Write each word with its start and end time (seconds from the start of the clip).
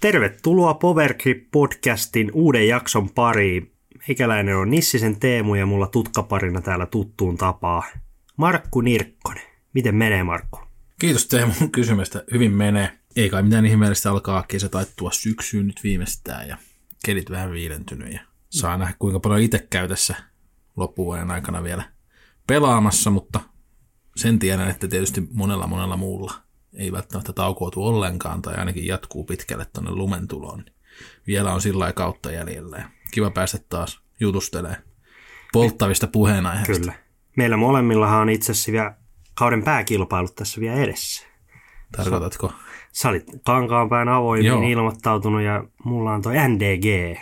Tervetuloa 0.00 0.74
Powergrip 0.74 1.50
podcastin 1.50 2.30
uuden 2.32 2.68
jakson 2.68 3.10
pariin. 3.10 3.72
Meikäläinen 4.08 4.56
on 4.56 4.70
Nissisen 4.70 5.20
Teemu 5.20 5.54
ja 5.54 5.66
mulla 5.66 5.86
tutkaparina 5.86 6.60
täällä 6.60 6.86
tuttuun 6.86 7.36
tapaa. 7.36 7.82
Markku 8.36 8.80
Nirkkonen. 8.80 9.42
Miten 9.74 9.94
menee 9.94 10.22
Markku? 10.22 10.60
Kiitos 11.00 11.26
Teemu 11.26 11.52
kysymästä. 11.72 12.24
Hyvin 12.32 12.52
menee. 12.52 12.98
Ei 13.16 13.30
kai 13.30 13.42
mitään 13.42 13.66
ihmeellistä 13.66 14.10
alkaa 14.10 14.44
kesä 14.48 14.68
taittua 14.68 15.10
syksyyn 15.12 15.66
nyt 15.66 15.80
viimeistään 15.82 16.48
ja 16.48 16.56
kelit 17.04 17.30
vähän 17.30 17.52
viilentynyt 17.52 18.12
ja 18.12 18.20
saa 18.50 18.76
nähdä 18.76 18.94
kuinka 18.98 19.20
paljon 19.20 19.40
itse 19.40 19.66
käy 19.70 19.88
tässä 19.88 20.14
loppuvuoden 20.76 21.30
aikana 21.30 21.62
vielä 21.62 21.84
pelaamassa, 22.46 23.10
mutta 23.10 23.40
sen 24.16 24.38
tiedän, 24.38 24.70
että 24.70 24.88
tietysti 24.88 25.28
monella 25.32 25.66
monella 25.66 25.96
muulla 25.96 26.47
ei 26.74 26.92
välttämättä 26.92 27.32
taukoutu 27.32 27.86
ollenkaan 27.86 28.42
tai 28.42 28.54
ainakin 28.54 28.86
jatkuu 28.86 29.24
pitkälle 29.24 29.66
tuonne 29.72 29.90
lumentuloon. 29.90 30.64
Vielä 31.26 31.54
on 31.54 31.60
sillä 31.60 31.92
kautta 31.92 32.32
jäljellä 32.32 32.90
kiva 33.10 33.30
päästä 33.30 33.58
taas 33.68 34.00
jutustelemaan 34.20 34.82
polttavista 35.52 36.06
puheenaiheista. 36.06 36.80
Kyllä. 36.80 36.92
Meillä 37.36 37.56
molemmillahan 37.56 38.20
on 38.20 38.30
itse 38.30 38.52
asiassa 38.52 38.72
vielä 38.72 38.94
kauden 39.34 39.62
pääkilpailut 39.62 40.34
tässä 40.34 40.60
vielä 40.60 40.76
edessä. 40.76 41.26
Tarkoitatko? 41.96 42.52
Sä 42.92 43.08
olit 43.08 43.24
Kankaanpään 43.44 44.08
avoimiin 44.08 44.46
Joo. 44.46 44.62
ilmoittautunut 44.62 45.42
ja 45.42 45.64
mulla 45.84 46.12
on 46.12 46.22
toi 46.22 46.34
NDG. 46.48 47.18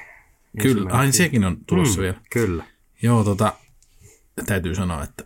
Kyllä, 0.62 0.90
aina 0.92 1.12
sekin 1.12 1.44
on 1.44 1.56
tulossa 1.66 2.00
mm, 2.00 2.02
vielä. 2.02 2.20
Kyllä. 2.30 2.64
Joo, 3.02 3.24
tota, 3.24 3.52
täytyy 4.46 4.74
sanoa, 4.74 5.02
että 5.02 5.24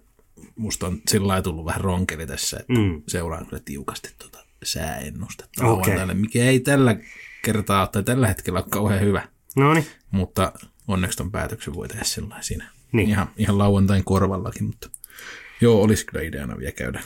musta 0.61 0.87
on 0.87 0.99
sillä 1.09 1.29
lailla 1.29 1.43
tullut 1.43 1.65
vähän 1.65 1.81
ronkeli 1.81 2.27
tässä, 2.27 2.57
että 2.61 2.73
mm. 2.73 3.03
seuraan 3.09 3.47
kyllä 3.47 3.63
tiukasti 3.65 4.15
tuota 4.19 4.47
sääennustetta 4.63 5.67
okay. 5.67 6.15
mikä 6.15 6.45
ei 6.45 6.61
tällä 6.61 6.97
kertaa 7.43 7.87
tai 7.87 8.03
tällä 8.03 8.29
hetkellä 8.29 8.59
ole 8.59 8.67
kauhean 8.71 9.01
hyvä. 9.01 9.29
No 9.57 9.75
niin. 9.75 9.87
Mutta 10.11 10.53
onneksi 10.89 11.19
ton 11.19 11.31
päätöksen 11.31 11.75
voi 11.75 11.89
tehdä 11.89 12.05
sillä 12.05 12.37
siinä. 12.41 12.71
Niin. 12.93 13.09
Ihan, 13.09 13.31
ihan 13.37 13.59
lauantain 13.59 14.05
korvallakin, 14.05 14.65
mutta 14.65 14.91
joo, 15.61 15.83
olisi 15.83 16.07
kyllä 16.07 16.25
ideana 16.25 16.59
vielä 16.59 16.73
käydä. 16.73 17.03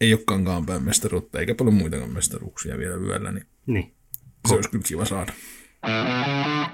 Ei 0.00 0.14
ole 0.14 0.22
kankaanpään 0.26 0.82
mestaruutta, 0.82 1.40
eikä 1.40 1.54
paljon 1.54 1.74
muitakaan 1.74 2.10
mestaruuksia 2.10 2.78
vielä 2.78 2.94
yöllä, 2.94 3.32
niin, 3.32 3.46
niin. 3.66 3.94
se 4.48 4.54
olisi 4.54 4.70
kyllä 4.70 4.84
kiva 4.86 5.04
saada. 5.04 5.32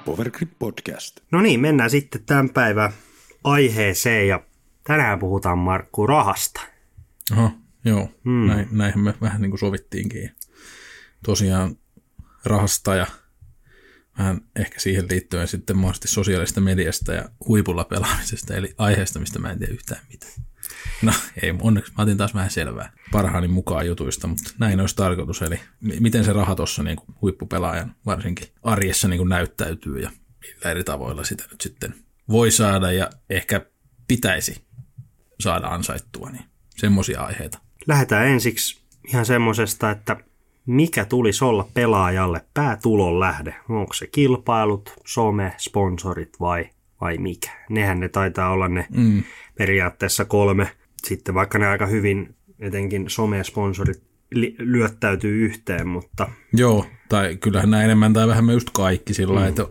Powergrip 0.05 0.51
Podcast. 0.59 1.21
No 1.33 1.41
niin, 1.41 1.61
mennään 1.61 1.91
sitten 1.91 2.25
tämän 2.25 2.51
päivän 2.51 2.93
aiheeseen 3.45 4.29
ja 4.29 4.41
tänään 4.87 5.19
puhutaan 5.19 5.59
Markku 5.59 6.07
rahasta. 6.07 6.61
Aha, 7.33 7.51
joo, 7.85 8.09
hmm. 8.25 8.47
Näin, 8.47 8.69
näinhän 8.71 9.05
me 9.05 9.15
vähän 9.21 9.43
niin 9.43 9.51
kuin 9.51 9.59
sovittiinkin. 9.59 10.31
Tosiaan 11.25 11.77
rahasta 12.45 12.95
ja 12.95 13.07
vähän 14.19 14.41
ehkä 14.57 14.81
siihen 14.81 15.07
liittyen 15.11 15.49
sitten 15.49 15.77
mahdollisesti 15.77 16.09
sosiaalista 16.09 16.61
mediasta 16.61 17.13
ja 17.13 17.29
huipulla 17.49 17.85
pelaamisesta, 17.85 18.55
eli 18.55 18.75
aiheesta, 18.79 19.19
mistä 19.19 19.39
mä 19.39 19.51
en 19.51 19.59
tiedä 19.59 19.73
yhtään 19.73 20.01
mitään. 20.09 20.33
No 21.03 21.13
ei, 21.43 21.55
onneksi 21.61 21.93
mä 21.97 22.03
otin 22.03 22.17
taas 22.17 22.35
vähän 22.35 22.51
selvää 22.51 22.93
parhaani 23.13 23.49
mukaan 23.49 23.87
jutuista, 23.87 24.27
mutta 24.27 24.51
näin 24.59 24.81
olisi 24.81 24.97
tarkoitus. 24.97 25.43
Eli 25.43 25.61
miten 25.81 26.25
se 26.25 26.33
raha 26.33 26.55
tuossa 26.55 26.83
niin 26.83 26.97
huippupelaajan 27.23 27.95
varsinkin 28.07 28.49
arjessa 28.63 29.09
niin 29.09 29.19
kuin 29.19 29.29
näyttäytyy 29.29 29.99
ja 29.99 30.11
millä 30.41 30.71
eri 30.71 30.85
tavoilla 30.85 31.25
sitä 31.25 31.45
nyt 31.51 31.61
sitten 31.61 31.95
voi 32.29 32.51
saada 32.51 32.93
ja 32.93 33.11
ehkä 33.31 33.67
pitäisi 34.09 34.66
saada 35.41 35.67
ansaittua, 35.67 36.31
niin 36.31 36.45
semmoisia 36.77 37.23
aiheita. 37.23 37.59
Lähdetään 37.87 38.27
ensiksi 38.27 38.81
ihan 39.09 39.27
semmoisesta, 39.27 39.91
että 39.91 40.17
mikä 40.67 41.05
tulisi 41.05 41.45
olla 41.45 41.69
pelaajalle 41.75 42.45
päätulon 42.55 43.21
lähde? 43.21 43.55
Onko 43.69 43.93
se 43.93 44.07
kilpailut, 44.07 44.93
some, 45.07 45.55
sponsorit 45.59 46.41
vai, 46.41 46.71
vai 47.01 47.19
mikä? 47.19 47.51
Nehän 47.71 48.01
ne 48.01 48.09
taitaa 48.09 48.51
olla 48.51 48.69
ne 48.69 48.87
mm. 48.97 49.23
periaatteessa 49.59 50.25
kolme. 50.25 50.71
Sitten 51.05 51.35
vaikka 51.35 51.59
ne 51.59 51.67
aika 51.67 51.87
hyvin, 51.87 52.35
etenkin 52.59 53.11
some-sponsorit 53.11 54.03
li- 54.35 54.57
lyöttäytyy 54.59 55.45
yhteen, 55.45 55.89
mutta... 55.89 56.29
Joo, 56.53 56.87
tai 57.09 57.37
kyllähän 57.37 57.71
nämä 57.71 57.83
enemmän 57.83 58.13
tai 58.13 58.29
vähemmän 58.29 58.55
just 58.55 58.71
kaikki 58.71 59.15
sillä 59.15 59.41
mm. 59.41 59.47
että 59.47 59.67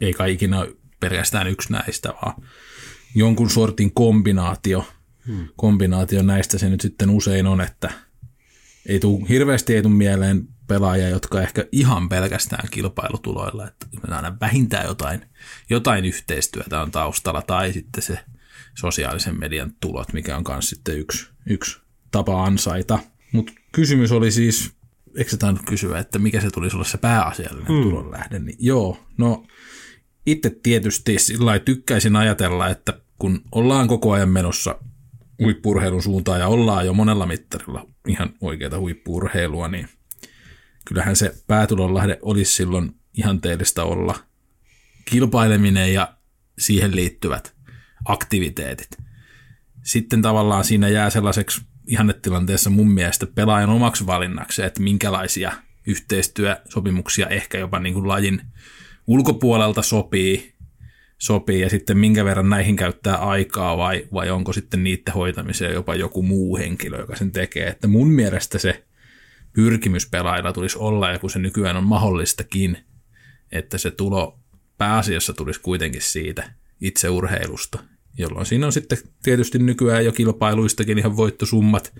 ei 0.00 0.12
kaikki 0.12 0.46
ole 0.46 0.76
pelkästään 1.00 1.46
yksi 1.46 1.72
näistä, 1.72 2.14
vaan 2.22 2.34
jonkun 3.14 3.50
sortin 3.50 3.92
kombinaatio, 3.94 4.84
hmm. 5.30 5.48
kombinaatio 5.56 6.22
näistä 6.22 6.58
se 6.58 6.68
nyt 6.68 6.80
sitten 6.80 7.10
usein 7.10 7.46
on, 7.46 7.60
että 7.60 7.90
ei 8.86 9.00
tuu, 9.00 9.26
hirveästi 9.28 9.74
ei 9.74 9.82
tule 9.82 9.94
mieleen 9.94 10.48
pelaajia, 10.66 11.08
jotka 11.08 11.42
ehkä 11.42 11.64
ihan 11.72 12.08
pelkästään 12.08 12.68
kilpailutuloilla, 12.70 13.68
että 13.68 13.86
aina 14.08 14.36
vähintään 14.40 14.86
jotain, 14.86 15.20
jotain 15.70 16.04
yhteistyötä 16.04 16.82
on 16.82 16.90
taustalla, 16.90 17.42
tai 17.42 17.72
sitten 17.72 18.02
se 18.02 18.18
sosiaalisen 18.78 19.38
median 19.38 19.72
tulot, 19.80 20.12
mikä 20.12 20.36
on 20.36 20.44
myös 20.48 20.70
sitten 20.70 20.98
yksi, 20.98 21.28
yksi 21.46 21.80
tapa 22.10 22.44
ansaita. 22.44 22.98
Mutta 23.32 23.52
kysymys 23.72 24.12
oli 24.12 24.30
siis, 24.30 24.72
eikö 25.16 25.30
se 25.30 25.38
kysyä, 25.66 25.98
että 25.98 26.18
mikä 26.18 26.40
se 26.40 26.50
tulisi 26.50 26.76
olla 26.76 26.84
se 26.84 26.98
pääasiallinen 26.98 27.72
mm. 27.72 27.82
tulonlähde, 27.82 28.38
niin 28.38 28.56
joo, 28.58 29.06
no 29.18 29.46
itse 30.26 30.50
tietysti 30.62 31.18
sillä 31.18 31.58
tykkäisin 31.58 32.16
ajatella, 32.16 32.68
että 32.68 33.00
kun 33.18 33.42
ollaan 33.52 33.88
koko 33.88 34.12
ajan 34.12 34.28
menossa 34.28 34.78
huippurheilun 35.40 36.02
suuntaan 36.02 36.40
ja 36.40 36.48
ollaan 36.48 36.86
jo 36.86 36.92
monella 36.92 37.26
mittarilla 37.26 37.86
ihan 38.08 38.34
oikeata 38.40 38.78
huippurheilua, 38.78 39.68
niin 39.68 39.88
kyllähän 40.84 41.16
se 41.16 41.34
päätulonlähde 41.46 42.18
olisi 42.22 42.52
silloin 42.54 42.94
ihanteellista 43.14 43.84
olla 43.84 44.18
kilpaileminen 45.04 45.94
ja 45.94 46.14
siihen 46.58 46.96
liittyvät 46.96 47.54
aktiviteetit. 48.04 48.88
Sitten 49.82 50.22
tavallaan 50.22 50.64
siinä 50.64 50.88
jää 50.88 51.10
sellaiseksi 51.10 51.60
ihannetilanteessa 51.86 52.70
mun 52.70 52.90
mielestä 52.90 53.26
pelaajan 53.26 53.70
omaksi 53.70 54.06
valinnaksi, 54.06 54.62
että 54.62 54.82
minkälaisia 54.82 55.52
yhteistyösopimuksia 55.86 57.26
ehkä 57.26 57.58
jopa 57.58 57.78
niin 57.78 57.94
kuin 57.94 58.08
lajin 58.08 58.42
ulkopuolelta 59.06 59.82
sopii, 59.82 60.54
sopii 61.20 61.60
ja 61.60 61.70
sitten 61.70 61.98
minkä 61.98 62.24
verran 62.24 62.50
näihin 62.50 62.76
käyttää 62.76 63.16
aikaa 63.16 63.76
vai, 63.76 64.06
vai 64.12 64.30
onko 64.30 64.52
sitten 64.52 64.84
niiden 64.84 65.14
hoitamiseen 65.14 65.74
jopa 65.74 65.94
joku 65.94 66.22
muu 66.22 66.56
henkilö, 66.56 66.98
joka 66.98 67.16
sen 67.16 67.32
tekee. 67.32 67.66
Että 67.66 67.88
mun 67.88 68.08
mielestä 68.08 68.58
se 68.58 68.84
pyrkimys 69.52 70.10
pelaajilla 70.10 70.52
tulisi 70.52 70.78
olla, 70.78 71.10
ja 71.10 71.18
kun 71.18 71.30
se 71.30 71.38
nykyään 71.38 71.76
on 71.76 71.84
mahdollistakin, 71.84 72.78
että 73.52 73.78
se 73.78 73.90
tulo 73.90 74.38
pääasiassa 74.78 75.32
tulisi 75.32 75.60
kuitenkin 75.60 76.02
siitä 76.02 76.52
itse 76.80 77.08
urheilusta, 77.08 77.78
jolloin 78.18 78.46
siinä 78.46 78.66
on 78.66 78.72
sitten 78.72 78.98
tietysti 79.22 79.58
nykyään 79.58 80.04
jo 80.04 80.12
kilpailuistakin 80.12 80.98
ihan 80.98 81.16
voittosummat 81.16 81.92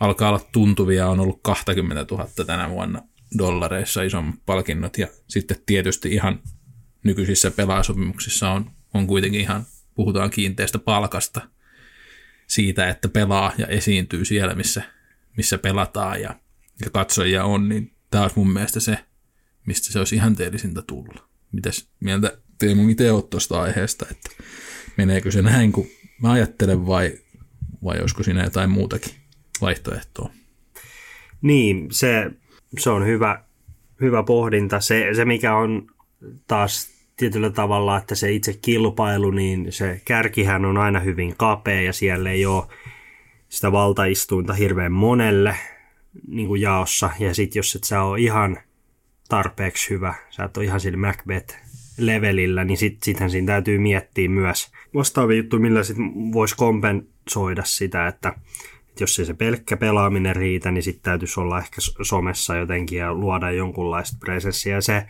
alkaa 0.00 0.28
olla 0.28 0.48
tuntuvia, 0.52 1.08
on 1.08 1.20
ollut 1.20 1.40
20 1.42 2.14
000 2.14 2.28
tänä 2.46 2.70
vuonna 2.70 3.02
dollareissa 3.38 4.02
isommat 4.02 4.34
palkinnot 4.46 4.98
ja 4.98 5.08
sitten 5.28 5.56
tietysti 5.66 6.12
ihan 6.12 6.40
nykyisissä 7.04 7.50
pelaasopimuksissa 7.50 8.50
on, 8.50 8.70
on 8.94 9.06
kuitenkin 9.06 9.40
ihan, 9.40 9.66
puhutaan 9.94 10.30
kiinteästä 10.30 10.78
palkasta 10.78 11.40
siitä, 12.46 12.88
että 12.88 13.08
pelaa 13.08 13.52
ja 13.58 13.66
esiintyy 13.66 14.24
siellä, 14.24 14.54
missä, 14.54 14.82
missä 15.36 15.58
pelataan 15.58 16.20
ja, 16.20 16.34
ja 16.84 16.90
katsojia 16.90 17.44
on, 17.44 17.68
niin 17.68 17.92
tämä 18.10 18.22
olisi 18.22 18.38
mun 18.38 18.52
mielestä 18.52 18.80
se, 18.80 18.98
mistä 19.66 19.92
se 19.92 19.98
olisi 19.98 20.16
ihanteellisinta 20.16 20.82
tulla. 20.82 21.28
Mitäs 21.52 21.88
mieltä 22.00 22.38
Teemu 22.58 22.88
itse 22.88 23.12
olet 23.12 23.30
tuosta 23.30 23.62
aiheesta, 23.62 24.06
että 24.10 24.30
meneekö 24.96 25.30
se 25.30 25.42
näin 25.42 25.72
kuin 25.72 25.90
mä 26.22 26.32
ajattelen 26.32 26.86
vai, 26.86 27.18
vai 27.84 28.00
olisiko 28.00 28.22
siinä 28.22 28.44
jotain 28.44 28.70
muutakin 28.70 29.12
vaihtoehtoa? 29.60 30.30
Niin, 31.42 31.88
se, 31.90 32.30
se 32.78 32.90
on 32.90 33.06
hyvä, 33.06 33.44
hyvä 34.00 34.22
pohdinta. 34.22 34.80
Se, 34.80 35.08
se, 35.16 35.24
mikä 35.24 35.56
on 35.56 35.86
taas 36.46 36.91
tietyllä 37.22 37.50
tavalla, 37.50 37.96
että 37.96 38.14
se 38.14 38.32
itse 38.32 38.58
kilpailu, 38.62 39.30
niin 39.30 39.72
se 39.72 40.00
kärkihän 40.04 40.64
on 40.64 40.78
aina 40.78 41.00
hyvin 41.00 41.34
kapea 41.36 41.80
ja 41.80 41.92
siellä 41.92 42.30
ei 42.30 42.46
ole 42.46 42.64
sitä 43.48 43.72
valtaistuinta 43.72 44.52
hirveän 44.52 44.92
monelle 44.92 45.56
niin 46.28 46.48
kuin 46.48 46.60
jaossa. 46.60 47.10
Ja 47.18 47.34
sitten 47.34 47.58
jos 47.58 47.74
et 47.74 47.84
sä 47.84 48.02
ole 48.02 48.20
ihan 48.20 48.58
tarpeeksi 49.28 49.90
hyvä, 49.90 50.14
sä 50.30 50.44
et 50.44 50.56
ole 50.56 50.64
ihan 50.64 50.80
sillä 50.80 50.98
Macbeth-levelillä, 50.98 52.64
niin 52.64 52.76
sit, 52.76 53.02
sittenhän 53.02 53.30
siinä 53.30 53.46
täytyy 53.46 53.78
miettiä 53.78 54.28
myös 54.28 54.72
vastaavia 54.94 55.36
juttuja, 55.36 55.60
millä 55.60 55.82
sit 55.82 55.96
voisi 56.32 56.56
kompensoida 56.56 57.64
sitä, 57.64 58.06
että, 58.06 58.28
että 58.88 59.02
jos 59.02 59.18
ei 59.18 59.24
se 59.24 59.34
pelkkä 59.34 59.76
pelaaminen 59.76 60.36
riitä, 60.36 60.70
niin 60.70 60.82
sitten 60.82 61.02
täytyisi 61.02 61.40
olla 61.40 61.58
ehkä 61.58 61.76
somessa 62.02 62.56
jotenkin 62.56 62.98
ja 62.98 63.14
luoda 63.14 63.50
jonkunlaista 63.50 64.16
presenssiä. 64.20 64.80
Se, 64.80 65.06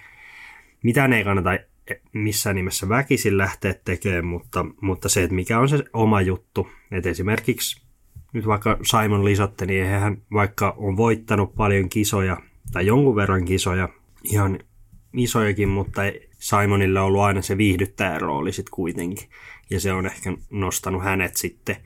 mitä 0.83 1.05
ei 1.05 1.25
kannata 1.25 1.72
missään 2.13 2.57
nimessä 2.57 2.89
väkisin 2.89 3.39
lähteä 3.39 3.75
tekemään, 3.85 4.27
mutta, 4.27 4.67
mutta 4.81 5.09
se, 5.09 5.23
että 5.23 5.35
mikä 5.35 5.59
on 5.59 5.69
se 5.69 5.85
oma 5.93 6.21
juttu. 6.21 6.69
Että 6.91 7.09
esimerkiksi 7.09 7.83
nyt 8.33 8.47
vaikka 8.47 8.79
Simon 8.83 9.25
Lisotte, 9.25 9.67
niin 9.67 9.87
hän 9.87 10.23
vaikka 10.33 10.75
on 10.77 10.97
voittanut 10.97 11.55
paljon 11.55 11.89
kisoja 11.89 12.37
tai 12.73 12.87
jonkun 12.87 13.17
verran 13.17 13.45
kisoja 13.45 13.89
ihan 14.25 14.59
isojakin, 15.13 15.69
mutta 15.69 16.03
Simonille 16.39 17.01
on 17.01 17.07
ollut 17.07 17.21
aina 17.21 17.43
se 17.43 17.59
viihdyttäjän 17.59 18.21
rooli 18.21 18.53
sitten 18.53 18.71
kuitenkin. 18.75 19.29
Ja 19.71 19.81
se 19.81 19.93
on 19.93 20.07
ehkä 20.07 20.33
nostanut 20.51 21.05
hänet 21.05 21.37
sitten 21.37 21.77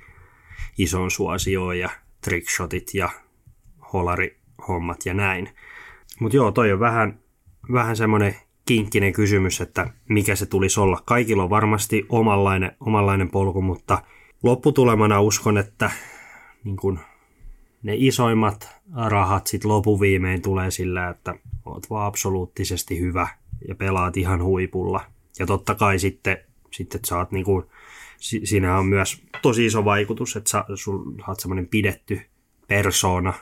ison 0.78 1.10
suosioon 1.10 1.78
ja 1.78 1.90
trickshotit 2.20 2.94
ja 2.94 3.10
holarihommat 3.92 5.06
ja 5.06 5.14
näin. 5.14 5.48
Mutta 6.20 6.36
joo, 6.36 6.52
toi 6.52 6.72
on 6.72 6.80
vähän, 6.80 7.20
vähän 7.72 7.96
semmoinen 7.96 8.36
kinkkinen 8.66 9.12
kysymys, 9.12 9.60
että 9.60 9.90
mikä 10.08 10.36
se 10.36 10.46
tulisi 10.46 10.80
olla. 10.80 11.02
Kaikilla 11.04 11.42
on 11.42 11.50
varmasti 11.50 12.06
omanlainen, 12.08 12.72
omanlainen 12.80 13.30
polku, 13.30 13.62
mutta 13.62 14.02
lopputulemana 14.42 15.20
uskon, 15.20 15.58
että 15.58 15.90
niin 16.64 16.76
kun 16.76 16.98
ne 17.82 17.92
isoimmat 17.96 18.68
rahat 18.94 19.46
sitten 19.46 19.68
lopuviimein 19.68 20.42
tulee 20.42 20.70
sillä, 20.70 21.08
että 21.08 21.34
oot 21.64 21.90
vaan 21.90 22.06
absoluuttisesti 22.06 23.00
hyvä 23.00 23.28
ja 23.68 23.74
pelaat 23.74 24.16
ihan 24.16 24.42
huipulla. 24.42 25.04
Ja 25.38 25.46
totta 25.46 25.74
kai 25.74 25.98
sitten, 25.98 26.38
sitten 26.72 27.00
saat 27.04 27.32
niin 27.32 27.44
kuin, 27.44 27.64
siinä 28.18 28.78
on 28.78 28.86
myös 28.86 29.22
tosi 29.42 29.66
iso 29.66 29.84
vaikutus, 29.84 30.36
että 30.36 30.50
sä, 30.50 30.64
sä 30.84 30.90
oot 31.28 31.40
semmoinen 31.40 31.68
pidetty 31.68 32.20
persona 32.68 33.34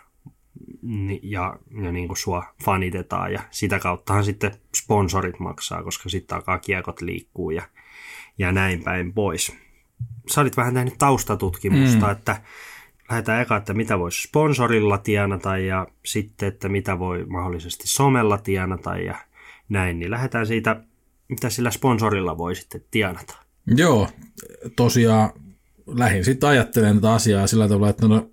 ja, 1.23 1.59
ja 1.83 1.93
niin 1.93 2.09
kuin 2.09 2.19
sua 2.19 2.45
fanitetaan 2.65 3.33
ja 3.33 3.41
sitä 3.51 3.79
kauttahan 3.79 4.25
sitten 4.25 4.53
sponsorit 4.85 5.39
maksaa, 5.39 5.83
koska 5.83 6.09
sitten 6.09 6.37
alkaa 6.37 6.59
kiekot 6.59 7.01
liikkuu 7.01 7.51
ja, 7.51 7.63
ja 8.39 8.53
näin 8.53 8.85
päin 8.85 9.13
pois. 9.13 9.53
Sä 10.35 10.41
olit 10.41 10.57
vähän 10.57 10.75
tehnyt 10.75 10.99
taustatutkimusta, 10.99 12.07
mm. 12.07 12.13
että 12.13 12.41
lähdetään 13.11 13.43
eka, 13.43 13.57
että 13.57 13.75
mitä 13.75 13.99
voisi 13.99 14.23
sponsorilla 14.23 14.99
tienata 14.99 15.59
ja 15.59 15.87
sitten, 16.05 16.49
että 16.49 16.69
mitä 16.69 16.99
voi 16.99 17.25
mahdollisesti 17.25 17.89
somella 17.89 18.39
tienata 18.39 18.97
ja 18.97 19.15
näin, 19.69 19.99
niin 19.99 20.11
lähdetään 20.11 20.47
siitä, 20.47 20.81
mitä 21.29 21.51
sillä 21.51 21.71
sponsorilla 21.71 22.39
voi 22.39 22.55
sitten 22.57 22.85
tienata. 22.91 23.37
Joo, 23.67 24.09
tosiaan 24.77 25.31
lähin 25.87 26.25
sitten 26.25 26.49
ajattelen 26.49 26.95
tätä 26.95 27.13
asiaa 27.13 27.47
sillä 27.47 27.69
tavalla, 27.69 27.91
että 27.91 28.09
no, 28.09 28.31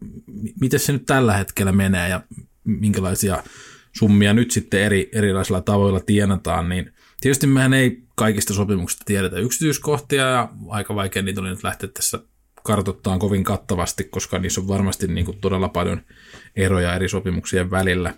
miten 0.62 0.80
se 0.80 0.94
nyt 0.94 1.06
tällä 1.06 1.38
hetkellä 1.38 1.71
menee 1.71 2.09
ja 2.09 2.21
minkälaisia 2.63 3.44
summia 3.95 4.33
nyt 4.33 4.51
sitten 4.51 4.81
eri, 4.81 5.09
erilaisilla 5.13 5.61
tavoilla 5.61 5.99
tienataan, 5.99 6.69
niin 6.69 6.93
tietysti 7.21 7.47
mehän 7.47 7.73
ei 7.73 8.03
kaikista 8.15 8.53
sopimuksista 8.53 9.05
tiedetä 9.05 9.39
yksityiskohtia 9.39 10.23
ja 10.27 10.49
aika 10.67 10.95
vaikea 10.95 11.23
niitä 11.23 11.41
oli 11.41 11.49
nyt 11.49 11.63
lähteä 11.63 11.89
tässä 11.93 12.19
kartoittaa 12.63 13.17
kovin 13.17 13.43
kattavasti, 13.43 14.03
koska 14.03 14.39
niissä 14.39 14.61
on 14.61 14.67
varmasti 14.67 15.07
niin 15.07 15.25
kuin 15.25 15.38
todella 15.41 15.69
paljon 15.69 16.01
eroja 16.55 16.95
eri 16.95 17.09
sopimuksien 17.09 17.71
välillä. 17.71 18.13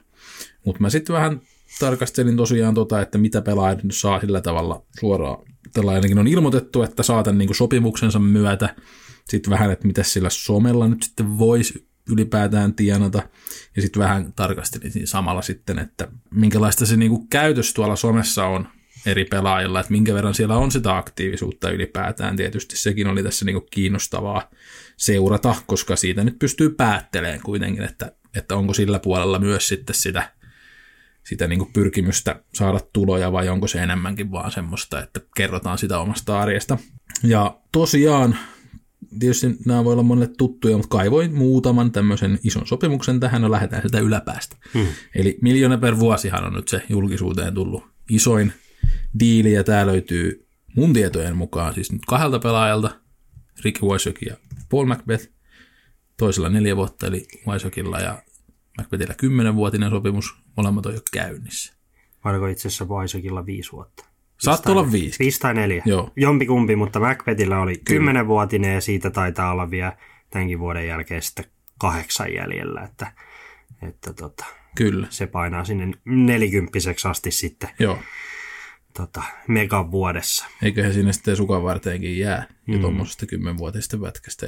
Mutta 0.65 0.81
mä 0.81 0.89
sitten 0.89 1.13
vähän 1.13 1.41
tarkastelin 1.79 2.37
tosiaan 2.37 2.73
tota, 2.73 3.01
että 3.01 3.17
mitä 3.17 3.41
pelaajat 3.41 3.83
nyt 3.83 3.95
saa 3.95 4.19
sillä 4.19 4.41
tavalla 4.41 4.83
suoraan. 4.99 5.45
Tällä 5.73 5.91
ainakin 5.91 6.19
on 6.19 6.27
ilmoitettu, 6.27 6.83
että 6.83 7.03
saa 7.03 7.23
tämän 7.23 7.37
niin 7.37 7.47
kuin 7.47 7.55
sopimuksensa 7.55 8.19
myötä. 8.19 8.75
Sitten 9.29 9.51
vähän, 9.51 9.71
että 9.71 9.87
mitä 9.87 10.03
sillä 10.03 10.29
somella 10.29 10.87
nyt 10.87 11.03
sitten 11.03 11.37
voisi 11.37 11.87
ylipäätään 12.09 12.73
tienata. 12.73 13.29
Ja 13.75 13.81
sitten 13.81 14.01
vähän 14.01 14.33
tarkastelin 14.33 15.07
samalla 15.07 15.41
sitten, 15.41 15.79
että 15.79 16.07
minkälaista 16.31 16.85
se 16.85 16.97
niin 16.97 17.11
kuin 17.11 17.27
käytös 17.27 17.73
tuolla 17.73 17.95
somessa 17.95 18.45
on 18.45 18.67
eri 19.05 19.25
pelaajilla, 19.25 19.79
että 19.79 19.91
minkä 19.91 20.13
verran 20.13 20.33
siellä 20.33 20.57
on 20.57 20.71
sitä 20.71 20.97
aktiivisuutta 20.97 21.69
ylipäätään. 21.69 22.35
Tietysti 22.35 22.77
sekin 22.77 23.07
oli 23.07 23.23
tässä 23.23 23.45
niin 23.45 23.53
kuin 23.53 23.67
kiinnostavaa 23.71 24.50
seurata, 24.97 25.55
koska 25.67 25.95
siitä 25.95 26.23
nyt 26.23 26.39
pystyy 26.39 26.69
päättelemään 26.69 27.41
kuitenkin, 27.41 27.83
että, 27.83 28.11
että 28.35 28.56
onko 28.56 28.73
sillä 28.73 28.99
puolella 28.99 29.39
myös 29.39 29.67
sitten 29.67 29.95
sitä, 29.95 30.31
sitä 31.23 31.47
niin 31.47 31.59
kuin 31.59 31.73
pyrkimystä 31.73 32.44
saada 32.53 32.79
tuloja 32.94 33.31
vai 33.31 33.49
onko 33.49 33.67
se 33.67 33.79
enemmänkin 33.79 34.31
vaan 34.31 34.51
semmoista, 34.51 35.03
että 35.03 35.21
kerrotaan 35.35 35.77
sitä 35.77 35.99
omasta 35.99 36.39
arjesta. 36.39 36.77
Ja 37.23 37.57
tosiaan 37.71 38.38
tietysti 39.19 39.47
nämä 39.65 39.83
voi 39.83 39.94
olla 39.94 40.03
monelle 40.03 40.33
tuttuja, 40.38 40.77
mutta 40.77 40.97
kaivoin 40.97 41.35
muutaman 41.35 41.91
tämmöisen 41.91 42.39
ison 42.44 42.67
sopimuksen 42.67 43.19
tähän, 43.19 43.41
no 43.41 43.51
lähdetään 43.51 43.81
sitä 43.81 44.00
yläpäästä. 44.00 44.55
Hmm. 44.73 44.88
Eli 45.15 45.38
miljoona 45.41 45.77
per 45.77 46.00
vuosihan 46.00 46.45
on 46.45 46.53
nyt 46.53 46.67
se 46.67 46.83
julkisuuteen 46.89 47.53
tullut 47.53 47.83
isoin 48.09 48.53
diili, 49.19 49.53
ja 49.53 49.63
tämä 49.63 49.85
löytyy 49.85 50.47
mun 50.75 50.94
tietojen 50.94 51.38
mukaan 51.38 51.73
siis 51.73 51.91
nyt 51.91 52.05
kahdelta 52.07 52.39
pelaajalta, 52.39 53.00
Ricky 53.63 53.85
Wysok 53.85 54.21
ja 54.21 54.35
Paul 54.69 54.85
Macbeth, 54.85 55.29
toisella 56.17 56.49
neljä 56.49 56.75
vuotta, 56.75 57.07
eli 57.07 57.27
Wysokilla 57.47 57.99
ja 57.99 58.23
Macbethillä 58.77 59.13
kymmenenvuotinen 59.13 59.89
sopimus, 59.89 60.35
molemmat 60.57 60.85
on 60.85 60.94
jo 60.94 61.01
käynnissä. 61.11 61.73
Vai 62.23 62.51
itse 62.51 62.67
asiassa 62.67 62.85
Wysokilla 62.85 63.45
viisi 63.45 63.71
vuotta? 63.71 64.12
Saattaa 64.44 64.72
olla 64.72 64.92
viisi. 64.92 65.19
Viisi 65.19 65.40
tai 65.40 65.54
neljä. 65.54 65.84
Joo. 65.86 66.12
Jompikumpi, 66.16 66.75
mutta 66.75 67.00
Macbethillä 67.00 67.60
oli 67.60 67.75
kymmenenvuotinen 67.86 68.74
ja 68.74 68.81
siitä 68.81 69.10
taitaa 69.10 69.51
olla 69.51 69.72
vielä 69.72 69.98
tämänkin 70.30 70.60
vuoden 70.60 70.88
jälkeen 70.88 71.22
sitten 71.22 71.45
kahdeksan 71.80 72.34
jäljellä, 72.34 72.81
että, 72.81 73.12
että 73.88 74.13
tota, 74.13 74.45
Kyllä. 74.75 75.07
se 75.10 75.28
painaa 75.28 75.66
sinne 75.66 75.92
nelikymppiseksi 76.06 77.07
asti 77.07 77.31
sitten. 77.31 77.69
Joo 77.80 78.00
tota, 78.94 79.24
megan 79.48 79.92
vuodessa. 79.92 80.45
Eiköhän 80.62 80.94
sinne 80.94 81.13
sitten 81.13 81.36
sukan 81.36 81.63
varteenkin 81.63 82.19
jää 82.19 82.48
mm. 82.68 82.74
jo 82.74 82.80
tuommoisesta 82.80 83.25
kymmenvuotisesta 83.25 83.98
pätkästä, 83.98 84.48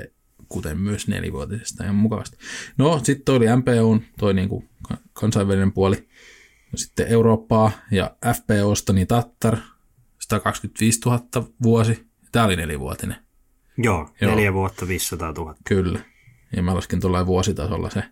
kuten 0.50 0.78
myös 0.78 1.08
nelivuotisesta 1.08 1.84
ihan 1.84 1.96
mukavasti. 1.96 2.38
No, 2.78 3.00
sitten 3.04 3.36
oli 3.36 3.46
MPO, 3.56 4.00
toi 4.20 4.34
niinku 4.34 4.66
kansainvälinen 5.14 5.72
puoli. 5.72 5.96
No, 6.72 6.78
sitten 6.78 7.08
Eurooppaa 7.08 7.72
ja 7.92 8.16
FPOsta, 8.34 8.94
niin 8.94 9.08
Tattar, 9.08 9.58
125 10.30 11.00
000 11.06 11.20
vuosi. 11.64 12.08
Tämä 12.32 12.46
oli 12.46 12.56
nelivuotinen. 12.56 13.16
Joo, 13.78 14.10
Joo. 14.22 14.32
neljä 14.32 14.54
vuotta 14.54 14.88
500 14.88 15.32
000. 15.32 15.56
Kyllä. 15.64 16.00
Ja 16.56 16.64
mä 16.64 16.76
laskin 16.76 17.00
tuolla 17.00 17.26
vuositasolla 17.26 17.90
se. 17.90 18.04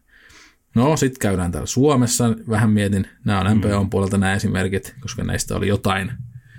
No, 0.76 0.98
sitten 0.98 1.20
käydään 1.20 1.52
täällä 1.52 1.68
Suomessa. 1.68 2.26
Vähän 2.50 2.70
mietin, 2.70 3.08
nämä 3.26 3.40
on 3.40 3.58
MPOn 3.58 3.84
mm. 3.84 3.90
puolelta 3.90 4.18
nämä 4.18 4.34
esimerkit, 4.34 4.96
koska 5.02 5.24
näistä 5.24 5.56
oli 5.56 5.68
jotain 5.68 6.12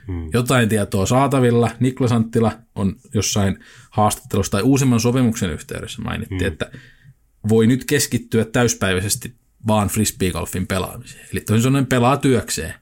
Hmm. 0.06 0.30
Jotain 0.32 0.68
tietoa 0.68 1.06
saatavilla. 1.06 1.70
Niklas 1.80 2.12
Anttila 2.12 2.52
on 2.74 2.96
jossain 3.14 3.58
haastattelussa 3.90 4.50
tai 4.50 4.62
uusimman 4.62 5.00
sopimuksen 5.00 5.50
yhteydessä 5.50 6.02
mainitti, 6.02 6.38
hmm. 6.38 6.46
että 6.46 6.70
voi 7.48 7.66
nyt 7.66 7.84
keskittyä 7.84 8.44
täyspäiväisesti 8.44 9.34
vaan 9.66 9.88
frisbeegolfin 9.88 10.66
pelaamiseen. 10.66 11.26
Eli 11.32 11.40
toisin 11.40 11.62
sanoen 11.62 11.86
pelaa 11.86 12.16
työkseen. 12.16 12.74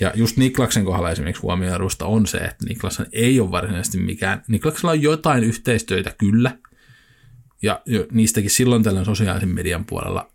Ja 0.00 0.12
just 0.14 0.36
Niklaksen 0.36 0.84
kohdalla 0.84 1.10
esimerkiksi 1.10 1.42
huomioidusta 1.42 2.06
on 2.06 2.26
se, 2.26 2.38
että 2.38 2.64
Niklas 2.68 3.02
ei 3.12 3.40
ole 3.40 3.50
varsinaisesti 3.50 3.98
mikään. 3.98 4.42
Niklaksella 4.48 4.90
on 4.90 5.02
jotain 5.02 5.44
yhteistyötä 5.44 6.14
kyllä, 6.18 6.58
ja 7.62 7.82
niistäkin 8.10 8.50
silloin 8.50 8.82
tällöin 8.82 9.04
sosiaalisen 9.04 9.48
median 9.48 9.84
puolella 9.84 10.32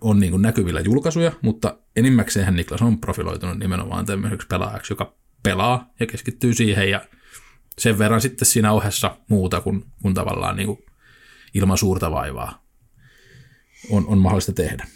on 0.00 0.20
niin 0.20 0.42
näkyvillä 0.42 0.80
julkaisuja, 0.80 1.32
mutta 1.42 1.78
enimmäkseen 1.96 2.56
Niklas 2.56 2.82
on 2.82 3.00
profiloitunut 3.00 3.58
nimenomaan 3.58 4.06
tämmöiseksi 4.06 4.46
pelaajaksi, 4.46 4.92
joka 4.92 5.14
pelaa 5.42 5.92
ja 6.00 6.06
keskittyy 6.06 6.54
siihen 6.54 6.90
ja 6.90 7.04
sen 7.78 7.98
verran 7.98 8.20
sitten 8.20 8.46
siinä 8.46 8.72
ohessa 8.72 9.16
muuta 9.28 9.60
kuin, 9.60 9.84
kuin 10.02 10.14
tavallaan 10.14 10.56
niin 10.56 10.66
kuin 10.66 10.78
ilman 11.54 11.78
suurta 11.78 12.10
vaivaa 12.10 12.64
on, 13.90 14.06
on 14.06 14.18
mahdollista 14.18 14.52
tehdä. 14.52 14.86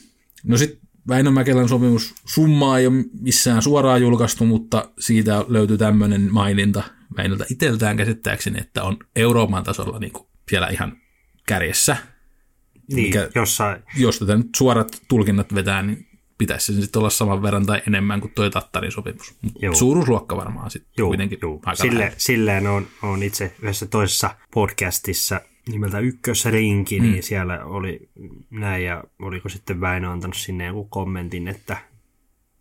No 0.44 0.56
sitten 0.56 0.87
Väinö 1.08 1.30
Mäkelän 1.30 1.68
sopimus 1.68 2.14
summaa 2.24 2.78
ei 2.78 2.86
ole 2.86 3.04
missään 3.20 3.62
suoraan 3.62 4.02
julkaistu, 4.02 4.44
mutta 4.44 4.90
siitä 4.98 5.44
löytyy 5.48 5.78
tämmöinen 5.78 6.28
maininta 6.32 6.82
Väinöltä 7.16 7.44
itseltään 7.50 7.96
käsittääkseni, 7.96 8.60
että 8.60 8.82
on 8.82 8.96
Euroopan 9.16 9.64
tasolla 9.64 9.98
niin 9.98 10.12
kuin 10.12 10.26
siellä 10.48 10.68
ihan 10.68 10.96
kärjessä– 11.46 11.96
niin, 12.92 13.06
mikä, 13.06 13.30
jossain. 13.34 13.82
Jos 13.96 14.18
tätä 14.18 14.36
nyt 14.36 14.48
suorat 14.56 15.02
tulkinnat 15.08 15.54
vetää, 15.54 15.82
niin 15.82 16.06
pitäisi 16.38 16.74
se 16.74 16.80
sitten 16.80 17.00
olla 17.00 17.10
saman 17.10 17.42
verran 17.42 17.66
tai 17.66 17.82
enemmän 17.86 18.20
kuin 18.20 18.32
tuo 18.34 18.50
Tattarin 18.50 18.92
sopimus. 18.92 19.34
Suuruusluokka 19.72 20.36
varmaan 20.36 20.70
sitten 20.70 21.04
kuitenkin 21.06 21.38
Joo. 21.42 21.60
aika 21.64 21.82
Sille, 21.82 22.12
Silleen 22.16 22.66
on, 22.66 22.86
on 23.02 23.22
itse 23.22 23.54
yhdessä 23.62 23.86
toisessa 23.86 24.34
podcastissa 24.54 25.40
nimeltä 25.68 25.98
Ykkösrinki, 25.98 27.00
mm. 27.00 27.06
niin 27.06 27.22
siellä 27.22 27.64
oli 27.64 28.08
näin, 28.50 28.84
ja 28.84 29.04
oliko 29.18 29.48
sitten 29.48 29.80
Väinö 29.80 30.10
antanut 30.10 30.36
sinne 30.36 30.66
joku 30.66 30.84
kommentin, 30.84 31.48
että 31.48 31.76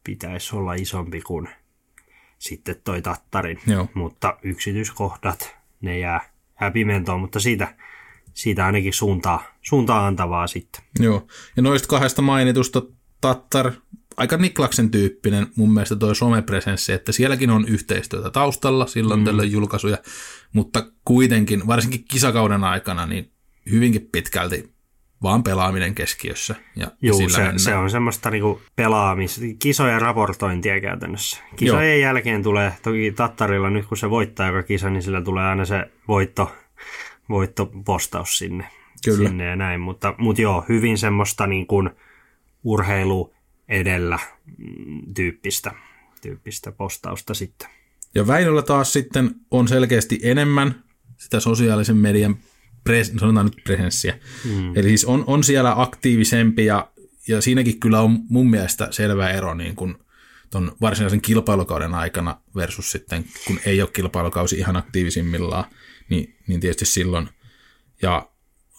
pitäisi 0.03 0.55
olla 0.55 0.73
isompi 0.73 1.21
kuin 1.21 1.49
sitten 2.39 2.75
toi 2.83 3.01
Tattarin, 3.01 3.59
Joo. 3.67 3.87
mutta 3.93 4.37
yksityiskohdat, 4.43 5.55
ne 5.81 5.99
jää 5.99 6.29
häpimentoon, 6.55 7.19
mutta 7.19 7.39
siitä 7.39 7.75
siitä 8.37 8.65
ainakin 8.65 8.93
suuntaa, 8.93 9.43
suuntaa 9.61 10.07
antavaa 10.07 10.47
sitten. 10.47 10.81
Joo, 10.99 11.27
ja 11.55 11.63
noista 11.63 11.87
kahdesta 11.87 12.21
mainitusta 12.21 12.81
Tattar, 13.21 13.71
aika 14.17 14.37
Niklaksen 14.37 14.91
tyyppinen 14.91 15.47
mun 15.55 15.73
mielestä 15.73 15.95
toi 15.95 16.15
somepresenssi, 16.15 16.93
että 16.93 17.11
sielläkin 17.11 17.49
on 17.49 17.67
yhteistyötä 17.67 18.29
taustalla, 18.29 18.87
silloin 18.87 19.19
mm. 19.19 19.25
tällöin 19.25 19.51
julkaisuja, 19.51 19.97
mutta 20.53 20.91
kuitenkin, 21.05 21.67
varsinkin 21.67 22.05
kisakauden 22.11 22.63
aikana, 22.63 23.05
niin 23.05 23.31
hyvinkin 23.71 24.09
pitkälti 24.11 24.77
vaan 25.23 25.43
pelaaminen 25.43 25.95
keskiössä. 25.95 26.55
Ja 26.75 26.87
Juu, 27.01 27.17
sillä 27.17 27.29
se, 27.29 27.37
mennään. 27.37 27.59
se 27.59 27.75
on 27.75 27.89
semmoista 27.89 28.29
niinku 28.29 28.61
pelaamis, 28.75 29.41
kisojen 29.59 30.01
raportointia 30.01 30.81
käytännössä. 30.81 31.37
Kisojen 31.55 32.01
Joo. 32.01 32.09
jälkeen 32.09 32.43
tulee, 32.43 32.73
toki 32.83 33.11
Tattarilla 33.11 33.69
nyt 33.69 33.85
kun 33.85 33.97
se 33.97 34.09
voittaa 34.09 34.47
joka 34.47 34.63
kisa, 34.63 34.89
niin 34.89 35.03
sillä 35.03 35.21
tulee 35.21 35.45
aina 35.45 35.65
se 35.65 35.91
voitto, 36.07 36.51
voittopostaus 37.29 38.37
sinne, 38.37 38.67
Kyllä. 39.05 39.29
sinne 39.29 39.45
ja 39.45 39.55
näin. 39.55 39.81
Mutta, 39.81 40.15
mutta 40.17 40.41
joo, 40.41 40.65
hyvin 40.69 40.97
semmoista 40.97 41.47
niin 41.47 41.67
kuin 41.67 41.89
urheilu 42.63 43.33
edellä 43.69 44.19
mm, 44.57 45.13
tyyppistä, 45.13 45.71
tyyppistä 46.21 46.71
postausta 46.71 47.33
sitten. 47.33 47.69
Ja 48.15 48.27
Väinöllä 48.27 48.61
taas 48.61 48.93
sitten 48.93 49.35
on 49.51 49.67
selkeästi 49.67 50.19
enemmän 50.23 50.83
sitä 51.17 51.39
sosiaalisen 51.39 51.97
median, 51.97 52.37
pres, 52.83 53.13
sanotaan 53.19 53.45
nyt 53.45 53.63
presenssiä. 53.63 54.19
Mm. 54.45 54.75
Eli 54.75 54.87
siis 54.87 55.05
on, 55.05 55.23
on 55.27 55.43
siellä 55.43 55.81
aktiivisempi 55.81 56.65
ja, 56.65 56.91
ja 57.27 57.41
siinäkin 57.41 57.79
kyllä 57.79 58.01
on 58.01 58.19
mun 58.29 58.49
mielestä 58.49 58.87
selvä 58.91 59.29
ero 59.29 59.53
niin 59.53 59.75
kuin 59.75 59.95
ton 60.49 60.75
varsinaisen 60.81 61.21
kilpailukauden 61.21 61.93
aikana 61.93 62.41
versus 62.55 62.91
sitten, 62.91 63.25
kun 63.47 63.59
ei 63.65 63.81
ole 63.81 63.89
kilpailukausi 63.93 64.57
ihan 64.57 64.75
aktiivisimmillaan, 64.75 65.65
niin, 66.09 66.35
niin 66.47 66.59
tietysti 66.59 66.85
silloin. 66.85 67.29
Ja 68.01 68.29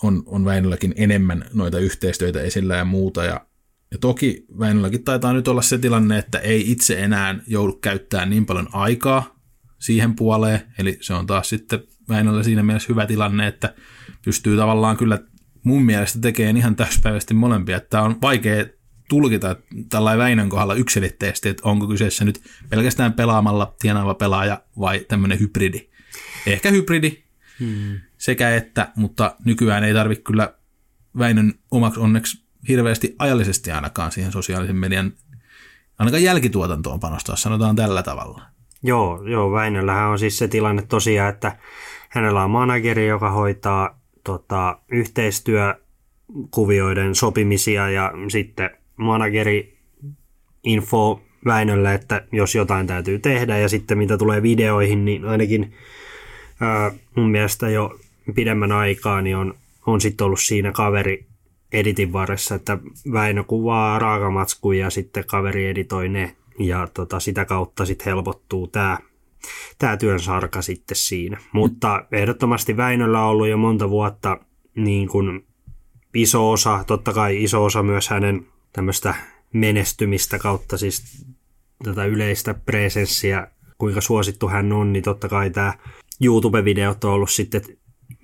on, 0.02 0.22
on 0.26 0.44
Väinölläkin 0.44 0.94
enemmän 0.96 1.44
noita 1.52 1.78
yhteistyötä 1.78 2.40
esillä 2.40 2.76
ja 2.76 2.84
muuta. 2.84 3.24
Ja, 3.24 3.46
ja 3.90 3.98
toki 3.98 4.46
Väinölläkin 4.58 5.04
taitaa 5.04 5.32
nyt 5.32 5.48
olla 5.48 5.62
se 5.62 5.78
tilanne, 5.78 6.18
että 6.18 6.38
ei 6.38 6.70
itse 6.70 7.00
enää 7.02 7.38
joudu 7.46 7.72
käyttämään 7.72 8.30
niin 8.30 8.46
paljon 8.46 8.68
aikaa 8.72 9.38
siihen 9.78 10.14
puoleen. 10.14 10.60
Eli 10.78 10.98
se 11.00 11.14
on 11.14 11.26
taas 11.26 11.48
sitten 11.48 11.82
Väinöllä 12.08 12.42
siinä 12.42 12.62
mielessä 12.62 12.86
hyvä 12.88 13.06
tilanne, 13.06 13.46
että 13.46 13.74
pystyy 14.24 14.56
tavallaan 14.56 14.96
kyllä 14.96 15.18
mun 15.64 15.84
mielestä 15.84 16.20
tekemään 16.20 16.56
ihan 16.56 16.76
täyspäiväisesti 16.76 17.34
molempia. 17.34 17.76
Että 17.76 17.88
tämä 17.88 18.02
on 18.02 18.20
vaikea 18.22 18.64
tulkita 19.08 19.56
tällainen 19.88 20.18
Väinön 20.18 20.48
kohdalla 20.48 20.74
yksilitteisesti, 20.74 21.48
että 21.48 21.68
onko 21.68 21.86
kyseessä 21.86 22.24
nyt 22.24 22.42
pelkästään 22.68 23.12
pelaamalla 23.12 23.74
tienaava 23.80 24.14
pelaaja 24.14 24.62
vai 24.78 25.06
tämmöinen 25.08 25.40
hybridi. 25.40 25.88
Ehkä 26.46 26.70
hybridi 26.70 27.24
hmm. 27.60 28.00
sekä 28.18 28.56
että, 28.56 28.92
mutta 28.96 29.36
nykyään 29.44 29.84
ei 29.84 29.94
tarvitse 29.94 30.22
kyllä 30.22 30.54
Väinön 31.18 31.54
omaksi 31.70 32.00
onneksi 32.00 32.47
hirveästi 32.68 33.14
ajallisesti 33.18 33.70
ainakaan 33.70 34.12
siihen 34.12 34.32
sosiaalisen 34.32 34.76
median 34.76 35.12
ainakaan 35.98 36.22
jälkituotantoon 36.22 37.00
panostaa, 37.00 37.36
sanotaan 37.36 37.76
tällä 37.76 38.02
tavalla. 38.02 38.42
Joo, 38.82 39.22
joo, 39.22 39.52
Väinöllähän 39.52 40.08
on 40.08 40.18
siis 40.18 40.38
se 40.38 40.48
tilanne 40.48 40.82
tosiaan, 40.82 41.30
että 41.30 41.56
hänellä 42.08 42.44
on 42.44 42.50
manageri, 42.50 43.06
joka 43.06 43.30
hoitaa 43.30 44.00
tota, 44.24 44.78
yhteistyökuvioiden 44.88 47.14
sopimisia 47.14 47.90
ja 47.90 48.12
sitten 48.28 48.70
manageri 48.96 49.78
info 50.64 51.22
Väinölle, 51.44 51.94
että 51.94 52.26
jos 52.32 52.54
jotain 52.54 52.86
täytyy 52.86 53.18
tehdä 53.18 53.58
ja 53.58 53.68
sitten 53.68 53.98
mitä 53.98 54.18
tulee 54.18 54.42
videoihin, 54.42 55.04
niin 55.04 55.24
ainakin 55.24 55.74
ää, 56.60 56.90
mun 57.14 57.30
mielestä 57.30 57.68
jo 57.68 57.98
pidemmän 58.34 58.72
aikaa 58.72 59.22
niin 59.22 59.36
on, 59.36 59.54
on 59.86 60.00
sitten 60.00 60.24
ollut 60.24 60.40
siinä 60.40 60.72
kaveri 60.72 61.26
editin 61.72 62.12
varressa, 62.12 62.54
että 62.54 62.78
Väinö 63.12 63.44
kuvaa 63.44 63.98
raakamatskuja 63.98 64.84
ja 64.84 64.90
sitten 64.90 65.24
kaveri 65.26 65.66
editoi 65.66 66.08
ne 66.08 66.36
ja 66.58 66.88
tota, 66.94 67.20
sitä 67.20 67.44
kautta 67.44 67.86
sitten 67.86 68.04
helpottuu 68.04 68.66
tämä 68.66 68.98
tää 69.78 69.96
työn 69.96 70.20
sarka 70.20 70.62
sitten 70.62 70.96
siinä. 70.96 71.38
Mutta 71.52 72.04
ehdottomasti 72.12 72.76
Väinöllä 72.76 73.22
on 73.22 73.30
ollut 73.30 73.48
jo 73.48 73.56
monta 73.56 73.90
vuotta 73.90 74.38
niin 74.74 75.08
kuin 75.08 75.46
iso 76.14 76.50
osa, 76.50 76.84
totta 76.86 77.12
kai 77.12 77.42
iso 77.42 77.64
osa 77.64 77.82
myös 77.82 78.08
hänen 78.08 78.46
tämmöistä 78.72 79.14
menestymistä 79.52 80.38
kautta 80.38 80.78
siis 80.78 81.26
tätä 81.84 82.04
yleistä 82.04 82.54
presenssiä, 82.54 83.48
kuinka 83.78 84.00
suosittu 84.00 84.48
hän 84.48 84.72
on, 84.72 84.92
niin 84.92 85.02
totta 85.02 85.28
kai 85.28 85.50
tämä 85.50 85.74
YouTube-videot 86.20 87.04
on 87.04 87.12
ollut 87.12 87.30
sitten 87.30 87.62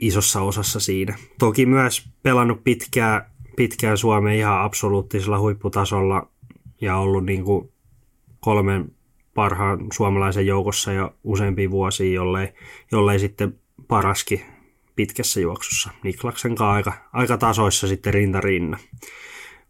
isossa 0.01 0.41
osassa 0.41 0.81
siinä. 0.81 1.19
Toki 1.39 1.67
myös 1.67 2.09
pelannut 2.23 2.65
pitkään, 2.65 3.31
pitkään 3.57 3.99
Suomeen 3.99 4.39
ihan 4.39 4.61
absoluuttisella 4.61 5.39
huipputasolla 5.39 6.29
ja 6.81 6.97
ollut 6.97 7.25
niin 7.25 7.45
kuin 7.45 7.73
kolmen 8.41 8.93
parhaan 9.35 9.79
suomalaisen 9.93 10.47
joukossa 10.47 10.93
jo 10.93 11.15
useampia 11.25 11.71
vuosia, 11.71 12.15
jollei, 12.15 12.49
jollei 12.93 13.19
sitten 13.19 13.55
paraskin 13.89 14.43
pitkässä 14.97 15.41
juoksussa. 15.41 15.91
Niklaksen 16.03 16.55
kanssa 16.55 16.73
aika, 16.73 16.93
aika 17.13 17.39
tasoissa 17.39 17.89
sitten 17.89 18.15
rinta 18.15 18.41
rinna. 18.41 18.79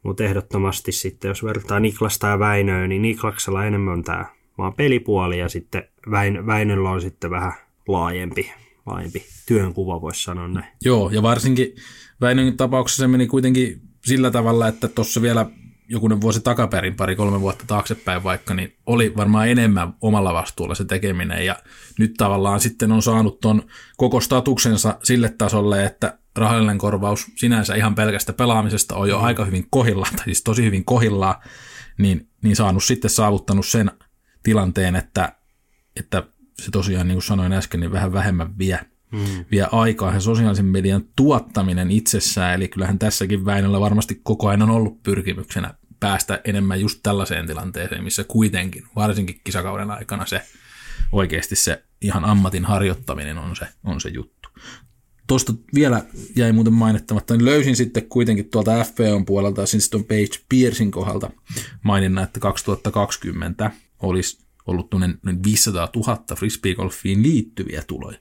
Mutta 0.02 0.24
ehdottomasti 0.24 0.92
sitten, 0.92 1.28
jos 1.28 1.44
vertaa 1.44 1.80
Niklasta 1.80 2.26
ja 2.26 2.38
Väinöä, 2.38 2.88
niin 2.88 3.02
Niklaksella 3.02 3.64
enemmän 3.64 3.94
on 3.94 4.04
tämä 4.04 4.26
vaan 4.58 4.74
pelipuoli 4.74 5.38
ja 5.38 5.48
sitten 5.48 5.88
Väin, 6.10 6.46
Väinöllä 6.46 6.90
on 6.90 7.00
sitten 7.00 7.30
vähän 7.30 7.52
laajempi, 7.88 8.52
laajempi 8.86 9.22
työnkuva, 9.46 10.00
voisi 10.00 10.22
sanoa 10.22 10.48
näin. 10.48 10.66
Joo, 10.84 11.10
ja 11.10 11.22
varsinkin 11.22 11.74
Väinön 12.20 12.56
tapauksessa 12.56 13.00
se 13.00 13.08
meni 13.08 13.26
kuitenkin 13.26 13.80
sillä 14.04 14.30
tavalla, 14.30 14.68
että 14.68 14.88
tuossa 14.88 15.22
vielä 15.22 15.46
jokunen 15.88 16.20
vuosi 16.20 16.40
takaperin, 16.40 16.96
pari-kolme 16.96 17.40
vuotta 17.40 17.64
taaksepäin 17.66 18.24
vaikka, 18.24 18.54
niin 18.54 18.76
oli 18.86 19.16
varmaan 19.16 19.48
enemmän 19.48 19.94
omalla 20.00 20.34
vastuulla 20.34 20.74
se 20.74 20.84
tekeminen 20.84 21.46
ja 21.46 21.56
nyt 21.98 22.14
tavallaan 22.16 22.60
sitten 22.60 22.92
on 22.92 23.02
saanut 23.02 23.40
ton 23.40 23.62
koko 23.96 24.20
statuksensa 24.20 24.98
sille 25.02 25.28
tasolle, 25.28 25.84
että 25.84 26.18
rahallinen 26.36 26.78
korvaus 26.78 27.26
sinänsä 27.36 27.74
ihan 27.74 27.94
pelkästä 27.94 28.32
pelaamisesta 28.32 28.96
on 28.96 29.08
jo 29.08 29.18
mm. 29.18 29.24
aika 29.24 29.44
hyvin 29.44 29.66
kohillaan, 29.70 30.16
tai 30.16 30.24
siis 30.24 30.42
tosi 30.42 30.64
hyvin 30.64 30.84
kohillaan, 30.84 31.34
niin, 31.98 32.28
niin 32.42 32.56
saanut 32.56 32.84
sitten 32.84 33.10
saavuttanut 33.10 33.66
sen 33.66 33.90
tilanteen, 34.42 34.96
että, 34.96 35.32
että 35.96 36.22
se 36.62 36.70
tosiaan, 36.70 37.08
niin 37.08 37.16
kuin 37.16 37.22
sanoin 37.22 37.52
äsken, 37.52 37.80
niin 37.80 37.92
vähän 37.92 38.12
vähemmän 38.12 38.58
vie, 38.58 38.80
mm. 39.14 39.44
vie 39.50 39.66
aikaa 39.72 40.14
ja 40.14 40.20
sosiaalisen 40.20 40.64
median 40.64 41.04
tuottaminen 41.16 41.90
itsessään, 41.90 42.54
eli 42.54 42.68
kyllähän 42.68 42.98
tässäkin 42.98 43.44
Väinöllä 43.44 43.80
varmasti 43.80 44.20
koko 44.22 44.48
ajan 44.48 44.62
on 44.62 44.70
ollut 44.70 45.02
pyrkimyksenä 45.02 45.74
päästä 46.00 46.40
enemmän 46.44 46.80
just 46.80 47.00
tällaiseen 47.02 47.46
tilanteeseen, 47.46 48.04
missä 48.04 48.24
kuitenkin, 48.24 48.84
varsinkin 48.96 49.40
kisakauden 49.44 49.90
aikana 49.90 50.26
se 50.26 50.42
oikeasti 51.12 51.56
se 51.56 51.82
ihan 52.00 52.24
ammatin 52.24 52.64
harjoittaminen 52.64 53.38
on 53.38 53.56
se, 53.56 53.66
on 53.84 54.00
se 54.00 54.08
juttu. 54.08 54.48
Tuosta 55.26 55.52
vielä 55.74 56.02
jäi 56.36 56.52
muuten 56.52 56.72
mainittamatta, 56.72 57.36
niin 57.36 57.44
löysin 57.44 57.76
sitten 57.76 58.08
kuitenkin 58.08 58.50
tuolta 58.50 58.84
FPOn 58.84 59.24
puolelta, 59.24 59.66
siis 59.66 59.90
tuon 59.90 60.04
Page 60.04 60.44
Piersin 60.48 60.90
kohdalta 60.90 61.30
maininna, 61.82 62.22
että 62.22 62.40
2020 62.40 63.70
olisi 64.02 64.44
ollut 64.66 64.94
noin 65.22 65.44
500 65.44 65.88
000 65.96 66.24
frisbeegolfiin 66.36 67.22
liittyviä 67.22 67.82
tuloja. 67.86 68.18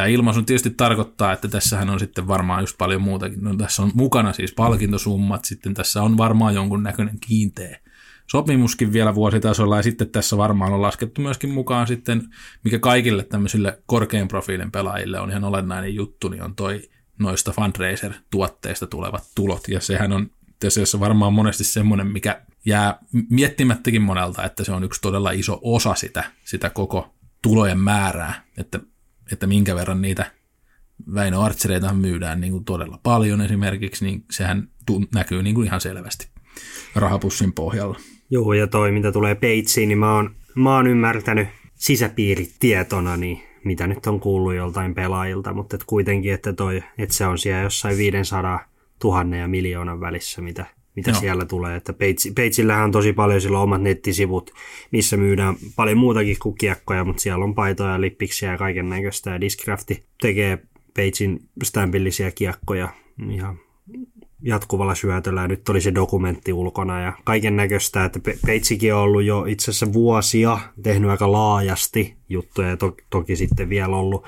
Tämä 0.00 0.08
ilmaisu 0.08 0.42
tietysti 0.42 0.70
tarkoittaa, 0.70 1.32
että 1.32 1.48
tässähän 1.48 1.90
on 1.90 2.00
sitten 2.00 2.28
varmaan 2.28 2.62
just 2.62 2.78
paljon 2.78 3.02
muutakin. 3.02 3.44
No, 3.44 3.56
tässä 3.56 3.82
on 3.82 3.90
mukana 3.94 4.32
siis 4.32 4.54
palkintosummat, 4.54 5.44
sitten 5.44 5.74
tässä 5.74 6.02
on 6.02 6.16
varmaan 6.16 6.54
jonkun 6.54 6.82
näköinen 6.82 7.20
kiinteä 7.20 7.80
sopimuskin 8.26 8.92
vielä 8.92 9.14
vuositasolla, 9.14 9.76
ja 9.76 9.82
sitten 9.82 10.10
tässä 10.10 10.36
varmaan 10.36 10.72
on 10.72 10.82
laskettu 10.82 11.20
myöskin 11.20 11.50
mukaan 11.50 11.86
sitten, 11.86 12.22
mikä 12.64 12.78
kaikille 12.78 13.24
tämmöisille 13.24 13.82
korkean 13.86 14.28
profiilin 14.28 14.72
pelaajille 14.72 15.20
on 15.20 15.30
ihan 15.30 15.44
olennainen 15.44 15.94
juttu, 15.94 16.28
niin 16.28 16.42
on 16.42 16.54
toi 16.54 16.82
noista 17.18 17.52
fundraiser-tuotteista 17.52 18.86
tulevat 18.86 19.24
tulot, 19.34 19.68
ja 19.68 19.80
sehän 19.80 20.12
on 20.12 20.30
tässä 20.58 21.00
varmaan 21.00 21.32
monesti 21.32 21.64
semmoinen, 21.64 22.06
mikä 22.06 22.42
jää 22.64 22.98
miettimättäkin 23.30 24.02
monelta, 24.02 24.44
että 24.44 24.64
se 24.64 24.72
on 24.72 24.84
yksi 24.84 25.00
todella 25.00 25.30
iso 25.30 25.58
osa 25.62 25.94
sitä, 25.94 26.24
sitä 26.44 26.70
koko 26.70 27.14
tulojen 27.42 27.78
määrää, 27.78 28.44
että 28.56 28.80
että 29.32 29.46
minkä 29.46 29.74
verran 29.74 30.02
niitä 30.02 30.30
Väinö 31.14 31.40
Archereita 31.40 31.94
myydään 31.94 32.40
niin 32.40 32.52
kuin 32.52 32.64
todella 32.64 33.00
paljon 33.02 33.40
esimerkiksi, 33.40 34.04
niin 34.04 34.24
sehän 34.30 34.68
näkyy 35.14 35.42
niin 35.42 35.54
kuin 35.54 35.66
ihan 35.66 35.80
selvästi 35.80 36.28
rahapussin 36.94 37.52
pohjalla. 37.52 37.98
Joo, 38.30 38.52
ja 38.52 38.66
toi 38.66 38.92
mitä 38.92 39.12
tulee 39.12 39.34
peitsiin, 39.34 39.88
niin 39.88 39.98
mä 39.98 40.14
oon, 40.14 40.34
mä 40.54 40.76
oon 40.76 40.86
ymmärtänyt 40.86 41.48
sisäpiiritietona, 41.74 43.16
niin 43.16 43.42
mitä 43.64 43.86
nyt 43.86 44.06
on 44.06 44.20
kuullut 44.20 44.54
joltain 44.54 44.94
pelaajilta, 44.94 45.52
mutta 45.52 45.76
et 45.76 45.84
kuitenkin, 45.86 46.34
että, 46.34 46.52
toi, 46.52 46.82
että 46.98 47.14
se 47.14 47.26
on 47.26 47.38
siellä 47.38 47.62
jossain 47.62 47.96
500 47.96 48.64
000 49.04 49.36
ja 49.36 49.48
miljoonan 49.48 50.00
välissä, 50.00 50.42
mitä 50.42 50.66
mitä 51.00 51.10
Joo. 51.10 51.20
siellä 51.20 51.44
tulee. 51.44 51.76
Että 51.76 51.92
Peitsi, 51.92 52.32
Peitsillähän 52.32 52.84
on 52.84 52.92
tosi 52.92 53.12
paljon 53.12 53.40
sillä 53.40 53.60
omat 53.60 53.82
nettisivut, 53.82 54.50
missä 54.90 55.16
myydään 55.16 55.56
paljon 55.76 55.98
muutakin 55.98 56.36
kuin 56.42 56.54
kiekkoja, 56.54 57.04
mutta 57.04 57.22
siellä 57.22 57.44
on 57.44 57.54
paitoja, 57.54 58.00
lippiksiä 58.00 58.50
ja 58.50 58.58
kaiken 58.58 58.88
näköistä. 58.88 59.30
Ja 59.30 59.40
Discrafti 59.40 60.04
tekee 60.20 60.58
Peitsin 60.94 61.40
stampillisia 61.62 62.30
kiekkoja 62.30 62.88
ihan 63.30 63.58
jatkuvalla 64.42 64.94
syötöllä. 64.94 65.40
Ja 65.40 65.48
nyt 65.48 65.68
oli 65.68 65.80
se 65.80 65.94
dokumentti 65.94 66.52
ulkona 66.52 67.00
ja 67.00 67.12
kaiken 67.24 67.56
näköistä, 67.56 68.04
että 68.04 68.20
Peitsikin 68.46 68.94
on 68.94 69.00
ollut 69.00 69.22
jo 69.22 69.44
itse 69.44 69.70
asiassa 69.70 69.92
vuosia 69.92 70.58
tehnyt 70.82 71.10
aika 71.10 71.32
laajasti 71.32 72.14
juttuja 72.28 72.68
ja 72.68 72.76
to, 72.76 72.96
toki 73.10 73.36
sitten 73.36 73.68
vielä 73.68 73.96
ollut 73.96 74.24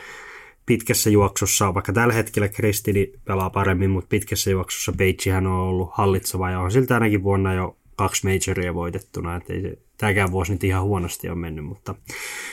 pitkässä 0.67 1.11
juoksussa, 1.11 1.75
vaikka 1.75 1.93
tällä 1.93 2.15
hetkellä 2.15 2.49
Kristini 2.49 3.13
pelaa 3.25 3.51
paremmin, 3.51 3.91
mutta 3.91 4.09
pitkässä 4.09 4.51
juoksussa 4.51 4.93
Peitsihän 4.93 5.47
on 5.47 5.61
ollut 5.61 5.91
hallitseva 5.93 6.51
ja 6.51 6.61
on 6.61 6.73
siltä 6.73 6.95
ainakin 6.95 7.23
vuonna 7.23 7.55
jo 7.55 7.77
kaksi 7.97 8.27
majoria 8.27 8.75
voitettuna, 8.75 9.37
että 9.37 9.53
ei 9.53 9.63
se, 9.63 9.79
tämäkään 9.99 10.31
vuosi 10.31 10.53
nyt 10.53 10.65
ihan 10.65 10.83
huonosti 10.83 11.29
on 11.29 11.39
mennyt, 11.39 11.65
mutta, 11.65 11.95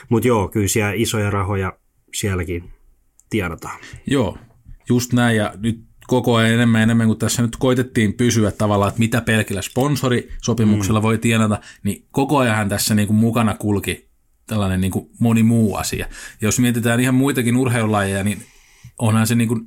mutta 0.09 0.27
joo, 0.27 0.47
kyllä 0.47 0.67
siellä 0.67 0.93
isoja 0.95 1.29
rahoja 1.29 1.73
sielläkin 2.13 2.71
tienataan. 3.29 3.79
Joo, 4.07 4.37
just 4.89 5.13
näin 5.13 5.37
ja 5.37 5.53
nyt 5.57 5.89
koko 6.07 6.35
ajan 6.35 6.51
enemmän 6.51 6.81
enemmän, 6.81 7.07
kun 7.07 7.17
tässä 7.17 7.41
nyt 7.41 7.55
koitettiin 7.55 8.13
pysyä 8.13 8.51
tavallaan, 8.51 8.89
että 8.89 8.99
mitä 8.99 9.21
pelkillä 9.21 9.61
sponsorisopimuksella 9.61 10.99
mm. 10.99 11.03
voi 11.03 11.17
tienata, 11.17 11.59
niin 11.83 12.05
koko 12.11 12.37
ajan 12.37 12.69
tässä 12.69 12.95
niin 12.95 13.07
kuin 13.07 13.17
mukana 13.17 13.53
kulki 13.53 14.08
tällainen 14.49 14.81
niin 14.81 14.91
kuin 14.91 15.09
moni 15.19 15.43
muu 15.43 15.75
asia. 15.75 16.05
Ja 16.41 16.47
jos 16.47 16.59
mietitään 16.59 16.99
ihan 16.99 17.15
muitakin 17.15 17.57
urheilulajeja, 17.57 18.23
niin 18.23 18.45
onhan 18.99 19.27
se 19.27 19.35
niin 19.35 19.47
kuin, 19.47 19.61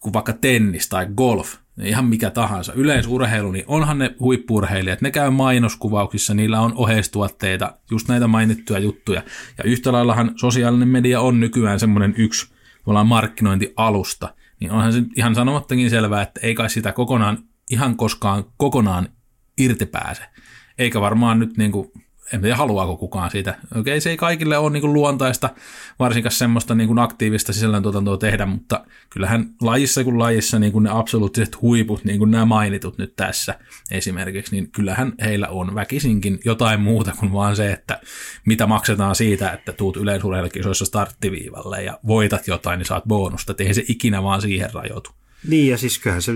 kuin 0.00 0.12
vaikka 0.12 0.32
tennis 0.32 0.88
tai 0.88 1.06
golf, 1.16 1.54
ihan 1.82 2.04
mikä 2.04 2.30
tahansa, 2.30 2.72
yleisurheilu, 2.72 3.52
niin 3.52 3.64
onhan 3.66 3.98
ne 3.98 4.14
huippurheilijat, 4.20 5.00
ne 5.00 5.10
käy 5.10 5.30
mainoskuvauksissa, 5.30 6.34
niillä 6.34 6.60
on 6.60 6.72
oheistuotteita, 6.74 7.78
just 7.90 8.08
näitä 8.08 8.26
mainittuja 8.26 8.78
juttuja. 8.78 9.22
Ja 9.58 9.64
yhtä 9.64 9.92
laillahan 9.92 10.32
sosiaalinen 10.36 10.88
media 10.88 11.20
on 11.20 11.40
nykyään 11.40 11.80
semmoinen 11.80 12.14
yksi 12.16 12.46
markkinointialusta, 13.04 14.34
niin 14.60 14.70
onhan 14.70 14.92
se 14.92 15.02
ihan 15.16 15.34
sanomattakin 15.34 15.90
selvää, 15.90 16.22
että 16.22 16.40
ei 16.42 16.54
kai 16.54 16.70
sitä 16.70 16.92
kokonaan, 16.92 17.38
ihan 17.70 17.96
koskaan 17.96 18.44
kokonaan 18.56 19.08
irti 19.58 19.86
pääse. 19.86 20.22
Eikä 20.78 21.00
varmaan 21.00 21.38
nyt 21.38 21.56
niin 21.56 21.72
kuin 21.72 21.92
en 22.32 22.40
tiedä 22.40 22.56
haluaako 22.56 22.96
kukaan 22.96 23.30
siitä. 23.30 23.54
Okei, 23.78 24.00
se 24.00 24.10
ei 24.10 24.16
kaikille 24.16 24.58
ole 24.58 24.70
niin 24.70 24.92
luontaista, 24.92 25.50
varsinkaan 25.98 26.32
semmoista 26.32 26.74
niin 26.74 26.86
kuin 26.86 26.98
aktiivista 26.98 27.52
sisällöntuotantoa 27.52 28.16
tehdä, 28.16 28.46
mutta 28.46 28.84
kyllähän 29.10 29.46
lajissa 29.62 30.04
kuin 30.04 30.18
lajissa 30.18 30.58
niin 30.58 30.72
kuin 30.72 30.82
ne 30.82 30.90
absoluuttiset 30.90 31.62
huiput, 31.62 32.04
niin 32.04 32.18
kuin 32.18 32.30
nämä 32.30 32.44
mainitut 32.44 32.98
nyt 32.98 33.16
tässä 33.16 33.58
esimerkiksi, 33.90 34.56
niin 34.56 34.70
kyllähän 34.70 35.12
heillä 35.20 35.48
on 35.48 35.74
väkisinkin 35.74 36.40
jotain 36.44 36.80
muuta 36.80 37.12
kuin 37.20 37.32
vaan 37.32 37.56
se, 37.56 37.72
että 37.72 38.00
mitä 38.46 38.66
maksetaan 38.66 39.14
siitä, 39.14 39.50
että 39.50 39.72
tuut 39.72 39.96
yleisurheilukisoissa 39.96 40.84
starttiviivalle 40.84 41.82
ja 41.82 41.98
voitat 42.06 42.48
jotain, 42.48 42.78
niin 42.78 42.86
saat 42.86 43.04
bonusta. 43.04 43.52
Et 43.52 43.60
eihän 43.60 43.74
se 43.74 43.84
ikinä 43.88 44.22
vaan 44.22 44.42
siihen 44.42 44.74
rajoitu. 44.74 45.10
Niin, 45.48 45.70
ja 45.70 45.78
siis 45.78 45.98
kyllähän 45.98 46.22
se 46.22 46.32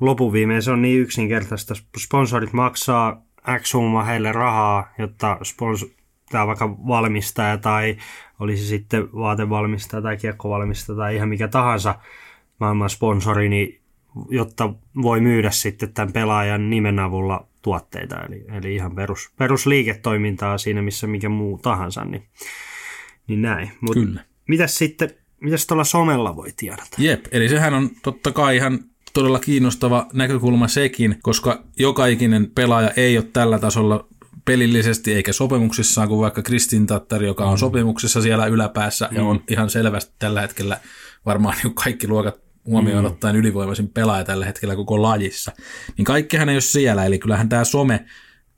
lopuviimeen 0.00 0.62
se 0.62 0.70
on 0.70 0.82
niin 0.82 1.00
yksinkertaista. 1.00 1.74
Sponsorit 1.98 2.52
maksaa 2.52 3.22
X 3.58 3.66
summa 3.70 4.04
heille 4.04 4.32
rahaa, 4.32 4.92
jotta 4.98 5.38
spons- 5.42 5.90
tämä 6.30 6.46
vaikka 6.46 6.70
valmistaja 6.86 7.58
tai 7.58 7.96
olisi 8.40 8.66
sitten 8.66 9.12
vaatevalmistaja 9.12 10.02
tai 10.02 10.16
kiekkovalmistaja 10.16 10.96
tai 10.96 11.16
ihan 11.16 11.28
mikä 11.28 11.48
tahansa 11.48 11.94
maailman 12.60 12.90
sponsori, 12.90 13.48
niin 13.48 13.80
jotta 14.28 14.74
voi 15.02 15.20
myydä 15.20 15.50
sitten 15.50 15.92
tämän 15.92 16.12
pelaajan 16.12 16.70
nimen 16.70 16.98
avulla 16.98 17.46
tuotteita. 17.62 18.20
Eli, 18.20 18.44
eli 18.52 18.74
ihan 18.74 18.94
perus, 18.94 19.32
perusliiketoimintaa 19.38 20.58
siinä, 20.58 20.82
missä 20.82 21.06
mikä 21.06 21.28
muu 21.28 21.58
tahansa. 21.58 22.04
Niin, 22.04 22.28
niin 23.26 23.42
näin. 23.42 23.70
Mut 23.80 23.94
Kyllä. 23.94 24.24
Mitäs 24.48 24.78
sitten, 24.78 25.10
mitäs 25.40 25.66
tuolla 25.66 25.84
somella 25.84 26.36
voi 26.36 26.48
tiedata? 26.56 26.96
Jep, 26.98 27.24
eli 27.32 27.48
sehän 27.48 27.74
on 27.74 27.90
totta 28.02 28.32
kai 28.32 28.56
ihan 28.56 28.78
todella 29.14 29.38
kiinnostava 29.38 30.06
näkökulma 30.12 30.68
sekin, 30.68 31.18
koska 31.22 31.64
joka 31.78 32.06
ikinen 32.06 32.50
pelaaja 32.54 32.90
ei 32.90 33.18
ole 33.18 33.26
tällä 33.32 33.58
tasolla 33.58 34.06
pelillisesti 34.44 35.14
eikä 35.14 35.32
sopimuksissaan 35.32 36.08
kuin 36.08 36.20
vaikka 36.20 36.42
Kristin 36.42 36.86
Tattari, 36.86 37.26
joka 37.26 37.44
on 37.44 37.54
mm. 37.54 37.58
sopimuksessa 37.58 38.22
siellä 38.22 38.46
yläpäässä 38.46 39.08
mm. 39.10 39.16
ja 39.16 39.24
on 39.24 39.42
ihan 39.50 39.70
selvästi 39.70 40.14
tällä 40.18 40.40
hetkellä 40.40 40.80
varmaan 41.26 41.56
niin 41.62 41.74
kaikki 41.74 42.08
luokat 42.08 42.40
huomioon 42.66 43.04
mm. 43.04 43.10
ottaen 43.10 43.36
ylivoimaisin 43.36 43.88
pelaaja 43.88 44.24
tällä 44.24 44.46
hetkellä 44.46 44.76
koko 44.76 45.02
lajissa. 45.02 45.52
Niin 45.96 46.04
kaikkihan 46.04 46.48
ei 46.48 46.54
ole 46.54 46.60
siellä, 46.60 47.04
eli 47.04 47.18
kyllähän 47.18 47.48
tämä 47.48 47.64
some, 47.64 48.04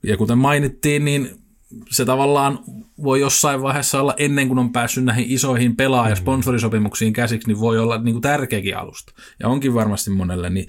ja 0.03 0.17
kuten 0.17 0.37
mainittiin, 0.37 1.05
niin 1.05 1.46
se 1.89 2.05
tavallaan 2.05 2.59
voi 3.03 3.19
jossain 3.19 3.61
vaiheessa 3.61 4.01
olla 4.01 4.13
ennen 4.17 4.47
kuin 4.47 4.59
on 4.59 4.71
päässyt 4.71 5.03
näihin 5.03 5.25
isoihin 5.29 5.75
pelaaja- 5.75 6.09
ja 6.09 6.15
mm. 6.15 6.19
sponsorisopimuksiin 6.19 7.13
käsiksi, 7.13 7.47
niin 7.47 7.59
voi 7.59 7.79
olla 7.79 7.97
niin 7.97 8.13
kuin 8.13 8.21
tärkeäkin 8.21 8.77
alusta. 8.77 9.13
Ja 9.39 9.47
onkin 9.47 9.73
varmasti 9.73 10.09
monelle, 10.09 10.49
niin 10.49 10.67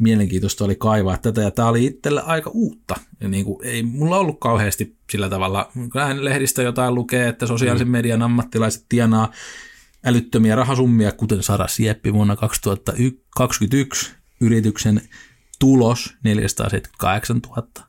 mielenkiintoista 0.00 0.64
oli 0.64 0.76
kaivaa 0.76 1.16
tätä, 1.16 1.40
ja 1.40 1.50
tämä 1.50 1.68
oli 1.68 1.84
itselle 1.84 2.22
aika 2.22 2.50
uutta. 2.54 2.94
Ja 3.20 3.28
niin 3.28 3.44
kuin, 3.44 3.66
ei 3.66 3.82
mulla 3.82 4.18
ollut 4.18 4.40
kauheasti 4.40 4.96
sillä 5.10 5.28
tavalla, 5.28 5.70
kyllähän 5.92 6.24
lehdistä 6.24 6.62
jotain 6.62 6.94
lukee, 6.94 7.28
että 7.28 7.46
sosiaalisen 7.46 7.88
mm. 7.88 7.92
median 7.92 8.22
ammattilaiset 8.22 8.84
tienaa 8.88 9.32
älyttömiä 10.04 10.56
rahasummia, 10.56 11.12
kuten 11.12 11.42
Sara 11.42 11.68
Sieppi 11.68 12.12
vuonna 12.12 12.36
2021 12.36 14.12
yrityksen 14.40 15.00
tulos 15.58 16.14
478 16.24 17.40
000 17.56 17.88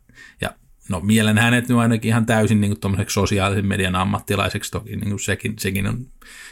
no 0.90 1.00
mielen 1.00 1.38
hänet 1.38 1.70
nyt 1.70 1.78
ainakin 1.78 2.10
ihan 2.10 2.26
täysin 2.26 2.62
niin 2.62 2.80
kuin 2.80 3.06
sosiaalisen 3.08 3.66
median 3.66 3.96
ammattilaiseksi, 3.96 4.72
toki 4.72 4.96
niin 4.96 5.10
kuin 5.10 5.20
sekin, 5.20 5.54
sekin 5.60 5.88
on, 5.88 6.08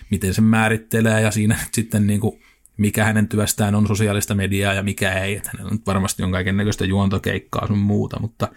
miten 0.10 0.34
se 0.34 0.42
määrittelee 0.42 1.22
ja 1.22 1.32
siinä 1.32 1.56
nyt 1.64 1.74
sitten 1.74 2.08
niin 2.08 2.20
kuin, 2.20 2.42
mikä 2.78 3.04
hänen 3.04 3.28
työstään 3.28 3.76
on 3.76 3.88
sosiaalista 3.88 4.36
mediaa 4.36 4.74
ja 4.74 4.84
mikä 4.84 5.14
ei, 5.14 5.36
että 5.36 5.50
hänellä 5.54 5.72
nyt 5.72 5.86
varmasti 5.86 6.24
on 6.24 6.32
kaiken 6.32 6.58
näköistä 6.58 6.86
juontokeikkaa 6.86 7.68
sun 7.68 7.78
muuta, 7.78 8.20
mutta 8.20 8.48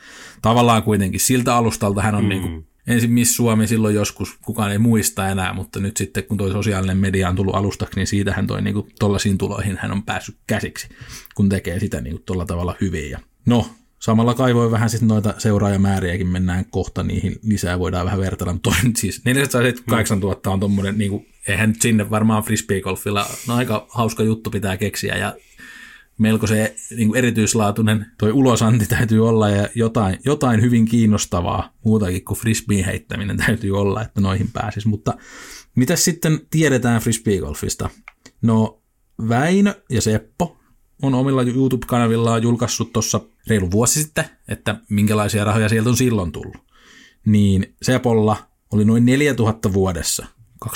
tavallaan 0.43 0.83
kuitenkin 0.83 1.21
siltä 1.21 1.57
alustalta 1.57 2.03
hän 2.03 2.15
on 2.15 2.23
mm. 2.23 2.29
niin 2.29 2.43
kuin, 2.43 2.67
ensin 2.87 3.13
Miss 3.13 3.37
Suomi 3.37 3.67
silloin 3.67 3.95
joskus, 3.95 4.39
kukaan 4.43 4.73
ei 4.73 4.79
muista 4.79 5.29
enää, 5.29 5.53
mutta 5.53 5.81
nyt 5.81 5.97
sitten 5.97 6.25
kun 6.25 6.37
toi 6.37 6.53
sosiaalinen 6.53 6.97
media 6.97 7.29
on 7.29 7.37
tullut 7.37 7.55
alustaksi, 7.55 7.97
niin 7.97 8.07
siitä 8.07 8.33
hän 8.33 8.47
toi 8.47 8.63
niin 8.63 8.75
kuin, 8.75 8.87
tollaisiin 8.99 9.39
tuloihin 9.39 9.79
hän 9.81 9.93
on 9.93 10.03
päässyt 10.03 10.37
käsiksi, 10.47 10.89
kun 11.35 11.49
tekee 11.49 11.81
sitä 11.81 12.01
niin 12.01 12.15
kuin, 12.15 12.23
tolla 12.27 12.47
tavalla 12.47 12.77
hyvin. 12.81 13.11
Ja 13.11 13.19
no, 13.47 13.71
Samalla 14.01 14.35
kaivoin 14.35 14.71
vähän 14.71 14.91
sitten 14.91 15.09
noita 15.09 15.35
seuraajamääriäkin, 15.39 16.27
mennään 16.27 16.65
kohta 16.71 17.03
niihin 17.03 17.39
lisää, 17.43 17.79
voidaan 17.79 18.07
vähän 18.07 18.21
vertailla. 18.21 18.53
Mutta 18.53 18.75
siis 18.97 19.25
478 19.25 20.21
000 20.21 20.41
on 20.47 20.61
tuommoinen, 20.61 20.99
niin 20.99 21.11
kuin, 21.11 21.27
eihän 21.49 21.69
nyt 21.69 21.83
sinne 21.83 22.11
varmaan 22.11 22.43
frisbeegolfilla, 22.43 23.27
no 23.49 23.55
aika 23.55 23.87
hauska 23.91 24.23
juttu 24.23 24.51
pitää 24.51 24.77
keksiä 24.77 25.17
ja 25.17 25.37
melko 26.19 26.47
se 26.47 26.77
niin 26.97 27.09
kuin 27.09 27.19
erityislaatuinen 27.19 28.07
toi 28.19 28.33
ulosanti 28.33 28.87
täytyy 28.87 29.29
olla 29.29 29.49
ja 29.49 29.69
jotain, 29.75 30.19
jotain 30.25 30.61
hyvin 30.61 30.85
kiinnostavaa 30.85 31.73
muutakin 31.85 32.25
kuin 32.25 32.39
frisbeen 32.39 32.85
heittäminen 32.85 33.37
täytyy 33.37 33.79
olla, 33.79 34.03
että 34.03 34.21
noihin 34.21 34.51
pääsisi. 34.53 34.89
Mutta 34.89 35.15
mitä 35.77 35.97
sitten 35.97 36.41
tiedetään 36.51 37.01
frisbeegolfista? 37.01 37.91
No 38.43 38.83
Väinö 39.29 39.75
ja 39.91 40.03
Seppo 40.03 40.60
on 41.03 41.15
omilla 41.15 41.43
YouTube-kanavillaan 41.43 42.43
julkaissut 42.43 42.93
tuossa 42.93 43.21
reilu 43.47 43.71
vuosi 43.71 44.03
sitten, 44.03 44.25
että 44.49 44.77
minkälaisia 44.89 45.45
rahoja 45.45 45.69
sieltä 45.69 45.91
on 45.91 45.97
silloin 45.97 46.33
tullut. 46.33 46.71
Niin 47.27 47.75
Sepolla 47.83 48.37
oli 48.73 48.85
noin 48.85 49.05
4000 49.05 49.73
vuodessa 49.73 50.27
2020-2021. 50.65 50.71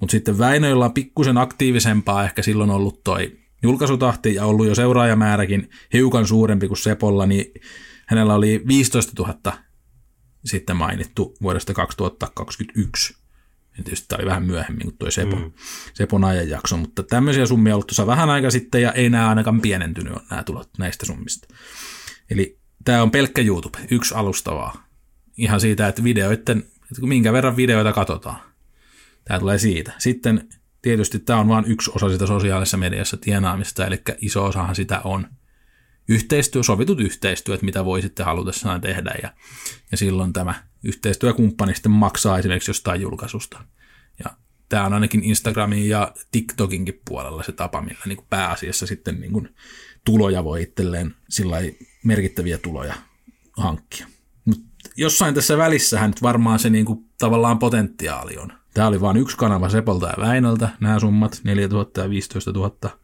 Mutta 0.00 0.10
sitten 0.10 0.38
Väinöillä 0.38 0.84
on 0.84 0.94
pikkusen 0.94 1.38
aktiivisempaa 1.38 2.24
ehkä 2.24 2.42
silloin 2.42 2.70
ollut 2.70 3.04
toi 3.04 3.38
julkaisutahti 3.62 4.34
ja 4.34 4.44
ollut 4.44 4.66
jo 4.66 4.74
seuraajamääräkin 4.74 5.70
hiukan 5.92 6.26
suurempi 6.26 6.68
kuin 6.68 6.78
Sepolla, 6.78 7.26
niin 7.26 7.52
hänellä 8.06 8.34
oli 8.34 8.62
15 8.66 9.12
000 9.18 9.58
sitten 10.44 10.76
mainittu 10.76 11.34
vuodesta 11.42 11.74
2021. 11.74 13.21
Tietysti 13.74 14.06
tämä 14.08 14.18
oli 14.18 14.26
vähän 14.26 14.42
myöhemmin 14.42 14.82
kuin 14.82 14.96
tuo 14.98 15.10
Sepon, 15.10 15.42
mm. 15.42 15.52
Sepon 15.94 16.24
ajanjakso, 16.24 16.76
mutta 16.76 17.02
tämmöisiä 17.02 17.46
summia 17.46 17.72
on 17.72 17.74
ollut 17.74 17.86
tuossa 17.86 18.06
vähän 18.06 18.30
aika 18.30 18.50
sitten 18.50 18.82
ja 18.82 18.92
ei 18.92 19.10
nämä 19.10 19.28
ainakaan 19.28 19.60
pienentynyt 19.60 20.12
on 20.12 20.20
nämä 20.30 20.42
tulot 20.42 20.70
näistä 20.78 21.06
summista. 21.06 21.48
Eli 22.30 22.58
tämä 22.84 23.02
on 23.02 23.10
pelkkä 23.10 23.42
YouTube, 23.42 23.78
yksi 23.90 24.14
alustavaa. 24.14 24.86
Ihan 25.36 25.60
siitä, 25.60 25.88
että 25.88 26.04
videoiden, 26.04 26.58
että 26.58 27.06
minkä 27.06 27.32
verran 27.32 27.56
videoita 27.56 27.92
katsotaan. 27.92 28.40
Tämä 29.24 29.40
tulee 29.40 29.58
siitä. 29.58 29.92
Sitten 29.98 30.48
tietysti 30.82 31.18
tämä 31.18 31.40
on 31.40 31.48
vain 31.48 31.64
yksi 31.64 31.90
osa 31.94 32.08
sitä 32.08 32.26
sosiaalisessa 32.26 32.76
mediassa 32.76 33.16
tienaamista, 33.16 33.86
eli 33.86 34.02
iso 34.20 34.44
osahan 34.44 34.74
sitä 34.74 35.00
on 35.04 35.26
yhteistyö, 36.12 36.62
sovitut 36.62 37.00
yhteistyöt, 37.00 37.62
mitä 37.62 37.84
voi 37.84 38.02
sitten 38.02 38.26
halutessaan 38.26 38.80
tehdä. 38.80 39.14
Ja, 39.22 39.32
ja 39.90 39.96
silloin 39.96 40.32
tämä 40.32 40.54
yhteistyökumppani 40.84 41.74
sitten 41.74 41.92
maksaa 41.92 42.38
esimerkiksi 42.38 42.70
jostain 42.70 43.00
julkaisusta. 43.00 43.64
Ja 44.24 44.30
tämä 44.68 44.86
on 44.86 44.92
ainakin 44.92 45.24
Instagramin 45.24 45.88
ja 45.88 46.12
TikTokinkin 46.30 47.00
puolella 47.08 47.42
se 47.42 47.52
tapa, 47.52 47.80
millä 47.80 48.02
niin 48.06 48.26
pääasiassa 48.30 48.86
sitten 48.86 49.20
niin 49.20 49.32
kuin 49.32 49.54
tuloja 50.04 50.44
voi 50.44 50.62
itselleen 50.62 51.14
sillä 51.28 51.56
merkittäviä 52.04 52.58
tuloja 52.58 52.94
hankkia. 53.56 54.06
Mut 54.44 54.60
jossain 54.96 55.34
tässä 55.34 55.56
välissähän 55.56 56.10
nyt 56.10 56.22
varmaan 56.22 56.58
se 56.58 56.70
niin 56.70 56.84
kuin 56.84 57.04
tavallaan 57.18 57.58
potentiaali 57.58 58.38
on. 58.38 58.52
Tämä 58.74 58.88
oli 58.88 59.00
vain 59.00 59.16
yksi 59.16 59.36
kanava 59.36 59.68
Sepolta 59.68 60.06
ja 60.06 60.26
Väinöltä, 60.26 60.68
nämä 60.80 60.98
summat, 60.98 61.40
4000 61.44 62.00
ja 62.00 62.10
15 62.10 62.52
000 62.52 63.01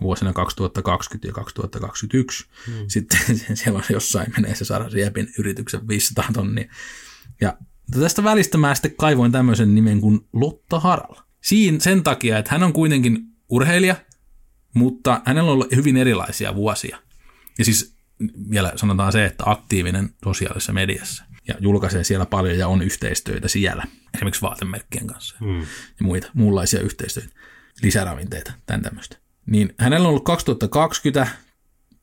vuosina 0.00 0.32
2020 0.32 1.28
ja 1.28 1.32
2021. 1.32 2.46
Hmm. 2.66 2.74
Sitten 2.88 3.18
siellä 3.56 3.78
on 3.78 3.84
jossain 3.90 4.32
menee 4.36 4.54
se 4.54 4.64
Sara 4.64 4.90
Siepin 4.90 5.32
yrityksen 5.38 5.88
500 5.88 6.28
tonnia. 6.32 6.72
Ja 7.40 7.58
tästä 7.90 8.24
välistä 8.24 8.58
mä 8.58 8.74
sitten 8.74 8.94
kaivoin 8.96 9.32
tämmöisen 9.32 9.74
nimen 9.74 10.00
kuin 10.00 10.20
Lotta 10.32 10.80
Harala. 10.80 11.26
Siin 11.42 11.80
sen 11.80 12.02
takia, 12.02 12.38
että 12.38 12.50
hän 12.50 12.62
on 12.62 12.72
kuitenkin 12.72 13.18
urheilija, 13.48 13.96
mutta 14.74 15.22
hänellä 15.24 15.48
on 15.48 15.54
ollut 15.54 15.76
hyvin 15.76 15.96
erilaisia 15.96 16.54
vuosia. 16.54 16.98
Ja 17.58 17.64
siis 17.64 17.96
vielä 18.50 18.72
sanotaan 18.76 19.12
se, 19.12 19.24
että 19.24 19.44
aktiivinen 19.46 20.14
sosiaalisessa 20.24 20.72
mediassa 20.72 21.24
ja 21.48 21.54
julkaisee 21.60 22.04
siellä 22.04 22.26
paljon 22.26 22.58
ja 22.58 22.68
on 22.68 22.82
yhteistyötä 22.82 23.48
siellä, 23.48 23.84
esimerkiksi 24.14 24.42
vaatemerkkien 24.42 25.06
kanssa 25.06 25.36
mm. 25.40 25.60
ja 25.60 26.02
muita 26.02 26.30
muunlaisia 26.34 26.80
yhteistyötä, 26.80 27.28
lisäravinteita, 27.82 28.52
tämän 28.66 28.82
tämmöistä. 28.82 29.16
Niin 29.46 29.74
hänellä 29.78 30.04
on 30.04 30.08
ollut 30.08 30.24
2020, 30.24 31.32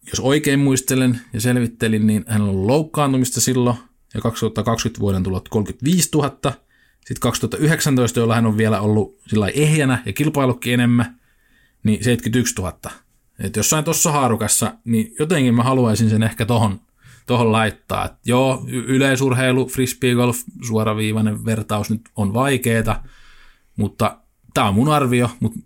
jos 0.10 0.20
oikein 0.20 0.60
muistelen 0.60 1.22
ja 1.34 1.42
selvittelin, 1.42 2.08
niin 2.08 2.26
hänellä 2.28 2.50
on 2.50 2.56
ollut 2.56 2.68
loukkaantumista 2.68 3.42
silloin 3.42 3.78
ja 4.14 4.22
2020 4.22 5.00
vuoden 5.00 5.24
tulot 5.24 5.50
35 5.50 6.10
000. 6.16 6.30
Sitten 7.00 7.20
2019, 7.20 8.20
jolla 8.20 8.36
hän 8.36 8.46
on 8.46 8.58
vielä 8.58 8.82
ollut 8.82 9.20
sillä 9.28 9.48
ehjänä 9.48 10.04
ja 10.06 10.14
kilpailukin 10.14 10.74
enemmän, 10.74 11.20
niin 11.84 12.04
71 12.04 12.56
000. 12.56 12.80
Et 13.40 13.56
jossain 13.56 13.84
tuossa 13.84 14.12
haarukassa, 14.12 14.74
niin 14.86 15.16
jotenkin 15.20 15.56
mä 15.56 15.64
haluaisin 15.64 16.10
sen 16.10 16.24
ehkä 16.24 16.46
tohon, 16.46 16.80
tohon 17.26 17.52
laittaa. 17.52 18.06
Et 18.06 18.14
joo, 18.26 18.66
yleisurheilu, 18.68 19.68
frisbeegolf, 19.68 20.38
suoraviivainen 20.68 21.46
vertaus 21.46 21.90
nyt 21.90 22.02
on 22.16 22.34
vaikeeta, 22.34 23.04
mutta 23.76 24.18
tämä 24.54 24.68
on 24.68 24.76
mun 24.76 24.90
arvio, 24.90 25.30
mutta 25.40 25.60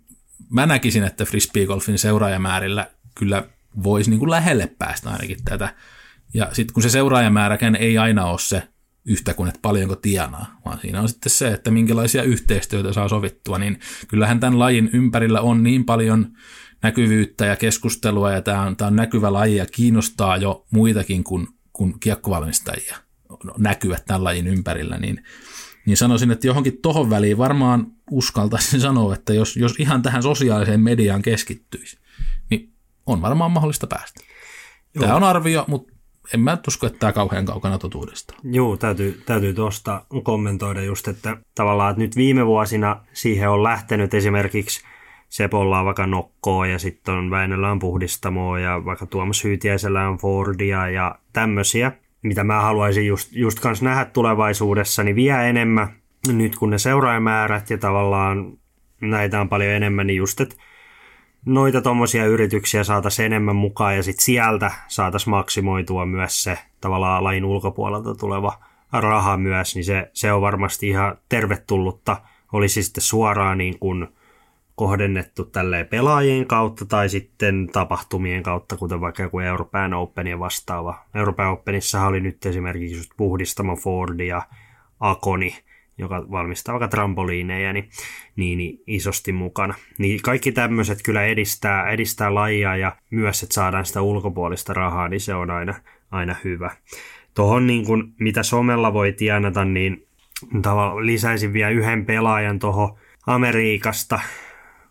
mä 0.50 0.66
näkisin, 0.66 1.04
että 1.04 1.24
frisbeegolfin 1.24 1.98
seuraajamäärillä 1.98 2.90
kyllä 3.14 3.48
voisi 3.82 4.10
niin 4.10 4.18
kuin 4.18 4.30
lähelle 4.30 4.74
päästä 4.78 5.10
ainakin 5.10 5.44
tätä. 5.44 5.74
Ja 6.34 6.48
sitten 6.52 6.74
kun 6.74 6.82
se 6.82 6.90
seuraajamääräkään 6.90 7.76
ei 7.76 7.98
aina 7.98 8.26
ole 8.26 8.38
se 8.38 8.62
yhtä 9.04 9.34
kuin, 9.34 9.48
että 9.48 9.60
paljonko 9.62 9.96
tienaa, 9.96 10.60
vaan 10.64 10.78
siinä 10.80 11.00
on 11.00 11.08
sitten 11.08 11.30
se, 11.30 11.48
että 11.48 11.70
minkälaisia 11.70 12.22
yhteistyötä 12.22 12.92
saa 12.92 13.08
sovittua, 13.08 13.58
niin 13.58 13.80
kyllähän 14.08 14.40
tämän 14.40 14.58
lajin 14.58 14.90
ympärillä 14.92 15.40
on 15.40 15.62
niin 15.62 15.84
paljon 15.84 16.26
näkyvyyttä 16.82 17.46
ja 17.46 17.56
keskustelua, 17.56 18.32
ja 18.32 18.42
tämä 18.42 18.62
on, 18.62 18.76
tämä 18.76 18.86
on 18.86 18.96
näkyvä 18.96 19.32
laji 19.32 19.56
ja 19.56 19.66
kiinnostaa 19.66 20.36
jo 20.36 20.66
muitakin 20.70 21.24
kuin, 21.24 21.48
kuin 21.72 22.00
kiekkovalmistajia 22.00 22.96
näkyvät 23.58 24.04
tämän 24.06 24.24
lajin 24.24 24.46
ympärillä, 24.46 24.98
niin, 24.98 25.24
niin 25.88 25.96
sanoisin, 25.96 26.30
että 26.30 26.46
johonkin 26.46 26.78
tohon 26.82 27.10
väliin 27.10 27.38
varmaan 27.38 27.86
uskaltaisin 28.10 28.80
sanoa, 28.88 29.14
että 29.14 29.34
jos, 29.34 29.56
jos 29.56 29.74
ihan 29.78 30.02
tähän 30.02 30.22
sosiaaliseen 30.22 30.80
mediaan 30.80 31.22
keskittyisi, 31.22 31.98
niin 32.50 32.72
on 33.06 33.22
varmaan 33.22 33.50
mahdollista 33.50 33.86
päästä. 33.86 34.20
Joo. 34.94 35.02
Tämä 35.02 35.16
on 35.16 35.24
arvio, 35.24 35.64
mutta 35.68 35.92
en 36.34 36.40
mä 36.40 36.58
usko, 36.68 36.86
että 36.86 36.98
tämä 36.98 37.12
kauhean 37.12 37.44
kaukana 37.44 37.78
totuudesta. 37.78 38.34
Joo, 38.44 38.76
täytyy, 38.76 39.22
täytyy 39.26 39.54
tuosta 39.54 40.02
kommentoida 40.22 40.82
just, 40.82 41.08
että 41.08 41.36
tavallaan 41.54 41.90
että 41.90 42.02
nyt 42.02 42.16
viime 42.16 42.46
vuosina 42.46 43.04
siihen 43.12 43.50
on 43.50 43.62
lähtenyt 43.62 44.14
esimerkiksi 44.14 44.80
Sepolla 45.28 45.78
on 45.78 45.84
vaikka 45.84 46.06
Nokkoa 46.06 46.66
ja 46.66 46.78
sitten 46.78 47.14
on 47.14 47.30
Väinöllä 47.30 47.70
on 47.70 47.78
Puhdistamoa 47.78 48.58
ja 48.58 48.84
vaikka 48.84 49.06
Tuomas 49.06 49.44
Hyytiäisellä 49.44 50.08
on 50.08 50.18
Fordia 50.18 50.90
ja 50.90 51.18
tämmöisiä, 51.32 51.92
mitä 52.22 52.44
mä 52.44 52.60
haluaisin 52.60 53.06
just, 53.06 53.32
just 53.32 53.60
kanssa 53.60 53.84
nähdä 53.84 54.04
tulevaisuudessa, 54.04 55.02
niin 55.02 55.16
vielä 55.16 55.42
enemmän 55.42 55.88
nyt 56.28 56.56
kun 56.56 56.70
ne 56.70 56.78
seuraajamäärät 56.78 57.70
ja 57.70 57.78
tavallaan 57.78 58.58
näitä 59.00 59.40
on 59.40 59.48
paljon 59.48 59.72
enemmän, 59.72 60.06
niin 60.06 60.16
just, 60.16 60.40
että 60.40 60.56
noita 61.46 61.82
tuommoisia 61.82 62.26
yrityksiä 62.26 62.84
saataisiin 62.84 63.26
enemmän 63.26 63.56
mukaan 63.56 63.96
ja 63.96 64.02
sitten 64.02 64.24
sieltä 64.24 64.70
saataisiin 64.88 65.30
maksimoitua 65.30 66.06
myös 66.06 66.42
se 66.42 66.58
tavallaan 66.80 67.24
lajin 67.24 67.44
ulkopuolelta 67.44 68.14
tuleva 68.14 68.58
raha 68.92 69.36
myös, 69.36 69.74
niin 69.74 69.84
se, 69.84 70.10
se 70.12 70.32
on 70.32 70.42
varmasti 70.42 70.88
ihan 70.88 71.18
tervetullutta. 71.28 72.16
Olisi 72.52 72.82
sitten 72.82 73.02
suoraan 73.02 73.58
niin 73.58 73.78
kuin 73.78 74.08
kohdennettu 74.78 75.44
tälleen 75.44 75.86
pelaajien 75.86 76.46
kautta 76.46 76.86
tai 76.86 77.08
sitten 77.08 77.68
tapahtumien 77.72 78.42
kautta, 78.42 78.76
kuten 78.76 79.00
vaikka 79.00 79.22
joku 79.22 79.40
Euroopan 79.40 79.94
Open 79.94 80.26
ja 80.26 80.38
vastaava. 80.38 81.04
Euroopan 81.14 81.50
Openissa 81.50 82.06
oli 82.06 82.20
nyt 82.20 82.46
esimerkiksi 82.46 82.96
just 82.96 83.10
Puhdistamo 83.16 83.76
Ford 83.76 84.20
ja 84.20 84.42
Akoni, 85.00 85.56
joka 85.98 86.26
valmistaa 86.30 86.72
vaikka 86.72 86.88
trampoliineja, 86.88 87.72
niin, 87.72 87.88
niin, 88.36 88.58
niin 88.58 88.82
isosti 88.86 89.32
mukana. 89.32 89.74
Niin 89.98 90.22
kaikki 90.22 90.52
tämmöiset 90.52 90.98
kyllä 91.04 91.24
edistää, 91.24 91.90
edistää 91.90 92.34
lajia 92.34 92.76
ja 92.76 92.96
myös, 93.10 93.42
että 93.42 93.54
saadaan 93.54 93.86
sitä 93.86 94.02
ulkopuolista 94.02 94.74
rahaa, 94.74 95.08
niin 95.08 95.20
se 95.20 95.34
on 95.34 95.50
aina, 95.50 95.74
aina 96.10 96.36
hyvä. 96.44 96.70
Tuohon 97.34 97.66
niin 97.66 97.86
kuin, 97.86 98.14
mitä 98.18 98.42
somella 98.42 98.92
voi 98.92 99.12
tienata, 99.12 99.64
niin 99.64 100.06
lisäisin 101.02 101.52
vielä 101.52 101.70
yhden 101.70 102.06
pelaajan 102.06 102.58
tuohon 102.58 102.98
Amerikasta, 103.26 104.20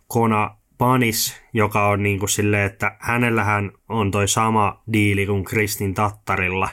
Kona 0.08 0.56
Panis, 0.78 1.42
joka 1.54 1.88
on 1.88 2.04
niin 2.04 2.20
kuin 2.20 2.30
silleen, 2.30 2.66
että 2.66 2.98
hänellähän 3.00 3.72
on 3.90 4.12
toi 4.12 4.28
sama 4.28 4.84
diili 4.94 5.26
kuin 5.26 5.44
Kristin 5.44 5.94
Tattarilla, 5.94 6.70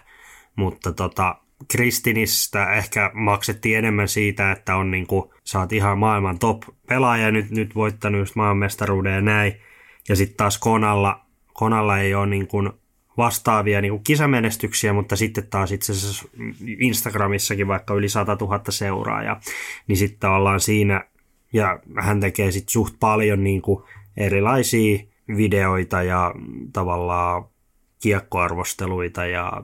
mutta 0.57 0.93
tota, 0.93 1.37
Kristinistä 1.69 2.73
ehkä 2.73 3.11
maksettiin 3.15 3.79
enemmän 3.79 4.09
siitä, 4.09 4.53
että 4.53 4.77
on 4.77 4.91
niin 4.91 5.07
kuin, 5.07 5.31
saat 5.45 5.73
ihan 5.73 5.99
maailman 5.99 6.39
top 6.39 6.63
pelaaja 6.89 7.31
nyt, 7.31 7.51
nyt 7.51 7.75
voittanut 7.75 8.19
just 8.19 8.37
maailmanmestaruuden 8.37 9.15
ja 9.15 9.21
näin. 9.21 9.61
Ja 10.09 10.17
sitten 10.17 10.37
taas 10.37 10.59
Konalla, 10.59 11.21
Konalla 11.53 11.99
ei 11.99 12.15
ole 12.15 12.27
niin 12.27 12.47
kuin 12.47 12.71
vastaavia 13.17 13.81
niin 13.81 13.93
kuin 13.93 14.05
kisamenestyksiä, 14.05 14.93
mutta 14.93 15.17
sitten 15.17 15.47
taas 15.47 15.73
itse 15.73 15.93
asiassa 15.93 16.29
Instagramissakin 16.79 17.69
vaikka 17.69 17.95
yli 17.95 18.09
100 18.09 18.37
000 18.41 18.63
seuraajaa, 18.69 19.41
niin 19.87 19.97
sitten 19.97 20.31
ollaan 20.31 20.61
siinä, 20.61 21.05
ja 21.55 21.79
hän 22.01 22.21
tekee 22.21 22.51
sitten 22.51 22.73
suht 22.73 22.95
paljon 23.01 23.45
niin 23.45 23.63
kuin 23.63 23.85
erilaisia 24.17 24.99
videoita 25.37 26.03
ja 26.03 26.35
tavallaan 26.73 27.45
kiekkoarvosteluita 28.03 29.27
ja 29.27 29.63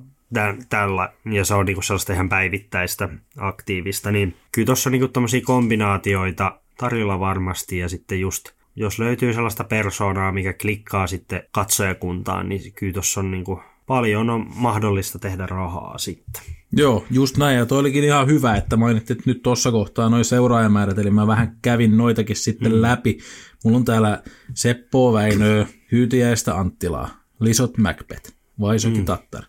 tällä, 0.68 1.12
ja 1.24 1.44
se 1.44 1.54
on 1.54 1.66
niinku 1.66 1.82
sellaista 1.82 2.12
ihan 2.12 2.28
päivittäistä 2.28 3.08
aktiivista, 3.36 4.10
niin 4.10 4.36
kyllä 4.52 4.66
tuossa 4.66 4.90
on 4.90 4.92
niinku 4.92 5.08
tämmöisiä 5.08 5.40
kombinaatioita 5.44 6.60
tarjolla 6.78 7.20
varmasti, 7.20 7.78
ja 7.78 7.88
sitten 7.88 8.20
just 8.20 8.48
jos 8.76 8.98
löytyy 8.98 9.32
sellaista 9.32 9.64
persoonaa, 9.64 10.32
mikä 10.32 10.52
klikkaa 10.52 11.06
sitten 11.06 11.42
katsojakuntaan, 11.52 12.48
niin 12.48 12.72
kyllä 12.72 12.92
tuossa 12.92 13.20
on 13.20 13.30
niinku 13.30 13.62
paljon 13.90 14.30
on 14.30 14.46
mahdollista 14.54 15.18
tehdä 15.18 15.46
rahaa 15.46 15.98
sitten. 15.98 16.42
Joo, 16.72 17.04
just 17.10 17.36
näin. 17.36 17.56
Ja 17.56 17.66
toi 17.66 17.78
olikin 17.78 18.04
ihan 18.04 18.26
hyvä, 18.26 18.56
että 18.56 18.76
mainitsit 18.76 19.10
että 19.10 19.30
nyt 19.30 19.42
tuossa 19.42 19.70
kohtaa 19.72 20.08
noin 20.08 20.24
seuraajamäärät, 20.24 20.98
eli 20.98 21.10
mä 21.10 21.26
vähän 21.26 21.56
kävin 21.62 21.96
noitakin 21.96 22.36
sitten 22.36 22.72
mm. 22.72 22.82
läpi. 22.82 23.18
Mulla 23.64 23.76
on 23.76 23.84
täällä 23.84 24.22
Seppo 24.54 25.12
Väinö, 25.12 25.66
Hyytiäistä 25.92 26.58
Anttilaa, 26.58 27.08
Lisot 27.40 27.78
Macbeth, 27.78 28.32
Vaisoki 28.60 28.98
mm. 28.98 29.04
Tattar, 29.04 29.44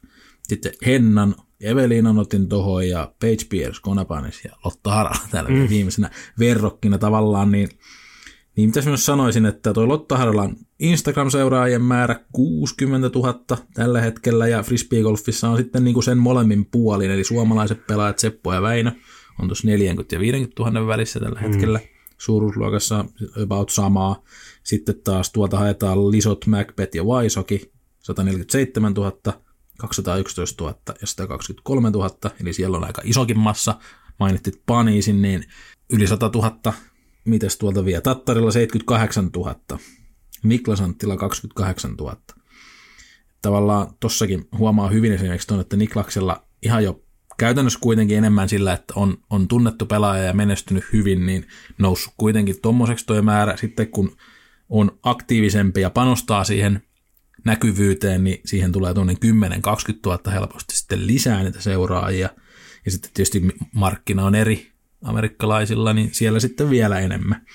sitten 0.48 0.72
Hennan, 0.86 1.36
Evelinan 1.60 2.20
otin 2.20 2.50
tuohon 2.50 2.88
ja 2.88 3.14
Page 3.20 3.46
Pierce, 3.50 3.82
Konapanis 3.82 4.46
ja 4.46 4.52
Lotta 4.66 4.92
Harala 4.92 5.28
täällä 5.32 5.50
mm. 5.50 5.70
viimeisenä 5.70 6.10
verrokkina 6.40 6.98
tavallaan, 6.98 7.52
niin, 7.52 7.70
niin 8.56 8.70
mitäs 8.70 8.86
myös 8.86 9.06
sanoisin, 9.06 9.46
että 9.46 9.74
tuo 9.74 9.88
Lotta 9.88 10.18
Haralan 10.18 10.56
Instagram-seuraajien 10.80 11.82
määrä 11.82 12.20
60 12.32 13.10
000 13.20 13.40
tällä 13.74 14.02
hetkellä 14.02 14.48
ja 14.48 14.64
frisbeegolfissa 14.64 15.50
on 15.50 15.58
sitten 15.58 15.84
niin 15.84 15.94
kuin 15.94 16.04
sen 16.04 16.18
molemmin 16.18 16.66
puolin, 16.66 17.12
eli 17.12 17.24
suomalaiset 17.24 17.88
pelaajat 17.88 18.20
Seppo 18.20 18.54
ja 18.54 18.62
Väinö 18.62 18.92
on 19.40 19.48
tuossa 19.48 19.68
40 19.68 20.16
ja 20.16 20.20
50 20.20 20.64
000 20.64 20.88
välissä 20.88 21.20
tällä 21.20 21.40
mm. 21.40 21.48
hetkellä 21.48 21.80
suuruusluokassa 22.18 23.06
about 23.44 23.70
samaa. 23.70 24.24
Sitten 24.64 24.96
taas 25.04 25.32
tuolta 25.32 25.58
haetaan 25.58 26.12
Lisot, 26.12 26.48
Macbeth 26.48 26.96
ja 26.96 27.06
Vaisoki, 27.06 27.72
147 28.00 28.94
000, 28.94 29.12
211 29.78 30.64
000 30.64 30.80
ja 31.02 31.08
123 31.08 31.90
000, 31.90 32.10
eli 32.42 32.54
siellä 32.54 32.78
on 32.78 32.84
aika 32.84 33.02
isokin 33.06 33.40
massa. 33.40 33.76
Mainittit 34.20 34.62
Paniisin, 34.66 35.22
niin 35.22 35.46
yli 35.94 36.08
100 36.08 36.32
000. 36.36 36.74
Mites 37.26 37.58
tuolta 37.58 37.86
vielä? 37.86 38.02
Tattarilla 38.02 38.52
78 38.52 39.30
000. 39.36 39.56
Niklas 40.44 40.82
Anttila 40.82 41.18
28 41.18 41.96
000. 41.96 42.18
Tavallaan 43.42 43.88
tossakin 44.00 44.48
huomaa 44.58 44.90
hyvin 44.90 45.12
esimerkiksi 45.12 45.48
tuon, 45.48 45.60
että 45.60 45.78
Niklaksella 45.78 46.44
ihan 46.62 46.84
jo 46.84 47.04
käytännössä 47.38 47.80
kuitenkin 47.80 48.18
enemmän 48.18 48.50
sillä, 48.50 48.74
että 48.74 48.94
on, 48.96 49.18
on 49.30 49.48
tunnettu 49.48 49.86
pelaaja 49.86 50.24
ja 50.24 50.34
menestynyt 50.34 50.84
hyvin, 50.94 51.26
niin 51.26 51.48
noussut 51.78 52.14
kuitenkin 52.18 52.62
tuommoiseksi 52.62 53.06
tuo 53.06 53.22
määrä. 53.22 53.58
Sitten 53.58 53.88
kun 53.88 54.18
on 54.70 55.00
aktiivisempi 55.04 55.82
ja 55.82 55.90
panostaa 55.90 56.44
siihen 56.44 56.82
näkyvyyteen, 57.46 58.24
niin 58.24 58.42
siihen 58.46 58.72
tulee 58.72 58.94
tuonne 58.94 59.14
10-20 59.14 59.18
000 60.06 60.32
helposti 60.32 60.76
sitten 60.76 61.08
lisää 61.08 61.44
niitä 61.44 61.62
seuraajia. 61.62 62.30
Ja 62.86 62.92
sitten 62.92 63.12
tietysti 63.14 63.42
markkina 63.76 64.26
on 64.26 64.36
eri 64.36 64.71
amerikkalaisilla, 65.04 65.94
niin 65.94 66.10
siellä 66.12 66.40
sitten 66.40 66.70
vielä 66.70 67.00
enemmän. 67.00 67.46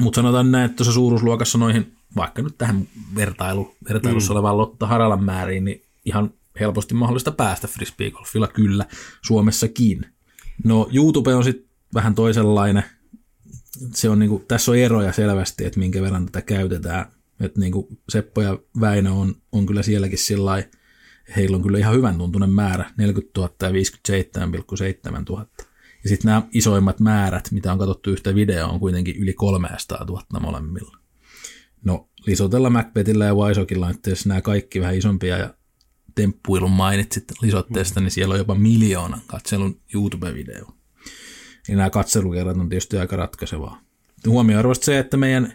Mutta 0.00 0.18
sanotaan 0.18 0.52
näin, 0.52 0.64
että 0.64 0.76
tuossa 0.76 0.92
suuruusluokassa 0.92 1.58
noihin, 1.58 1.96
vaikka 2.16 2.42
nyt 2.42 2.58
tähän 2.58 2.88
vertailu, 3.14 3.76
vertailussa 3.88 4.32
mm. 4.32 4.36
olevaan 4.36 4.58
Lotta 4.58 4.86
Haralan 4.86 5.24
määriin, 5.24 5.64
niin 5.64 5.82
ihan 6.04 6.30
helposti 6.60 6.94
mahdollista 6.94 7.32
päästä 7.32 7.68
frisbeegolfilla 7.68 8.48
kyllä 8.48 8.86
Suomessakin. 9.22 10.06
No 10.64 10.88
YouTube 10.92 11.34
on 11.34 11.44
sitten 11.44 11.68
vähän 11.94 12.14
toisenlainen. 12.14 12.84
Se 13.94 14.10
on 14.10 14.18
niinku, 14.18 14.44
tässä 14.48 14.70
on 14.70 14.76
eroja 14.76 15.12
selvästi, 15.12 15.64
että 15.64 15.78
minkä 15.78 16.02
verran 16.02 16.26
tätä 16.26 16.42
käytetään. 16.42 17.06
Että 17.40 17.60
niinku 17.60 17.88
Seppo 18.08 18.42
ja 18.42 18.58
Väinö 18.80 19.10
on, 19.12 19.34
on 19.52 19.66
kyllä 19.66 19.82
sielläkin 19.82 20.18
sillä 20.18 20.62
heillä 21.36 21.56
on 21.56 21.62
kyllä 21.62 21.78
ihan 21.78 21.94
hyvän 21.94 22.18
tuntunen 22.18 22.50
määrä, 22.50 22.90
40 22.96 23.40
000 23.40 23.54
ja 23.62 23.70
57,7 23.70 25.24
000. 25.28 25.46
Ja 26.06 26.08
sitten 26.08 26.28
nämä 26.28 26.42
isoimmat 26.52 27.00
määrät, 27.00 27.48
mitä 27.50 27.72
on 27.72 27.78
katsottu 27.78 28.10
yhtä 28.10 28.34
videoa, 28.34 28.68
on 28.68 28.80
kuitenkin 28.80 29.16
yli 29.16 29.32
300 29.32 30.04
000 30.04 30.40
molemmilla. 30.40 30.98
No, 31.84 32.08
Lisotella, 32.26 32.70
Macbethillä 32.70 33.24
ja 33.24 33.34
Waisokilla, 33.34 33.90
että 33.90 34.10
jos 34.10 34.26
nämä 34.26 34.40
kaikki 34.40 34.80
vähän 34.80 34.96
isompia 34.96 35.36
ja 35.38 35.54
temppuilun 36.14 36.70
mainitsit 36.70 37.24
Lisotteesta, 37.42 38.00
niin 38.00 38.10
siellä 38.10 38.32
on 38.32 38.38
jopa 38.38 38.54
miljoonan 38.54 39.20
katselun 39.26 39.80
YouTube-video. 39.94 40.72
Ja 41.68 41.76
nämä 41.76 41.90
katselukerrat 41.90 42.56
on 42.56 42.68
tietysti 42.68 42.98
aika 42.98 43.16
ratkaisevaa. 43.16 43.80
Huomioarvoista 44.26 44.84
se, 44.84 44.98
että 44.98 45.16
meidän 45.16 45.52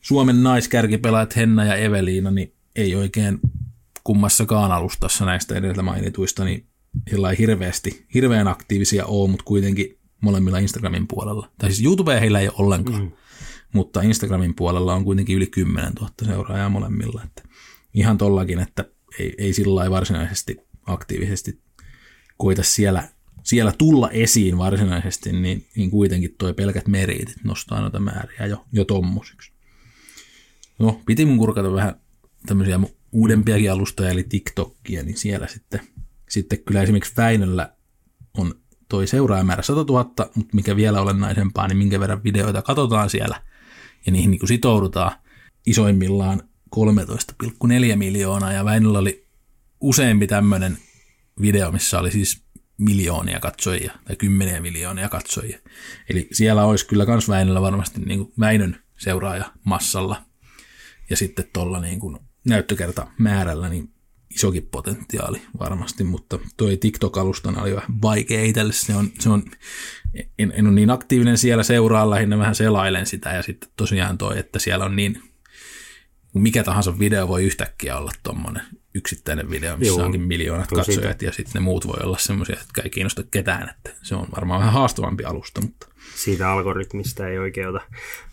Suomen 0.00 0.42
naiskärkipelaajat 0.42 1.36
Henna 1.36 1.64
ja 1.64 1.76
Eveliina 1.76 2.30
niin 2.30 2.54
ei 2.76 2.94
oikein 2.94 3.40
kummassakaan 4.04 4.72
alustassa 4.72 5.24
näistä 5.24 5.54
edeltä 5.54 5.82
mainituista, 5.82 6.44
niin 6.44 6.66
sillä 7.10 7.30
ei 7.30 7.38
hirveästi, 7.38 8.06
hirveän 8.14 8.48
aktiivisia 8.48 9.06
ole, 9.06 9.30
mutta 9.30 9.44
kuitenkin 9.44 9.98
molemmilla 10.20 10.58
Instagramin 10.58 11.08
puolella. 11.08 11.48
Tai 11.58 11.70
siis 11.70 11.84
YouTubea 11.84 12.20
heillä 12.20 12.40
ei 12.40 12.48
ole 12.48 12.56
ollenkaan, 12.56 13.02
mm. 13.02 13.12
mutta 13.72 14.02
Instagramin 14.02 14.54
puolella 14.54 14.94
on 14.94 15.04
kuitenkin 15.04 15.36
yli 15.36 15.46
10 15.46 15.92
000 15.92 16.12
seuraajaa 16.24 16.68
molemmilla. 16.68 17.22
Että 17.24 17.42
ihan 17.94 18.18
tollakin, 18.18 18.58
että 18.58 18.84
ei, 19.18 19.34
ei 19.38 19.52
sillä 19.52 19.90
varsinaisesti 19.90 20.56
aktiivisesti 20.86 21.60
koita 22.36 22.62
siellä, 22.62 23.08
siellä 23.42 23.72
tulla 23.78 24.10
esiin 24.10 24.58
varsinaisesti, 24.58 25.32
niin, 25.32 25.66
niin 25.76 25.90
kuitenkin 25.90 26.34
toi 26.38 26.54
pelkät 26.54 26.88
meriitit 26.88 27.44
nostaa 27.44 27.80
noita 27.80 28.00
määriä 28.00 28.46
jo, 28.46 28.64
jo 28.72 28.84
tommosiksi. 28.84 29.52
No, 30.78 31.00
piti 31.06 31.24
mun 31.24 31.38
kurkata 31.38 31.72
vähän 31.72 32.00
tämmöisiä 32.46 32.80
uudempiakin 33.12 33.72
alustoja, 33.72 34.10
eli 34.10 34.22
TikTokia, 34.22 35.02
niin 35.02 35.16
siellä 35.16 35.46
sitten, 35.46 35.80
sitten 36.32 36.58
kyllä 36.58 36.82
esimerkiksi 36.82 37.16
Väinöllä 37.16 37.72
on 38.38 38.54
toi 38.88 39.06
seuraajamäärä 39.06 39.62
100 39.62 39.92
000, 39.92 40.04
mutta 40.34 40.54
mikä 40.56 40.76
vielä 40.76 41.00
olennaisempaa, 41.00 41.68
niin 41.68 41.76
minkä 41.76 42.00
verran 42.00 42.24
videoita 42.24 42.62
katsotaan 42.62 43.10
siellä. 43.10 43.42
Ja 44.06 44.12
niihin 44.12 44.30
niin 44.30 44.38
kuin 44.38 44.48
sitoudutaan 44.48 45.12
isoimmillaan 45.66 46.42
13,4 46.76 47.96
miljoonaa. 47.96 48.52
Ja 48.52 48.64
Väinöllä 48.64 48.98
oli 48.98 49.26
useampi 49.80 50.26
tämmöinen 50.26 50.78
video, 51.40 51.72
missä 51.72 51.98
oli 51.98 52.10
siis 52.10 52.42
miljoonia 52.78 53.40
katsojia 53.40 53.92
tai 54.04 54.16
kymmeniä 54.16 54.60
miljoonia 54.60 55.08
katsojia. 55.08 55.58
Eli 56.10 56.28
siellä 56.32 56.64
olisi 56.64 56.86
kyllä 56.86 57.06
kans 57.06 57.28
Väinöllä 57.28 57.60
varmasti 57.60 58.00
niin 58.00 58.18
kuin 58.18 58.32
Väinön 58.40 58.76
seuraaja 58.98 59.52
massalla. 59.64 60.22
Ja 61.10 61.16
sitten 61.16 61.44
tuolla 61.52 61.80
niin 61.80 62.00
kuin 62.00 62.18
näyttökerta 62.44 63.06
määrällä 63.18 63.68
niin 63.68 63.91
isokin 64.34 64.68
potentiaali 64.70 65.42
varmasti, 65.58 66.04
mutta 66.04 66.38
toi 66.56 66.76
TikTok-alustana 66.76 67.62
oli 67.62 67.74
vähän 67.74 68.02
vaikea 68.02 68.44
itselle. 68.44 68.72
Se 68.72 68.94
on, 68.94 69.10
se 69.18 69.28
on, 69.28 69.42
en, 70.38 70.52
en 70.56 70.66
ole 70.66 70.74
niin 70.74 70.90
aktiivinen 70.90 71.38
siellä, 71.38 71.62
seuraa 71.62 72.10
lähinnä 72.10 72.38
vähän 72.38 72.54
selailen 72.54 73.06
sitä 73.06 73.30
ja 73.30 73.42
sitten 73.42 73.70
tosiaan 73.76 74.18
toi, 74.18 74.38
että 74.38 74.58
siellä 74.58 74.84
on 74.84 74.96
niin, 74.96 75.22
mikä 76.34 76.64
tahansa 76.64 76.98
video 76.98 77.28
voi 77.28 77.44
yhtäkkiä 77.44 77.96
olla 77.96 78.12
tuommoinen 78.22 78.62
yksittäinen 78.94 79.50
video, 79.50 79.76
missä 79.76 79.94
Joo, 79.94 80.04
onkin 80.04 80.20
miljoonat 80.20 80.70
katsojat 80.70 81.00
siitä. 81.00 81.24
ja 81.24 81.32
sitten 81.32 81.52
ne 81.54 81.60
muut 81.60 81.86
voi 81.86 81.98
olla 82.02 82.18
semmoisia, 82.18 82.58
jotka 82.58 82.82
ei 82.82 82.90
kiinnosta 82.90 83.22
ketään, 83.30 83.68
että 83.68 83.90
se 84.02 84.14
on 84.14 84.28
varmaan 84.34 84.60
vähän 84.60 84.74
haastavampi 84.74 85.24
alusta, 85.24 85.60
mutta 85.60 85.86
siitä 86.24 86.50
algoritmista 86.50 87.28
ei 87.28 87.38
oikein 87.38 87.68
ota, 87.68 87.80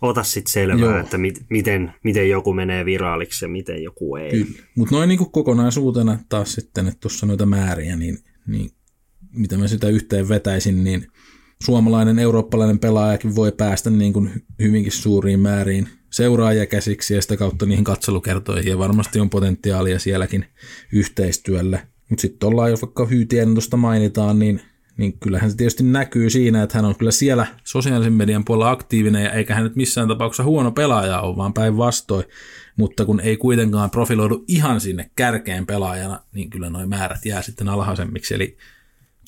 ota 0.01 0.23
sit 0.23 0.47
selvää, 0.47 0.79
Joo. 0.79 0.99
että 0.99 1.17
mit, 1.17 1.45
miten, 1.49 1.93
miten 2.03 2.29
joku 2.29 2.53
menee 2.53 2.85
viraaliksi 2.85 3.45
ja 3.45 3.49
miten 3.49 3.83
joku 3.83 4.15
ei. 4.15 4.45
Mutta 4.75 4.95
noin 4.95 5.09
niinku 5.09 5.25
kokonaisuutena 5.25 6.19
taas 6.29 6.53
sitten, 6.53 6.87
että 6.87 6.99
tuossa 6.99 7.25
noita 7.25 7.45
määriä, 7.45 7.95
niin, 7.95 8.17
niin 8.47 8.71
mitä 9.35 9.57
mä 9.57 9.67
sitä 9.67 9.87
yhteen 9.87 10.29
vetäisin, 10.29 10.83
niin 10.83 11.07
suomalainen, 11.63 12.19
eurooppalainen 12.19 12.79
pelaajakin 12.79 13.35
voi 13.35 13.51
päästä 13.51 13.89
niin 13.89 14.13
kuin 14.13 14.43
hyvinkin 14.59 14.91
suuriin 14.91 15.39
määriin 15.39 15.87
seuraajia 16.09 16.65
käsiksi 16.65 17.13
ja 17.13 17.21
sitä 17.21 17.37
kautta 17.37 17.65
niihin 17.65 17.83
katselukertoihin 17.83 18.71
ja 18.71 18.77
varmasti 18.77 19.19
on 19.19 19.29
potentiaalia 19.29 19.99
sielläkin 19.99 20.45
yhteistyölle. 20.93 21.87
Mutta 22.09 22.21
sitten 22.21 22.47
ollaan, 22.47 22.69
jos 22.69 22.81
vaikka 22.81 23.05
Hyytien 23.05 23.53
tuosta 23.53 23.77
mainitaan, 23.77 24.39
niin 24.39 24.61
niin 24.99 25.19
kyllähän 25.19 25.51
se 25.51 25.57
tietysti 25.57 25.83
näkyy 25.83 26.29
siinä, 26.29 26.63
että 26.63 26.77
hän 26.77 26.85
on 26.85 26.95
kyllä 26.95 27.11
siellä 27.11 27.47
sosiaalisen 27.63 28.13
median 28.13 28.45
puolella 28.45 28.71
aktiivinen, 28.71 29.23
ja 29.23 29.31
eikä 29.31 29.55
hän 29.55 29.63
nyt 29.63 29.75
missään 29.75 30.07
tapauksessa 30.07 30.43
huono 30.43 30.71
pelaaja 30.71 31.21
ole, 31.21 31.37
vaan 31.37 31.53
päinvastoin. 31.53 32.25
Mutta 32.75 33.05
kun 33.05 33.19
ei 33.19 33.37
kuitenkaan 33.37 33.89
profiloidu 33.89 34.45
ihan 34.47 34.81
sinne 34.81 35.11
kärkeen 35.15 35.65
pelaajana, 35.65 36.19
niin 36.33 36.49
kyllä 36.49 36.69
nuo 36.69 36.87
määrät 36.87 37.25
jää 37.25 37.41
sitten 37.41 37.69
alhaisemmiksi. 37.69 38.33
Eli 38.33 38.57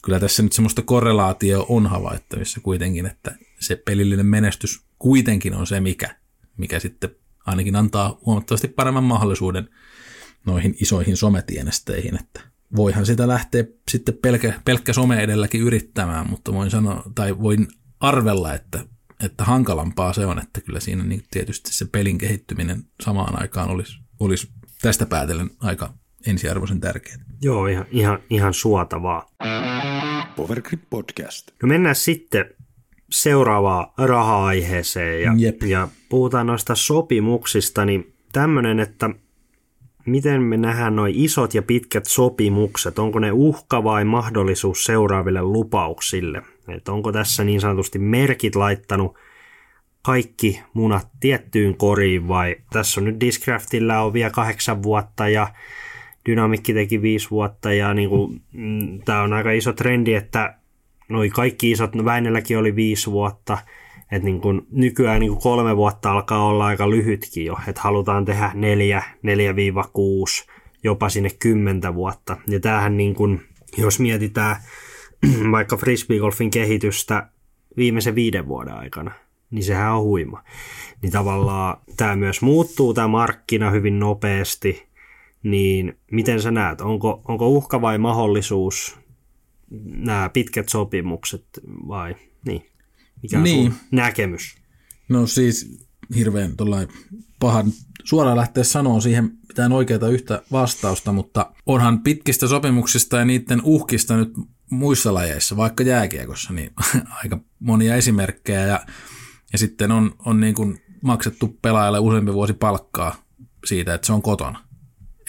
kyllä 0.04 0.20
tässä 0.20 0.44
nyt 0.44 0.54
semmoista 0.54 0.82
korrelaatio 0.82 1.66
on 1.70 1.88
havaittavissa 1.88 2.62
kuitenkin, 2.62 3.06
että 3.06 3.36
se 3.60 3.76
pelillinen 3.76 4.26
menestys 4.26 4.82
kuitenkin 5.00 5.54
on 5.54 5.68
se, 5.68 5.80
mikä, 5.80 6.16
mikä 6.58 6.80
sitten 6.80 7.16
ainakin 7.46 7.76
antaa 7.76 8.20
huomattavasti 8.26 8.68
paremman 8.68 9.04
mahdollisuuden 9.04 9.70
noihin 10.46 10.76
isoihin 10.82 11.18
sometienesteihin, 11.18 12.16
että 12.16 12.51
voihan 12.76 13.06
sitä 13.06 13.28
lähteä 13.28 13.64
sitten 13.92 14.18
pelkä, 14.22 14.54
pelkkä 14.66 14.94
some 14.94 15.24
edelläkin 15.24 15.62
yrittämään, 15.62 16.30
mutta 16.30 16.54
voin 16.54 16.72
sanoa, 16.72 17.04
tai 17.16 17.40
voin 17.40 17.68
arvella, 18.00 18.54
että, 18.54 18.80
että 19.24 19.44
hankalampaa 19.44 20.14
se 20.14 20.26
on, 20.26 20.40
että 20.40 20.62
kyllä 20.62 20.80
siinä 20.80 21.04
niin 21.04 21.24
tietysti 21.32 21.74
se 21.74 21.86
pelin 21.86 22.18
kehittyminen 22.18 22.84
samaan 23.04 23.42
aikaan 23.42 23.70
olisi, 23.70 24.00
olisi 24.20 24.48
tästä 24.82 25.06
päätellen 25.06 25.50
aika 25.60 25.94
ensiarvoisen 26.28 26.80
tärkeää. 26.80 27.18
Joo, 27.42 27.68
ihan, 27.68 27.86
ihan, 27.92 28.20
ihan 28.30 28.54
suotavaa. 28.54 29.30
Powergrip 30.36 30.82
Podcast. 30.90 31.52
No 31.64 31.68
mennään 31.68 31.96
sitten 31.96 32.46
seuraavaan 33.12 33.88
raha-aiheeseen 33.98 35.22
ja, 35.22 35.34
Jep. 35.38 35.64
ja 35.64 35.88
puhutaan 36.10 36.48
noista 36.48 36.76
sopimuksista, 36.76 37.86
niin 37.86 38.14
tämmöinen, 38.34 38.80
että 38.80 39.10
miten 40.06 40.42
me 40.42 40.58
nähdään 40.58 40.96
noin 40.96 41.16
isot 41.16 41.54
ja 41.54 41.62
pitkät 41.62 42.06
sopimukset? 42.06 43.00
Onko 43.00 43.20
ne 43.20 43.32
uhka 43.32 43.84
vai 43.84 44.06
mahdollisuus 44.06 44.84
seuraaville 44.84 45.42
lupauksille? 45.42 46.42
Et 46.68 46.90
onko 46.90 47.12
tässä 47.12 47.44
niin 47.44 47.62
sanotusti 47.62 48.00
merkit 48.00 48.56
laittanut 48.56 49.18
kaikki 50.02 50.62
munat 50.74 51.08
tiettyyn 51.20 51.78
koriin 51.78 52.28
vai 52.28 52.56
tässä 52.74 53.02
on 53.02 53.06
nyt 53.06 53.20
Discraftilla 53.20 54.00
on 54.00 54.14
vielä 54.14 54.30
kahdeksan 54.30 54.84
vuotta 54.84 55.30
ja 55.30 55.48
Dynamikki 56.26 56.74
teki 56.74 57.02
viisi 57.02 57.30
vuotta 57.30 57.74
ja 57.74 57.94
niin 57.94 58.10
kuin, 58.10 58.42
mm, 58.52 59.02
tämä 59.06 59.22
on 59.22 59.34
aika 59.34 59.52
iso 59.52 59.74
trendi, 59.74 60.14
että 60.14 60.56
noi 61.10 61.30
kaikki 61.30 61.72
isot, 61.72 61.96
no 61.96 62.06
Väinelläkin 62.06 62.58
oli 62.58 62.76
viisi 62.76 63.12
vuotta– 63.12 63.58
että 64.12 64.26
niin 64.26 64.42
kun 64.42 64.68
nykyään 64.72 65.20
niin 65.20 65.32
kun 65.32 65.42
kolme 65.42 65.78
vuotta 65.78 66.12
alkaa 66.12 66.46
olla 66.46 66.66
aika 66.66 66.90
lyhytkin 66.90 67.46
jo, 67.46 67.58
että 67.68 67.82
halutaan 67.82 68.26
tehdä 68.26 68.52
neljä, 68.54 69.04
neljä 69.22 69.56
viiva 69.56 69.90
kuusi, 69.94 70.46
jopa 70.84 71.10
sinne 71.10 71.30
kymmentä 71.40 71.96
vuotta. 71.96 72.38
Ja 72.48 72.60
tämähän 72.60 72.98
niin 72.98 73.16
kun, 73.16 73.42
jos 73.78 74.00
mietitään 74.00 74.56
vaikka 75.52 75.78
frisbeegolfin 75.78 76.52
kehitystä 76.52 77.30
viimeisen 77.78 78.16
viiden 78.16 78.48
vuoden 78.48 78.74
aikana, 78.74 79.12
niin 79.52 79.64
sehän 79.64 79.94
on 79.94 80.04
huima. 80.04 80.44
Niin 81.02 81.12
tavallaan 81.12 81.78
tämä 81.98 82.16
myös 82.16 82.42
muuttuu, 82.42 82.94
tämä 82.94 83.08
markkina 83.08 83.70
hyvin 83.72 84.00
nopeasti, 84.00 84.88
niin 85.44 85.98
miten 86.12 86.42
sä 86.42 86.52
näet, 86.52 86.82
onko, 86.82 87.22
onko 87.28 87.48
uhka 87.50 87.82
vai 87.82 87.98
mahdollisuus 87.98 89.00
nämä 89.84 90.30
pitkät 90.30 90.70
sopimukset 90.70 91.46
vai 91.88 92.16
niin? 92.46 92.72
Mikä 93.24 93.38
on 93.38 93.44
niin. 93.44 93.74
näkemys? 93.92 94.56
No 95.10 95.28
siis 95.28 95.80
hirveän 96.16 96.54
pahan 97.40 97.72
suoraan 98.04 98.38
lähteä 98.38 98.64
sanoa 98.64 99.02
siihen 99.02 99.32
mitään 99.48 99.72
oikeaa 99.72 100.08
yhtä 100.08 100.42
vastausta, 100.52 101.12
mutta 101.12 101.52
onhan 101.66 102.00
pitkistä 102.00 102.48
sopimuksista 102.48 103.18
ja 103.18 103.26
niiden 103.26 103.62
uhkista 103.64 104.18
nyt 104.18 104.34
muissa 104.70 105.14
lajeissa, 105.14 105.58
vaikka 105.58 105.84
jääkiekossa, 105.84 106.54
niin 106.54 106.74
aika 107.24 107.40
monia 107.60 107.96
esimerkkejä 107.96 108.66
ja, 108.66 108.86
ja 109.54 109.58
sitten 109.58 109.92
on, 109.92 110.16
on 110.26 110.40
niin 110.40 110.56
kuin 110.56 110.82
maksettu 111.02 111.58
pelaajalle 111.62 112.00
useampi 112.00 112.34
vuosi 112.34 112.54
palkkaa 112.54 113.16
siitä, 113.66 113.94
että 113.94 114.08
se 114.08 114.14
on 114.14 114.22
kotona, 114.22 114.60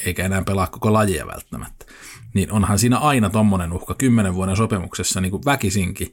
eikä 0.06 0.24
enää 0.24 0.42
pelaa 0.42 0.66
koko 0.66 0.92
lajia 0.92 1.26
välttämättä. 1.26 1.86
Niin 2.34 2.52
onhan 2.52 2.78
siinä 2.78 2.98
aina 2.98 3.30
tommonen 3.30 3.72
uhka 3.72 3.94
kymmenen 3.94 4.34
vuoden 4.34 4.56
sopimuksessa 4.56 5.20
niin 5.20 5.30
kuin 5.30 5.44
väkisinkin, 5.44 6.12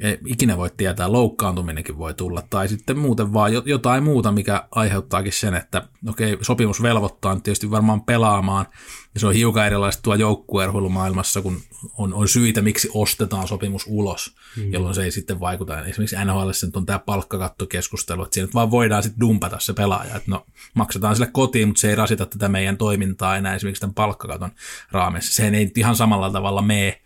ei 0.00 0.18
ikinä 0.26 0.56
voi 0.56 0.70
tietää, 0.76 1.12
loukkaantuminenkin 1.12 1.98
voi 1.98 2.14
tulla, 2.14 2.42
tai 2.50 2.68
sitten 2.68 2.98
muuten 2.98 3.32
vaan 3.32 3.52
jotain 3.64 4.04
muuta, 4.04 4.32
mikä 4.32 4.68
aiheuttaakin 4.70 5.32
sen, 5.32 5.54
että 5.54 5.88
okei, 6.08 6.38
sopimus 6.42 6.82
velvoittaa 6.82 7.40
tietysti 7.40 7.70
varmaan 7.70 8.00
pelaamaan, 8.00 8.66
ja 9.14 9.20
se 9.20 9.26
on 9.26 9.34
hiukan 9.34 9.66
erilaista 9.66 10.02
tuo 10.02 10.14
joukkueerhuilumaailmassa, 10.14 11.42
kun 11.42 11.60
on, 11.98 12.14
on 12.14 12.28
syitä, 12.28 12.62
miksi 12.62 12.90
ostetaan 12.94 13.48
sopimus 13.48 13.84
ulos, 13.88 14.34
mm. 14.56 14.72
jolloin 14.72 14.94
se 14.94 15.04
ei 15.04 15.10
sitten 15.10 15.40
vaikuta. 15.40 15.84
Esimerkiksi 15.84 16.16
NHL 16.24 16.50
on 16.76 16.86
tämä 16.86 16.98
palkkakattokeskustelu, 16.98 18.22
että 18.22 18.34
siinä 18.34 18.46
nyt 18.46 18.54
vaan 18.54 18.70
voidaan 18.70 19.02
sitten 19.02 19.20
dumpata 19.20 19.58
se 19.58 19.72
pelaaja, 19.72 20.16
että 20.16 20.30
no 20.30 20.46
maksetaan 20.74 21.16
sille 21.16 21.30
kotiin, 21.32 21.68
mutta 21.68 21.80
se 21.80 21.88
ei 21.88 21.94
rasita 21.94 22.26
tätä 22.26 22.48
meidän 22.48 22.76
toimintaa 22.76 23.36
enää 23.36 23.54
esimerkiksi 23.54 23.80
tämän 23.80 23.94
palkkakaton 23.94 24.52
raamissa. 24.92 25.32
Se 25.32 25.48
ei 25.48 25.72
ihan 25.76 25.96
samalla 25.96 26.30
tavalla 26.30 26.62
mene 26.62 27.00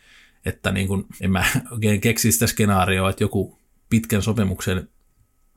että 0.47 0.73
niin 0.73 0.89
kuin, 0.89 1.07
en 1.21 1.31
mä 1.31 1.45
oikein 1.71 2.01
keksi 2.01 2.33
sitä 2.33 2.47
skenaarioa, 2.47 3.11
että 3.11 3.25
joku 3.25 3.59
pitkän 3.91 4.23
sopimuksen, 4.23 4.89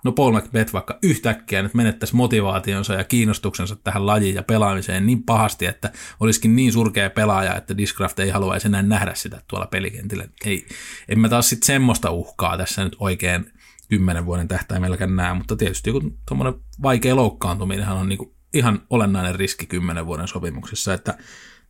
no 0.05 0.11
Paul 0.11 0.37
McBeth 0.37 0.73
vaikka 0.73 0.99
yhtäkkiä 1.03 1.63
nyt 1.63 1.73
menettäisi 1.73 2.15
motivaationsa 2.15 2.93
ja 2.93 3.03
kiinnostuksensa 3.03 3.75
tähän 3.75 4.05
lajiin 4.05 4.35
ja 4.35 4.43
pelaamiseen 4.43 5.05
niin 5.05 5.23
pahasti, 5.23 5.65
että 5.65 5.91
olisikin 6.19 6.55
niin 6.55 6.73
surkea 6.73 7.09
pelaaja, 7.09 7.55
että 7.55 7.77
Discraft 7.77 8.19
ei 8.19 8.29
haluaisi 8.29 8.67
enää 8.67 8.81
nähdä 8.81 9.13
sitä 9.15 9.41
tuolla 9.47 9.67
pelikentillä. 9.67 10.27
Ei, 10.45 10.67
en 11.09 11.19
mä 11.19 11.29
taas 11.29 11.49
sitten 11.49 11.67
semmoista 11.67 12.11
uhkaa 12.11 12.57
tässä 12.57 12.83
nyt 12.83 12.95
oikein 12.99 13.51
kymmenen 13.89 14.25
vuoden 14.25 14.47
tähtäimelläkään 14.47 15.15
näe, 15.15 15.33
mutta 15.33 15.55
tietysti 15.55 15.89
joku 15.89 16.17
tuommoinen 16.27 16.61
vaikea 16.81 17.15
loukkaantuminen 17.15 17.89
on 17.89 18.09
niin 18.09 18.17
kuin 18.17 18.33
ihan 18.53 18.81
olennainen 18.89 19.35
riski 19.35 19.65
kymmenen 19.65 20.05
vuoden 20.05 20.27
sopimuksessa, 20.27 20.93
että 20.93 21.17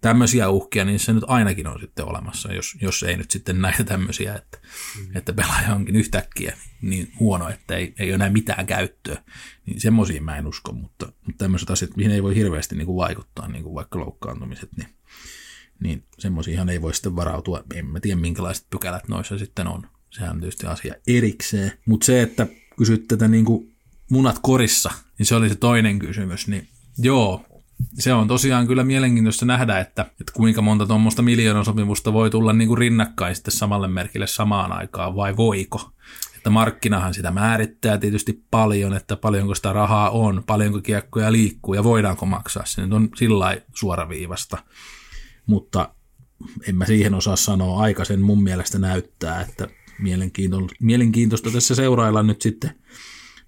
tämmöisiä 0.02 0.50
uhkia, 0.50 0.86
niin 0.86 1.00
se 1.00 1.14
nyt 1.14 1.24
ainakin 1.28 1.68
on 1.68 1.80
sitten 1.80 2.06
olemassa, 2.06 2.54
jos, 2.54 2.76
jos 2.82 3.04
ei 3.04 3.18
nyt 3.18 3.32
sitten 3.32 3.62
näitä 3.62 3.84
tämmöisiä, 3.84 4.36
että, 4.36 4.58
mm. 5.00 5.16
että 5.16 5.34
pelaaja 5.34 5.76
onkin 5.76 5.96
yhtäkkiä 5.96 6.58
niin 6.82 7.12
huono, 7.20 7.50
että 7.50 7.76
ei, 7.76 7.94
ei 8.00 8.08
ole 8.10 8.16
enää 8.16 8.30
mitään 8.30 8.66
käyttöä. 8.66 9.24
Niin 9.66 9.82
semmoisiin 9.82 10.24
mä 10.24 10.38
en 10.38 10.48
usko, 10.48 10.74
mutta, 10.74 11.06
mutta 11.06 11.38
tämmöiset 11.38 11.70
asiat, 11.70 11.96
mihin 11.96 12.12
ei 12.12 12.24
voi 12.24 12.36
hirveästi 12.36 12.76
niin 12.76 12.86
kuin 12.86 12.98
vaikuttaa, 12.98 13.48
niin 13.48 13.64
kuin 13.64 13.76
vaikka 13.76 14.00
loukkaantumiset, 14.00 14.70
niin, 14.78 14.90
niin 15.84 16.04
semmoisiinhan 16.20 16.70
ei 16.70 16.82
voi 16.82 16.94
sitten 16.94 17.16
varautua. 17.16 17.64
En 17.76 17.86
mä 17.86 18.00
tiedä, 18.00 18.22
minkälaiset 18.22 18.68
pykälät 18.70 19.08
noissa 19.08 19.38
sitten 19.38 19.68
on. 19.68 19.88
Sehän 20.10 20.32
on 20.32 20.40
tietysti 20.40 20.68
asia 20.68 20.96
erikseen. 21.08 21.72
Mutta 21.86 22.06
se, 22.06 22.22
että 22.22 22.48
kysyt 22.78 23.08
tätä 23.08 23.28
niin 23.28 23.46
kuin 23.46 23.76
munat 24.10 24.40
korissa, 24.42 24.92
niin 25.20 25.26
se 25.26 25.36
oli 25.36 25.50
se 25.50 25.56
toinen 25.56 26.00
kysymys, 26.00 26.48
niin 26.48 26.68
joo, 26.98 27.46
se 27.94 28.14
on 28.14 28.28
tosiaan 28.28 28.68
kyllä 28.68 28.84
mielenkiintoista 28.84 29.46
nähdä, 29.46 29.80
että, 29.80 30.02
että 30.02 30.34
kuinka 30.34 30.62
monta 30.62 30.86
tuommoista 30.86 31.24
sopimusta 31.64 32.14
voi 32.14 32.30
tulla 32.30 32.54
niin 32.54 32.68
kuin 32.68 32.78
rinnakkain 32.78 33.36
sitten 33.36 33.54
samalle 33.54 33.88
merkille 33.88 34.28
samaan 34.28 34.72
aikaan, 34.72 35.16
vai 35.16 35.38
voiko? 35.38 35.92
Että 36.36 36.50
markkinahan 36.50 37.14
sitä 37.14 37.32
määrittää 37.32 37.98
tietysti 37.98 38.44
paljon, 38.52 38.94
että 38.94 39.16
paljonko 39.16 39.56
sitä 39.56 39.74
rahaa 39.74 40.10
on, 40.10 40.44
paljonko 40.48 40.82
kiekkoja 40.82 41.32
liikkuu 41.32 41.74
ja 41.74 41.84
voidaanko 41.84 42.26
maksaa. 42.26 42.66
Se 42.66 42.82
nyt 42.82 42.94
on 42.94 43.10
sillä 43.16 43.58
suoraviivasta, 43.76 44.58
mutta 45.46 45.90
en 46.68 46.76
mä 46.76 46.86
siihen 46.86 47.14
osaa 47.14 47.36
sanoa. 47.36 47.82
Aika 47.82 48.06
sen 48.06 48.22
mun 48.22 48.44
mielestä 48.44 48.80
näyttää, 48.80 49.42
että 49.42 49.68
mielenkiintoista 50.80 51.52
tässä 51.52 51.76
seurailla 51.76 52.24
nyt 52.24 52.42
sitten. 52.42 52.72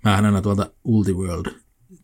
Mähän 0.04 0.26
aina 0.26 0.42
tuolta 0.42 0.72
Ultiworld 0.84 1.46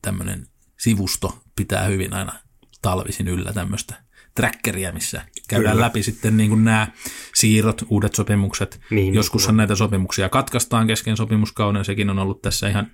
tämmöinen 0.01 0.47
sivusto 0.85 1.37
pitää 1.55 1.83
hyvin 1.83 2.13
aina 2.13 2.33
talvisin 2.81 3.27
yllä 3.27 3.53
tämmöistä 3.53 3.95
trackeria, 4.35 4.91
missä 4.91 5.25
käydään 5.47 5.75
Kyllä. 5.75 5.85
läpi 5.85 6.03
sitten 6.03 6.37
niin 6.37 6.49
kuin 6.49 6.63
nämä 6.63 6.87
siirrot, 7.35 7.83
uudet 7.89 8.15
sopimukset. 8.15 8.81
Niin, 8.89 9.13
Joskushan 9.13 9.57
näitä 9.57 9.75
sopimuksia 9.75 10.29
katkaistaan 10.29 10.87
kesken 10.87 11.17
sopimuskauden, 11.17 11.85
sekin 11.85 12.09
on 12.09 12.19
ollut 12.19 12.41
tässä 12.41 12.69
ihan 12.69 12.91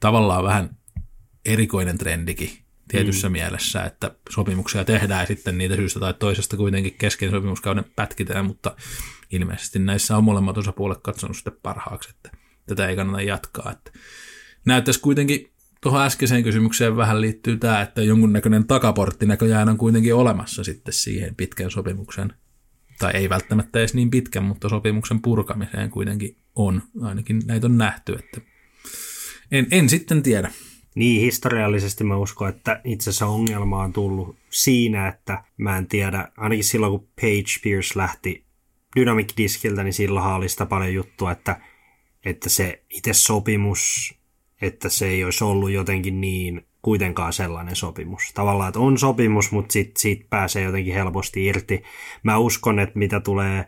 tavallaan 0.00 0.44
vähän 0.44 0.76
erikoinen 1.44 1.98
trendikin 1.98 2.50
tietyssä 2.88 3.28
mm. 3.28 3.32
mielessä, 3.32 3.84
että 3.84 4.14
sopimuksia 4.30 4.84
tehdään 4.84 5.20
ja 5.20 5.26
sitten 5.26 5.58
niitä 5.58 5.76
syystä 5.76 6.00
tai 6.00 6.14
toisesta 6.14 6.56
kuitenkin 6.56 6.94
kesken 6.98 7.30
sopimuskauden 7.30 7.84
pätkitään, 7.96 8.46
mutta 8.46 8.76
ilmeisesti 9.30 9.78
näissä 9.78 10.16
on 10.16 10.24
molemmat 10.24 10.58
osapuolet 10.58 10.98
katsonut 11.02 11.36
sitten 11.36 11.56
parhaaksi, 11.62 12.10
että 12.10 12.30
tätä 12.66 12.88
ei 12.88 12.96
kannata 12.96 13.22
jatkaa. 13.22 13.72
Että 13.72 13.92
näyttäisi 14.66 15.00
kuitenkin 15.00 15.53
tuohon 15.84 16.02
äskeiseen 16.02 16.42
kysymykseen 16.42 16.96
vähän 16.96 17.20
liittyy 17.20 17.56
tämä, 17.56 17.82
että 17.82 18.02
jonkunnäköinen 18.02 18.66
takaportti 18.66 19.26
näköjään 19.26 19.68
on 19.68 19.78
kuitenkin 19.78 20.14
olemassa 20.14 20.64
sitten 20.64 20.94
siihen 20.94 21.34
pitkän 21.34 21.70
sopimuksen, 21.70 22.32
tai 22.98 23.12
ei 23.14 23.28
välttämättä 23.28 23.78
edes 23.78 23.94
niin 23.94 24.10
pitkän, 24.10 24.44
mutta 24.44 24.68
sopimuksen 24.68 25.22
purkamiseen 25.22 25.90
kuitenkin 25.90 26.36
on. 26.54 26.82
Ainakin 27.02 27.42
näitä 27.46 27.66
on 27.66 27.78
nähty, 27.78 28.12
että 28.12 28.40
en, 29.52 29.66
en 29.70 29.88
sitten 29.88 30.22
tiedä. 30.22 30.50
Niin, 30.94 31.20
historiallisesti 31.20 32.04
mä 32.04 32.16
uskon, 32.16 32.48
että 32.48 32.80
itse 32.84 33.10
asiassa 33.10 33.26
ongelma 33.26 33.82
on 33.82 33.92
tullut 33.92 34.36
siinä, 34.50 35.08
että 35.08 35.44
mä 35.56 35.78
en 35.78 35.86
tiedä, 35.86 36.28
ainakin 36.36 36.64
silloin 36.64 36.90
kun 36.90 37.08
Page 37.20 37.60
Pierce 37.62 37.98
lähti 37.98 38.44
Dynamic 38.96 39.32
Diskiltä, 39.36 39.84
niin 39.84 39.94
silloin 39.94 40.26
oli 40.26 40.48
sitä 40.48 40.66
paljon 40.66 40.94
juttua, 40.94 41.32
että, 41.32 41.60
että 42.24 42.48
se 42.48 42.84
itse 42.90 43.12
sopimus 43.12 44.14
että 44.62 44.88
se 44.88 45.06
ei 45.06 45.24
olisi 45.24 45.44
ollut 45.44 45.70
jotenkin 45.70 46.20
niin 46.20 46.66
kuitenkaan 46.82 47.32
sellainen 47.32 47.76
sopimus. 47.76 48.32
Tavallaan, 48.34 48.68
että 48.68 48.80
on 48.80 48.98
sopimus, 48.98 49.52
mutta 49.52 49.72
sitten 49.72 50.00
siitä 50.00 50.26
pääsee 50.30 50.62
jotenkin 50.62 50.94
helposti 50.94 51.46
irti. 51.46 51.82
Mä 52.22 52.38
uskon, 52.38 52.78
että 52.78 52.98
mitä 52.98 53.20
tulee 53.20 53.64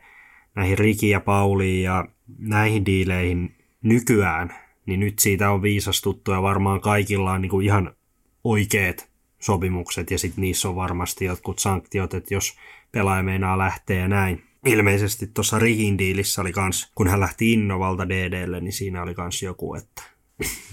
näihin 0.54 0.78
Riki 0.78 1.08
ja 1.08 1.20
Pauliin 1.20 1.82
ja 1.82 2.08
näihin 2.38 2.86
diileihin 2.86 3.56
nykyään, 3.82 4.54
niin 4.86 5.00
nyt 5.00 5.18
siitä 5.18 5.50
on 5.50 5.62
viisastuttu 5.62 6.30
ja 6.30 6.42
varmaan 6.42 6.80
kaikilla 6.80 7.32
on 7.32 7.48
kuin 7.48 7.66
ihan 7.66 7.94
oikeat 8.44 9.08
sopimukset 9.38 10.10
ja 10.10 10.18
sitten 10.18 10.42
niissä 10.42 10.68
on 10.68 10.76
varmasti 10.76 11.24
jotkut 11.24 11.58
sanktiot, 11.58 12.14
että 12.14 12.34
jos 12.34 12.56
pelaaja 12.92 13.22
meinaa 13.22 13.58
lähteä 13.58 14.00
ja 14.00 14.08
näin. 14.08 14.42
Ilmeisesti 14.66 15.26
tuossa 15.26 15.58
Rikin 15.58 15.98
diilissä 15.98 16.40
oli 16.40 16.52
kans, 16.52 16.92
kun 16.94 17.08
hän 17.08 17.20
lähti 17.20 17.52
Innovalta 17.52 18.08
DDlle, 18.08 18.60
niin 18.60 18.72
siinä 18.72 19.02
oli 19.02 19.14
kans 19.14 19.42
joku, 19.42 19.74
että 19.74 20.02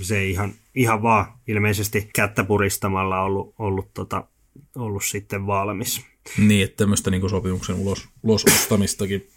se 0.01 0.17
ei 0.17 0.31
ihan, 0.31 0.53
ihan 0.75 1.01
vaan 1.01 1.25
ilmeisesti 1.47 2.09
kättä 2.15 2.43
puristamalla 2.43 3.21
ollut, 3.21 3.55
ollut, 3.59 3.93
tota, 3.93 4.27
ollut 4.75 5.03
sitten 5.05 5.47
valmis. 5.47 6.05
Niin, 6.37 6.63
että 6.63 6.77
tämmöistä 6.77 7.11
niin 7.11 7.29
sopimuksen 7.29 7.75
ulos, 7.75 8.09
ulos 8.23 8.45
ostamistakin, 8.45 9.27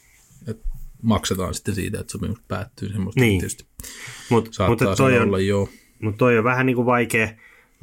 että 0.49 0.69
maksetaan 1.03 1.55
sitten 1.55 1.75
siitä, 1.75 2.01
että 2.01 2.13
sopimus 2.13 2.41
päättyy. 2.49 2.89
Semmoista 2.89 3.21
niin. 3.21 3.41
tietysti 3.41 3.65
Mut, 4.31 4.49
saattaa 4.51 4.89
mut 4.89 4.97
toi 4.97 5.19
on, 5.19 5.23
olla, 5.23 5.41
joo. 5.41 5.69
Mutta 6.01 6.19
toi 6.19 6.39
on 6.39 6.45
vähän 6.45 6.67
niin 6.67 6.77
kuin 6.77 6.87
vaikea, 6.87 7.29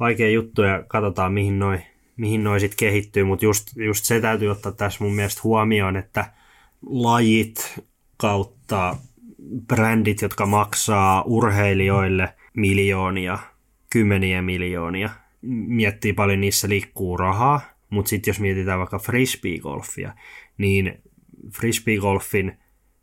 vaikea 0.00 0.30
juttu 0.30 0.62
ja 0.62 0.84
katsotaan 0.88 1.32
mihin 1.32 1.58
noin 1.58 1.82
mihin 2.16 2.44
noi 2.44 2.60
sitten 2.60 2.76
kehittyy, 2.76 3.24
mutta 3.24 3.44
just, 3.44 3.76
just 3.76 4.04
se 4.04 4.20
täytyy 4.20 4.48
ottaa 4.48 4.72
tässä 4.72 5.04
mun 5.04 5.14
mielestä 5.14 5.40
huomioon, 5.44 5.96
että 5.96 6.32
lajit 6.86 7.80
kautta 8.16 8.96
brändit, 9.66 10.22
jotka 10.22 10.46
maksaa 10.46 11.22
urheilijoille 11.22 12.34
miljoonia, 12.56 13.38
kymmeniä 13.90 14.42
miljoonia, 14.42 15.10
miettii 15.66 16.12
paljon 16.12 16.40
niissä 16.40 16.68
liikkuu 16.68 17.16
rahaa, 17.16 17.60
mutta 17.90 18.08
sitten 18.08 18.32
jos 18.32 18.40
mietitään 18.40 18.78
vaikka 18.78 18.98
frisbee-golfia, 18.98 20.12
niin 20.58 21.02
frisbee-golfin 21.52 22.52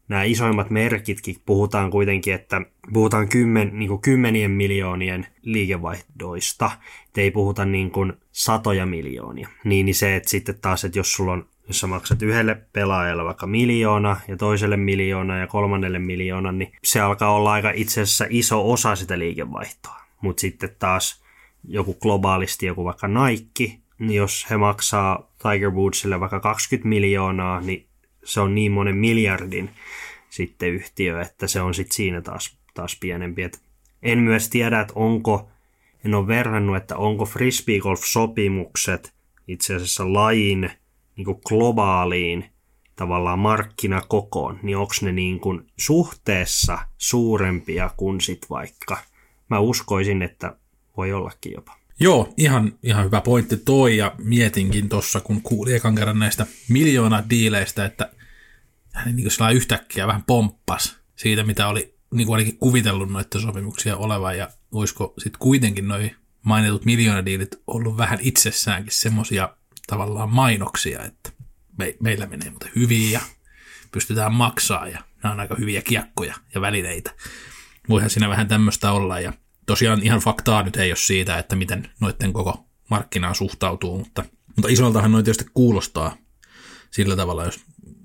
nämä 0.08 0.24
isoimmat 0.24 0.70
merkitkin 0.70 1.36
puhutaan 1.46 1.92
kuitenkin, 1.92 2.34
että 2.34 2.62
puhutaan 2.94 3.30
kymmen, 3.30 3.72
niin 3.74 3.90
kuin 3.90 4.02
kymmenien 4.02 4.52
miljoonien 4.52 5.28
liikevaihdoista, 5.42 6.72
ei 7.18 7.32
puhuta 7.32 7.66
niin 7.66 7.92
kuin 7.92 8.14
satoja 8.32 8.86
miljoonia. 8.86 9.50
Niin, 9.64 9.86
niin 9.86 9.96
se, 9.96 10.16
että 10.16 10.30
sitten 10.30 10.56
taas, 10.62 10.86
että 10.86 11.00
jos 11.00 11.14
sulla 11.14 11.34
on 11.34 11.46
jos 11.68 11.80
sä 11.80 11.88
maksat 11.88 12.22
yhdelle 12.22 12.56
pelaajalle 12.74 13.26
vaikka 13.26 13.48
miljoona 13.48 14.18
ja 14.28 14.38
toiselle 14.38 14.78
miljoona 14.78 15.38
ja 15.38 15.48
kolmannelle 15.48 16.00
miljoona, 16.00 16.52
niin 16.52 16.72
se 16.84 17.00
alkaa 17.00 17.36
olla 17.36 17.52
aika 17.52 17.72
itse 17.76 18.02
asiassa 18.02 18.26
iso 18.30 18.72
osa 18.72 18.96
sitä 18.96 19.20
liikevaihtoa. 19.20 20.02
Mutta 20.22 20.42
sitten 20.42 20.76
taas 20.80 21.24
joku 21.68 21.94
globaalisti, 21.94 22.66
joku 22.66 22.86
vaikka 22.86 23.08
Nike, 23.08 23.78
niin 24.00 24.18
jos 24.18 24.48
he 24.50 24.58
maksaa 24.58 25.32
Tiger 25.42 25.70
Woodsille 25.70 26.20
vaikka 26.20 26.40
20 26.40 26.90
miljoonaa, 26.90 27.62
niin 27.62 27.88
se 28.24 28.40
on 28.40 28.56
niin 28.56 28.72
monen 28.72 28.96
miljardin 28.96 29.70
sitten 30.30 30.70
yhtiö, 30.70 31.22
että 31.22 31.48
se 31.48 31.62
on 31.62 31.74
sitten 31.74 31.96
siinä 31.96 32.22
taas, 32.22 32.58
taas 32.74 32.98
pienempi. 33.00 33.44
Et 33.44 33.62
en 34.04 34.20
myös 34.20 34.50
tiedä, 34.50 34.82
että 34.82 34.94
onko, 34.96 35.50
en 36.06 36.16
ole 36.16 36.28
verrannut, 36.28 36.78
että 36.78 36.98
onko 36.98 37.26
frisbeegolf-sopimukset 37.26 39.12
itse 39.48 39.76
asiassa 39.76 40.14
lajin– 40.14 40.70
niin 41.16 41.26
kuin 41.26 41.40
globaaliin 41.48 42.46
tavallaan 42.96 43.40
markkinakokoon, 43.40 44.60
niin 44.64 44.78
onko 44.78 44.94
ne 45.02 45.12
niin 45.12 45.40
kuin 45.40 45.68
suhteessa 45.78 46.78
suurempia 46.98 47.90
kuin 47.98 48.22
sit 48.22 48.46
vaikka, 48.50 48.98
mä 49.50 49.60
uskoisin, 49.60 50.22
että 50.22 50.56
voi 50.98 51.14
ollakin 51.14 51.52
jopa. 51.56 51.78
Joo, 52.00 52.34
ihan, 52.38 52.74
ihan 52.84 53.06
hyvä 53.06 53.22
pointti 53.22 53.58
toi 53.58 53.98
ja 53.98 54.16
mietinkin 54.18 54.90
tuossa, 54.90 55.20
kun 55.20 55.42
kuulin 55.42 55.76
ekan 55.76 55.96
kerran 55.96 56.20
näistä 56.20 56.46
miljoona 56.70 57.24
diileistä, 57.30 57.86
että 57.86 58.12
hän 58.94 59.16
niin 59.16 59.28
kuin 59.38 59.56
yhtäkkiä 59.56 60.08
vähän 60.08 60.24
pomppas 60.28 61.00
siitä, 61.16 61.44
mitä 61.44 61.68
oli 61.68 61.96
niin 62.14 62.28
kuin 62.28 62.38
ainakin 62.38 62.58
kuvitellut 62.58 63.10
noita 63.10 63.40
sopimuksia 63.40 63.98
olevan, 63.98 64.38
ja 64.38 64.50
voisiko 64.74 65.14
sitten 65.18 65.40
kuitenkin 65.40 65.88
noin 65.88 66.16
mainitut 66.44 66.86
miljoonadiilit 66.86 67.62
ollut 67.68 67.98
vähän 67.98 68.20
itsessäänkin 68.22 68.94
semmoisia 68.94 69.50
tavallaan 69.92 70.30
mainoksia, 70.30 71.04
että 71.04 71.32
me, 71.78 71.96
meillä 72.00 72.26
menee 72.26 72.50
mutta 72.50 72.68
hyvin 72.76 73.12
ja 73.12 73.20
pystytään 73.92 74.34
maksaa 74.34 74.88
ja 74.88 75.02
nämä 75.24 75.34
on 75.34 75.40
aika 75.40 75.56
hyviä 75.60 75.82
kiekkoja 75.82 76.36
ja 76.54 76.62
välineitä. 76.62 77.12
Voihan 77.90 78.10
siinä 78.10 78.30
vähän 78.30 78.48
tämmöistä 78.48 78.92
olla 78.92 79.20
ja 79.20 79.34
tosiaan 79.66 80.04
ihan 80.04 80.20
faktaa 80.20 80.64
nyt 80.64 80.76
ei 80.76 80.92
ole 80.92 80.96
siitä, 80.98 81.38
että 81.38 81.56
miten 81.56 81.90
noiden 82.00 82.34
koko 82.34 82.66
markkinaan 82.90 83.36
suhtautuu, 83.36 83.98
mutta, 83.98 84.26
mutta 84.56 84.70
isoltahan 84.70 85.12
noin 85.12 85.26
tietysti 85.26 85.52
kuulostaa 85.54 86.18
sillä 86.92 87.16
tavalla, 87.16 87.46
jos 87.46 87.60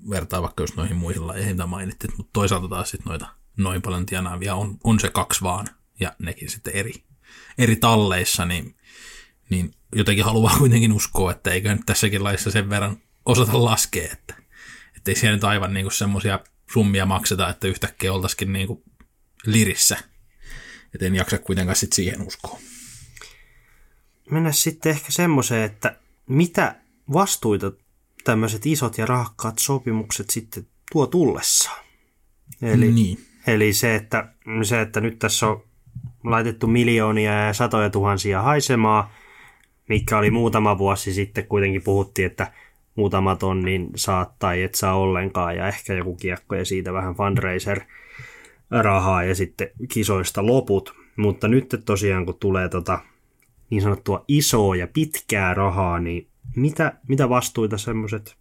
vertaa 0.09 0.41
vaikka 0.41 0.63
just 0.63 0.75
noihin 0.75 0.97
muihin 0.97 1.27
lajeihin, 1.27 1.55
mitä 1.55 1.65
mainittiin, 1.65 2.13
mutta 2.17 2.33
toisaalta 2.33 2.67
taas 2.67 2.89
sitten 2.89 3.09
noita 3.09 3.27
noin 3.57 3.81
paljon 3.81 4.05
tienaavia 4.05 4.55
on, 4.55 4.77
on 4.83 4.99
se 4.99 5.09
kaksi 5.09 5.41
vaan, 5.41 5.67
ja 5.99 6.15
nekin 6.19 6.49
sitten 6.49 6.73
eri, 6.73 6.93
eri 7.57 7.75
talleissa, 7.75 8.45
niin, 8.45 8.76
niin 9.49 9.73
jotenkin 9.95 10.25
haluaa 10.25 10.57
kuitenkin 10.59 10.93
uskoa, 10.93 11.31
että 11.31 11.51
eikö 11.51 11.75
nyt 11.75 11.85
tässäkin 11.85 12.23
laissa 12.23 12.51
sen 12.51 12.69
verran 12.69 12.97
osata 13.25 13.63
laskea, 13.63 14.11
että 14.11 14.35
ei 15.07 15.15
siellä 15.15 15.35
nyt 15.35 15.43
aivan 15.43 15.73
niinku 15.73 15.89
semmoisia 15.89 16.39
summia 16.73 17.05
makseta, 17.05 17.49
että 17.49 17.67
yhtäkkiä 17.67 18.13
oltaisikin 18.13 18.53
niinku 18.53 18.83
lirissä. 19.45 19.97
Et 20.95 21.01
en 21.01 21.15
jaksa 21.15 21.37
kuitenkaan 21.37 21.75
sit 21.75 21.93
siihen 21.93 22.21
uskoa. 22.21 22.59
Mennä 24.31 24.51
sitten 24.51 24.89
ehkä 24.89 25.11
semmoiseen, 25.11 25.63
että 25.63 25.97
mitä 26.27 26.75
vastuita 27.13 27.71
tämmöiset 28.23 28.65
isot 28.65 28.97
ja 28.97 29.05
rahakkaat 29.05 29.59
sopimukset 29.59 30.29
sitten 30.29 30.67
tuo 30.91 31.07
tullessaan. 31.07 31.85
Eli, 32.61 32.91
niin. 32.91 33.25
eli 33.47 33.73
se, 33.73 33.95
että, 33.95 34.33
se, 34.63 34.81
että 34.81 35.01
nyt 35.01 35.19
tässä 35.19 35.47
on 35.47 35.63
laitettu 36.23 36.67
miljoonia 36.67 37.45
ja 37.45 37.53
satoja 37.53 37.89
tuhansia 37.89 38.41
haisemaa, 38.41 39.13
mikä 39.89 40.17
oli 40.17 40.31
muutama 40.31 40.77
vuosi 40.77 41.13
sitten 41.13 41.47
kuitenkin 41.47 41.83
puhuttiin, 41.83 42.25
että 42.25 42.51
muutama 42.95 43.35
tonnin 43.35 43.89
saat 43.95 44.39
tai 44.39 44.63
et 44.63 44.75
saa 44.75 44.95
ollenkaan 44.95 45.55
ja 45.55 45.67
ehkä 45.67 45.93
joku 45.93 46.15
kiekko 46.15 46.55
ja 46.55 46.65
siitä 46.65 46.93
vähän 46.93 47.15
fundraiser 47.15 47.81
rahaa 48.71 49.23
ja 49.23 49.35
sitten 49.35 49.69
kisoista 49.93 50.45
loput. 50.45 50.93
Mutta 51.15 51.47
nyt 51.47 51.81
tosiaan 51.85 52.25
kun 52.25 52.37
tulee 52.39 52.69
tota 52.69 52.99
niin 53.69 53.81
sanottua 53.81 54.25
isoa 54.27 54.75
ja 54.75 54.87
pitkää 54.87 55.53
rahaa, 55.53 55.99
niin 55.99 56.27
mitä, 56.55 56.93
mitä 57.07 57.29
vastuita 57.29 57.77
semmoiset 57.77 58.35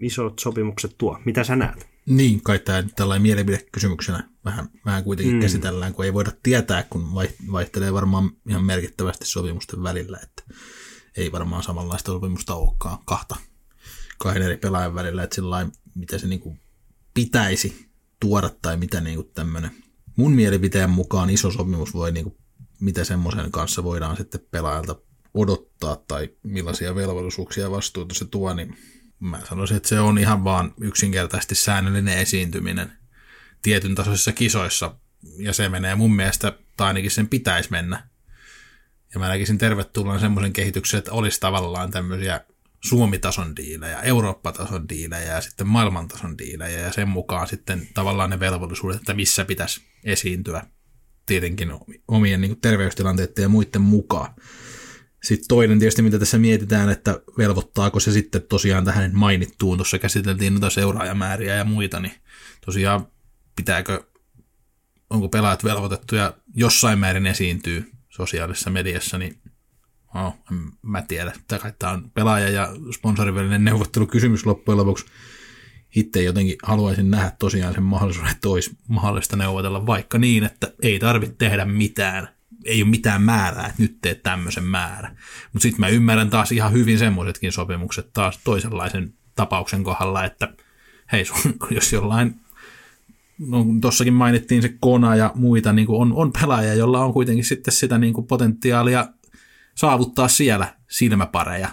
isot 0.00 0.38
sopimukset 0.38 0.94
tuo? 0.98 1.18
Mitä 1.24 1.44
sä 1.44 1.56
näet? 1.56 1.88
Niin, 2.06 2.42
kai 2.42 2.58
tämä 2.58 2.84
tällainen 2.96 3.22
mielipidekysymyksenä 3.22 4.28
vähän, 4.44 4.68
vähän 4.86 5.04
kuitenkin 5.04 5.34
mm. 5.34 5.40
käsitellään, 5.40 5.94
kun 5.94 6.04
ei 6.04 6.14
voida 6.14 6.32
tietää, 6.42 6.82
kun 6.82 7.14
vaihtelee 7.52 7.92
varmaan 7.92 8.30
ihan 8.48 8.64
merkittävästi 8.64 9.26
sopimusten 9.26 9.82
välillä, 9.82 10.18
että 10.22 10.54
ei 11.18 11.32
varmaan 11.32 11.62
samanlaista 11.62 12.12
sopimusta 12.12 12.54
olekaan 12.54 12.98
kahta 13.04 13.36
kahden 14.18 14.42
eri 14.42 14.56
pelaajan 14.56 14.94
välillä, 14.94 15.22
että 15.22 15.34
sillä 15.34 15.66
mitä 15.94 16.18
se 16.18 16.26
niin 16.26 16.40
kuin 16.40 16.60
pitäisi 17.14 17.88
tuoda 18.20 18.50
tai 18.62 18.76
mitä 18.76 19.00
niin 19.00 19.16
kuin 19.16 19.30
tämmöinen 19.34 19.70
mun 20.16 20.32
mielipiteen 20.32 20.90
mukaan 20.90 21.30
iso 21.30 21.50
sopimus 21.50 21.94
voi, 21.94 22.12
niin 22.12 22.24
kuin, 22.24 22.36
mitä 22.80 23.04
semmoisen 23.04 23.50
kanssa 23.50 23.84
voidaan 23.84 24.16
sitten 24.16 24.40
pelaajalta 24.50 24.96
odottaa 25.34 25.96
tai 25.96 26.28
millaisia 26.42 26.94
velvollisuuksia 26.94 27.64
ja 27.64 27.70
vastuuta 27.70 28.14
se 28.14 28.24
tuo, 28.24 28.54
niin 28.54 28.76
mä 29.20 29.40
sanoisin, 29.48 29.76
että 29.76 29.88
se 29.88 30.00
on 30.00 30.18
ihan 30.18 30.44
vaan 30.44 30.74
yksinkertaisesti 30.80 31.54
säännöllinen 31.54 32.18
esiintyminen 32.18 32.92
tietyn 33.62 33.94
tasoisissa 33.94 34.32
kisoissa, 34.32 34.94
ja 35.38 35.52
se 35.52 35.68
menee 35.68 35.94
mun 35.94 36.16
mielestä, 36.16 36.58
tai 36.76 36.86
ainakin 36.86 37.10
sen 37.10 37.28
pitäisi 37.28 37.70
mennä. 37.70 38.07
Ja 39.14 39.20
mä 39.20 39.28
näkisin 39.28 39.58
tervetulleen 39.58 40.20
semmoisen 40.20 40.52
kehityksen, 40.52 40.98
että 40.98 41.12
olisi 41.12 41.40
tavallaan 41.40 41.90
tämmöisiä 41.90 42.40
Suomi-tason 42.84 43.56
diilejä, 43.56 44.00
Eurooppa-tason 44.00 44.88
diilejä 44.88 45.34
ja 45.34 45.40
sitten 45.40 45.66
maailmantason 45.66 46.38
diilejä 46.38 46.78
ja 46.78 46.92
sen 46.92 47.08
mukaan 47.08 47.48
sitten 47.48 47.88
tavallaan 47.94 48.30
ne 48.30 48.40
velvollisuudet, 48.40 49.00
että 49.00 49.14
missä 49.14 49.44
pitäisi 49.44 49.80
esiintyä 50.04 50.66
tietenkin 51.26 51.72
omien 52.08 52.40
niin 52.40 52.60
terveystilanteiden 52.60 53.42
ja 53.42 53.48
muiden 53.48 53.82
mukaan. 53.82 54.34
Sitten 55.22 55.48
toinen 55.48 55.78
tietysti, 55.78 56.02
mitä 56.02 56.18
tässä 56.18 56.38
mietitään, 56.38 56.90
että 56.90 57.20
velvoittaako 57.38 58.00
se 58.00 58.12
sitten 58.12 58.42
tosiaan 58.42 58.84
tähän 58.84 59.10
mainittuun, 59.14 59.78
tuossa 59.78 59.98
käsiteltiin 59.98 60.52
noita 60.54 60.70
seuraajamääriä 60.70 61.54
ja 61.54 61.64
muita, 61.64 62.00
niin 62.00 62.14
tosiaan 62.66 63.06
pitääkö, 63.56 64.04
onko 65.10 65.28
pelaajat 65.28 65.64
velvoitettuja 65.64 66.34
jossain 66.54 66.98
määrin 66.98 67.26
esiintyy 67.26 67.97
sosiaalisessa 68.18 68.70
mediassa, 68.70 69.18
niin 69.18 69.38
Oh, 70.14 70.34
en 70.52 70.58
mä 70.82 71.02
tiedä. 71.02 71.32
Tämä 71.78 71.92
on 71.92 72.10
pelaaja- 72.14 72.48
ja 72.48 72.68
sponsorin 72.94 73.34
välinen 73.34 73.64
neuvottelukysymys 73.64 74.46
loppujen 74.46 74.78
lopuksi. 74.78 75.06
Itse 75.96 76.22
jotenkin 76.22 76.56
haluaisin 76.62 77.10
nähdä 77.10 77.32
tosiaan 77.38 77.74
sen 77.74 77.82
mahdollisuuden, 77.82 78.32
että 78.32 78.48
olisi 78.48 78.76
mahdollista 78.88 79.36
neuvotella 79.36 79.86
vaikka 79.86 80.18
niin, 80.18 80.44
että 80.44 80.72
ei 80.82 80.98
tarvitse 80.98 81.34
tehdä 81.38 81.64
mitään. 81.64 82.28
Ei 82.64 82.82
ole 82.82 82.90
mitään 82.90 83.22
määrää, 83.22 83.66
että 83.66 83.82
nyt 83.82 83.98
teet 84.02 84.22
tämmöisen 84.22 84.64
määrä. 84.64 85.16
Mutta 85.52 85.62
sitten 85.62 85.80
mä 85.80 85.88
ymmärrän 85.88 86.30
taas 86.30 86.52
ihan 86.52 86.72
hyvin 86.72 86.98
semmoisetkin 86.98 87.52
sopimukset 87.52 88.12
taas 88.12 88.38
toisenlaisen 88.44 89.14
tapauksen 89.34 89.84
kohdalla, 89.84 90.24
että 90.24 90.52
hei, 91.12 91.24
sun, 91.24 91.54
jos 91.70 91.92
jollain 91.92 92.40
no 93.38 93.66
tuossakin 93.80 94.14
mainittiin 94.14 94.62
se 94.62 94.74
Kona 94.80 95.16
ja 95.16 95.32
muita, 95.34 95.72
niin 95.72 95.86
on, 95.88 96.12
on 96.12 96.32
pelaaja, 96.32 96.74
jolla 96.74 97.04
on 97.04 97.12
kuitenkin 97.12 97.44
sitten 97.44 97.74
sitä 97.74 97.98
niin 97.98 98.14
kuin 98.14 98.26
potentiaalia 98.26 99.08
saavuttaa 99.74 100.28
siellä 100.28 100.74
silmäpareja 100.88 101.68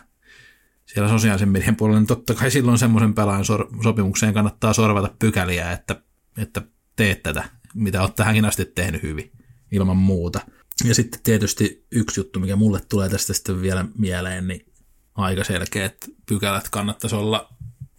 siellä 0.86 1.10
sosiaalisen 1.10 1.50
median 1.50 1.76
puolella, 1.76 2.00
niin 2.00 2.08
totta 2.08 2.34
kai 2.34 2.52
silloin 2.52 2.78
semmoisen 2.78 3.14
pelaajan 3.14 3.46
sor- 3.46 3.84
sopimukseen 3.84 4.34
kannattaa 4.34 4.74
sorvata 4.74 5.16
pykäliä, 5.20 5.72
että, 5.72 6.02
että 6.38 6.62
teet 6.96 7.24
tätä, 7.24 7.50
mitä 7.74 8.02
olet 8.02 8.16
tähänkin 8.16 8.46
asti 8.46 8.66
tehnyt 8.66 9.04
hyvin, 9.04 9.32
ilman 9.72 9.98
muuta. 9.98 10.40
Ja 10.84 10.96
sitten 10.96 11.20
tietysti 11.24 11.86
yksi 11.92 12.20
juttu, 12.20 12.40
mikä 12.40 12.56
mulle 12.56 12.82
tulee 12.90 13.10
tästä 13.10 13.34
sitten 13.34 13.62
vielä 13.62 13.86
mieleen, 13.98 14.48
niin 14.48 14.66
aika 15.16 15.44
selkeät 15.44 15.96
pykälät 16.26 16.70
kannattaisi 16.70 17.16
olla, 17.16 17.50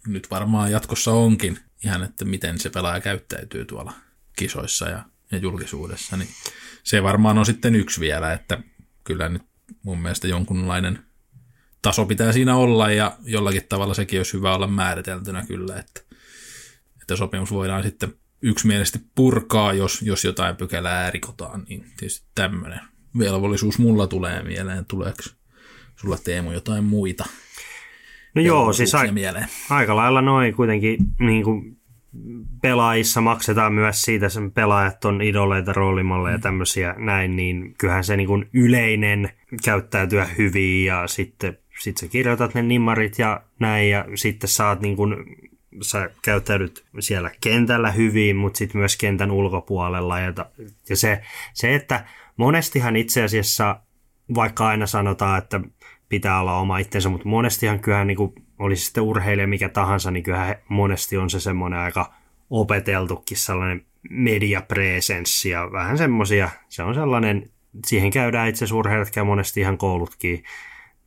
nyt 0.07 0.31
varmaan 0.31 0.71
jatkossa 0.71 1.11
onkin, 1.11 1.59
ihan 1.83 2.03
että 2.03 2.25
miten 2.25 2.59
se 2.59 2.69
pelaaja 2.69 3.01
käyttäytyy 3.01 3.65
tuolla 3.65 3.93
kisoissa 4.35 4.89
ja, 4.89 5.05
ja 5.31 5.37
julkisuudessa, 5.37 6.17
niin 6.17 6.29
se 6.83 7.03
varmaan 7.03 7.37
on 7.37 7.45
sitten 7.45 7.75
yksi 7.75 7.99
vielä, 7.99 8.33
että 8.33 8.59
kyllä 9.03 9.29
nyt 9.29 9.43
mun 9.83 9.99
mielestä 9.99 10.27
jonkunlainen 10.27 10.99
taso 11.81 12.05
pitää 12.05 12.31
siinä 12.31 12.55
olla 12.55 12.91
ja 12.91 13.17
jollakin 13.23 13.63
tavalla 13.69 13.93
sekin 13.93 14.19
olisi 14.19 14.33
hyvä 14.33 14.55
olla 14.55 14.67
määriteltynä 14.67 15.45
kyllä, 15.45 15.79
että, 15.79 16.01
että 17.01 17.15
sopimus 17.15 17.51
voidaan 17.51 17.83
sitten 17.83 18.13
yksimielisesti 18.41 18.99
purkaa, 19.15 19.73
jos, 19.73 20.01
jos 20.01 20.25
jotain 20.25 20.55
pykälää 20.55 21.11
rikotaan, 21.11 21.65
niin 21.69 21.93
tietysti 21.97 22.27
tämmöinen 22.35 22.79
velvollisuus 23.19 23.79
mulla 23.79 24.07
tulee 24.07 24.43
mieleen. 24.43 24.85
Tuleeko 24.85 25.23
sulla 25.95 26.17
Teemu 26.17 26.51
jotain 26.51 26.83
muita? 26.83 27.25
No 28.37 28.43
joo, 28.43 28.73
siis 28.73 28.95
a- 28.95 29.11
mieleen? 29.11 29.47
aika 29.69 29.95
lailla 29.95 30.21
noin 30.21 30.55
kuitenkin 30.55 30.97
niin 31.19 31.43
kuin 31.43 31.77
pelaajissa 32.61 33.21
maksetaan 33.21 33.73
myös 33.73 34.01
siitä, 34.01 34.25
että 34.25 34.39
pelaajat 34.53 35.05
on 35.05 35.21
idoleita, 35.21 35.73
roolimalleja 35.73 36.35
ja 36.35 36.39
tämmöisiä 36.39 36.95
näin, 36.97 37.35
niin 37.35 37.75
kyllähän 37.77 38.03
se 38.03 38.17
niin 38.17 38.27
kuin 38.27 38.49
yleinen 38.53 39.29
käyttäytyä 39.63 40.25
hyvin 40.37 40.85
ja 40.85 41.07
sitten 41.07 41.57
sit 41.79 41.97
sä 41.97 42.07
kirjoitat 42.07 42.53
ne 42.53 42.61
nimmarit 42.61 43.19
ja 43.19 43.41
näin 43.59 43.89
ja 43.89 44.05
sitten 44.15 44.49
saat 44.49 44.81
niin 44.81 44.95
kuin, 44.95 45.15
sä 45.81 46.09
käyttäydyt 46.21 46.85
siellä 46.99 47.31
kentällä 47.41 47.91
hyvin, 47.91 48.35
mutta 48.35 48.57
sitten 48.57 48.79
myös 48.79 48.97
kentän 48.97 49.31
ulkopuolella 49.31 50.19
ja, 50.19 50.33
ja 50.89 50.95
se, 50.95 51.21
se, 51.53 51.75
että 51.75 52.05
monestihan 52.37 52.95
itse 52.95 53.23
asiassa, 53.23 53.79
vaikka 54.35 54.67
aina 54.67 54.87
sanotaan, 54.87 55.37
että 55.37 55.59
pitää 56.09 56.39
olla 56.39 56.57
oma 56.57 56.77
itsensä, 56.77 57.09
mutta 57.09 57.29
monestihan 57.29 57.79
kyllähän 57.79 58.07
niin 58.07 58.17
kuin 58.17 58.33
olisi 58.59 58.85
sitten 58.85 59.03
urheilija 59.03 59.47
mikä 59.47 59.69
tahansa, 59.69 60.11
niin 60.11 60.23
kyllähän 60.23 60.55
monesti 60.69 61.17
on 61.17 61.29
se 61.29 61.39
semmoinen 61.39 61.79
aika 61.79 62.13
opeteltukin 62.49 63.37
sellainen 63.37 63.85
mediapresenssi 64.09 65.49
ja 65.49 65.71
vähän 65.71 65.97
semmoisia, 65.97 66.49
se 66.69 66.83
on 66.83 66.95
sellainen, 66.95 67.49
siihen 67.85 68.11
käydään 68.11 68.49
itse 68.49 68.57
asiassa 68.57 68.75
urheilijat 68.75 69.11
käy 69.11 69.23
monesti 69.23 69.59
ihan 69.59 69.77
koulutkin, 69.77 70.43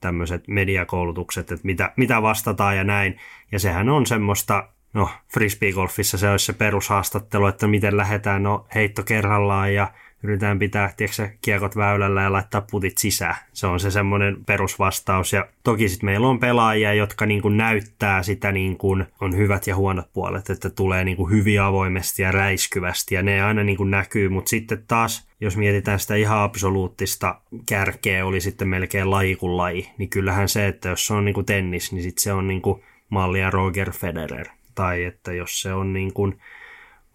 tämmöiset 0.00 0.48
mediakoulutukset, 0.48 1.52
että 1.52 1.66
mitä, 1.66 1.92
mitä 1.96 2.22
vastataan 2.22 2.76
ja 2.76 2.84
näin. 2.84 3.16
Ja 3.52 3.58
sehän 3.58 3.88
on 3.88 4.06
semmoista, 4.06 4.68
no 4.92 5.10
frisbeegolfissa 5.34 6.18
se 6.18 6.30
olisi 6.30 6.46
se 6.46 6.52
perushaastattelu, 6.52 7.46
että 7.46 7.66
miten 7.66 7.96
lähdetään 7.96 8.42
no 8.42 8.66
heitto 8.74 9.02
kerrallaan 9.02 9.74
ja 9.74 9.92
yritetään 10.22 10.58
pitää 10.58 10.92
tiedätkö, 10.96 11.28
kiekot 11.42 11.76
väylällä 11.76 12.22
ja 12.22 12.32
laittaa 12.32 12.66
putit 12.70 12.98
sisään. 12.98 13.34
Se 13.52 13.66
on 13.66 13.80
se 13.80 13.90
semmoinen 13.90 14.44
perusvastaus. 14.44 15.32
Ja 15.32 15.46
toki 15.64 15.88
sitten 15.88 16.06
meillä 16.06 16.28
on 16.28 16.40
pelaajia, 16.40 16.94
jotka 16.94 17.26
niin 17.26 17.42
kuin 17.42 17.56
näyttää 17.56 18.22
sitä 18.22 18.52
niin 18.52 18.76
kuin 18.76 19.06
on 19.20 19.36
hyvät 19.36 19.66
ja 19.66 19.76
huonot 19.76 20.12
puolet, 20.12 20.50
että 20.50 20.70
tulee 20.70 21.04
niin 21.04 21.16
kuin 21.16 21.30
hyvin 21.30 21.62
avoimesti 21.62 22.22
ja 22.22 22.32
räiskyvästi 22.32 23.14
ja 23.14 23.22
ne 23.22 23.42
aina 23.42 23.64
niin 23.64 23.76
kuin 23.76 23.90
näkyy, 23.90 24.28
mutta 24.28 24.48
sitten 24.48 24.84
taas 24.88 25.30
jos 25.40 25.56
mietitään 25.56 26.00
sitä 26.00 26.14
ihan 26.14 26.38
absoluuttista 26.38 27.40
kärkeä, 27.68 28.26
oli 28.26 28.40
sitten 28.40 28.68
melkein 28.68 29.10
laji 29.10 29.36
kuin 29.36 29.56
laji, 29.56 29.90
niin 29.98 30.10
kyllähän 30.10 30.48
se, 30.48 30.68
että 30.68 30.88
jos 30.88 31.06
se 31.06 31.14
on 31.14 31.24
niin 31.24 31.34
kuin 31.34 31.46
tennis, 31.46 31.92
niin 31.92 32.02
sitten 32.02 32.22
se 32.22 32.32
on 32.32 32.48
niin 32.48 32.62
kuin 32.62 32.82
mallia 33.08 33.50
Roger 33.50 33.92
Federer. 33.92 34.46
Tai 34.74 35.04
että 35.04 35.32
jos 35.32 35.62
se 35.62 35.72
on 35.72 35.92
niin 35.92 36.12
kuin 36.12 36.40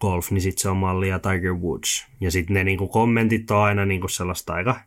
golf, 0.00 0.30
niin 0.30 0.40
sitten 0.40 0.62
se 0.62 0.68
on 0.68 0.76
mallia 0.76 1.18
Tiger 1.18 1.54
Woods. 1.54 2.06
Ja 2.20 2.30
sitten 2.30 2.54
ne 2.54 2.64
niin 2.64 2.78
kuin 2.78 2.90
kommentit 2.90 3.50
on 3.50 3.62
aina 3.62 3.86
niin 3.86 4.00
kuin 4.00 4.10
sellaista 4.10 4.54
aika, 4.54 4.80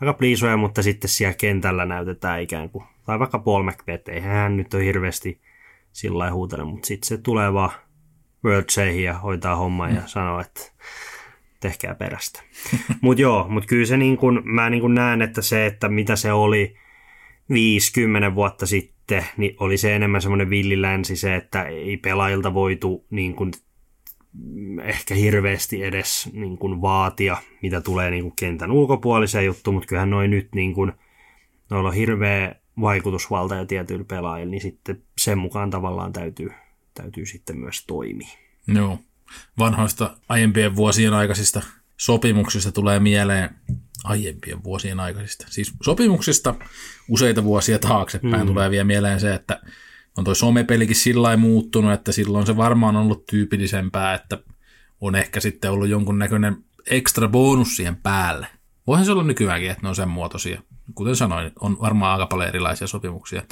aika 0.00 0.12
pliisoja, 0.12 0.56
mutta 0.56 0.82
sitten 0.82 1.10
siellä 1.10 1.34
kentällä 1.34 1.84
näytetään 1.84 2.42
ikään 2.42 2.70
kuin, 2.70 2.84
tai 3.04 3.18
vaikka 3.18 3.38
Paul 3.38 3.62
McBeth, 3.62 4.10
eihän 4.10 4.32
hän 4.32 4.56
nyt 4.56 4.74
ole 4.74 4.84
hirveästi 4.84 5.40
sillä 5.92 6.18
lailla 6.18 6.34
huutele, 6.34 6.64
mutta 6.64 6.86
sitten 6.86 7.08
se 7.08 7.18
tulee 7.18 7.52
vaan 7.52 7.70
World 8.44 9.00
ja 9.02 9.18
hoitaa 9.18 9.56
hommaa 9.56 9.88
mm. 9.88 9.96
ja 9.96 10.02
sanoo, 10.06 10.40
että 10.40 10.72
tehkää 11.60 11.94
perästä. 11.94 12.42
mutta 13.00 13.22
joo, 13.22 13.48
mutta 13.48 13.66
kyllä 13.66 13.86
se 13.86 13.96
niin 13.96 14.16
kun, 14.16 14.42
mä 14.44 14.70
niin 14.70 14.80
kun 14.80 14.94
näen, 14.94 15.22
että 15.22 15.42
se, 15.42 15.66
että 15.66 15.88
mitä 15.88 16.16
se 16.16 16.32
oli 16.32 16.76
50 17.48 18.34
vuotta 18.34 18.66
sitten, 18.66 19.26
niin 19.36 19.56
oli 19.60 19.76
se 19.76 19.96
enemmän 19.96 20.22
semmoinen 20.22 20.50
villilänsi 20.50 21.16
se, 21.16 21.36
että 21.36 21.62
ei 21.62 21.96
pelaajilta 21.96 22.54
voitu 22.54 23.06
niin 23.10 23.34
kun, 23.34 23.52
ehkä 24.82 25.14
hirveästi 25.14 25.84
edes 25.84 26.30
niin 26.32 26.58
kun, 26.58 26.82
vaatia, 26.82 27.36
mitä 27.62 27.80
tulee 27.80 28.10
niin 28.10 28.22
kun, 28.22 28.32
kentän 28.36 28.70
ulkopuoliseen 28.70 29.46
juttuun, 29.46 29.74
mutta 29.74 29.88
kyllähän 29.88 30.10
noin 30.10 30.30
nyt 30.30 30.48
niin 30.54 30.74
kun, 30.74 30.92
noilla 31.70 31.88
on 31.88 31.94
hirveä 31.94 32.54
vaikutusvalta 32.80 33.54
ja 33.54 33.66
tietyillä 33.66 34.04
pelaajilla, 34.04 34.50
niin 34.50 34.62
sitten 34.62 35.02
sen 35.18 35.38
mukaan 35.38 35.70
tavallaan 35.70 36.12
täytyy, 36.12 36.52
täytyy 36.94 37.26
sitten 37.26 37.58
myös 37.58 37.86
toimia. 37.86 38.28
Joo 38.66 38.98
vanhoista 39.58 40.16
aiempien 40.28 40.76
vuosien 40.76 41.14
aikaisista 41.14 41.62
sopimuksista 41.96 42.72
tulee 42.72 43.00
mieleen 43.00 43.50
aiempien 44.04 44.64
vuosien 44.64 45.00
aikaisista. 45.00 45.46
Siis 45.50 45.72
sopimuksista 45.82 46.54
useita 47.08 47.44
vuosia 47.44 47.78
taaksepäin 47.78 48.42
mm. 48.42 48.46
tulee 48.46 48.70
vielä 48.70 48.84
mieleen 48.84 49.20
se, 49.20 49.34
että 49.34 49.60
on 50.16 50.24
toi 50.24 50.36
somepelikin 50.36 50.96
sillä 50.96 51.36
muuttunut, 51.36 51.92
että 51.92 52.12
silloin 52.12 52.46
se 52.46 52.56
varmaan 52.56 52.96
on 52.96 53.02
ollut 53.02 53.26
tyypillisempää, 53.26 54.14
että 54.14 54.38
on 55.00 55.14
ehkä 55.14 55.40
sitten 55.40 55.70
ollut 55.70 55.88
jonkunnäköinen 55.88 56.56
ekstra 56.90 57.28
bonus 57.28 57.76
siihen 57.76 57.96
päälle. 57.96 58.46
Voihan 58.86 59.06
se 59.06 59.12
olla 59.12 59.22
nykyäänkin, 59.22 59.70
että 59.70 59.82
ne 59.82 59.88
on 59.88 59.96
sen 59.96 60.08
muotoisia. 60.08 60.62
Kuten 60.94 61.16
sanoin, 61.16 61.52
on 61.60 61.80
varmaan 61.80 62.12
aika 62.12 62.26
paljon 62.26 62.48
erilaisia 62.48 62.86
sopimuksia. 62.86 63.42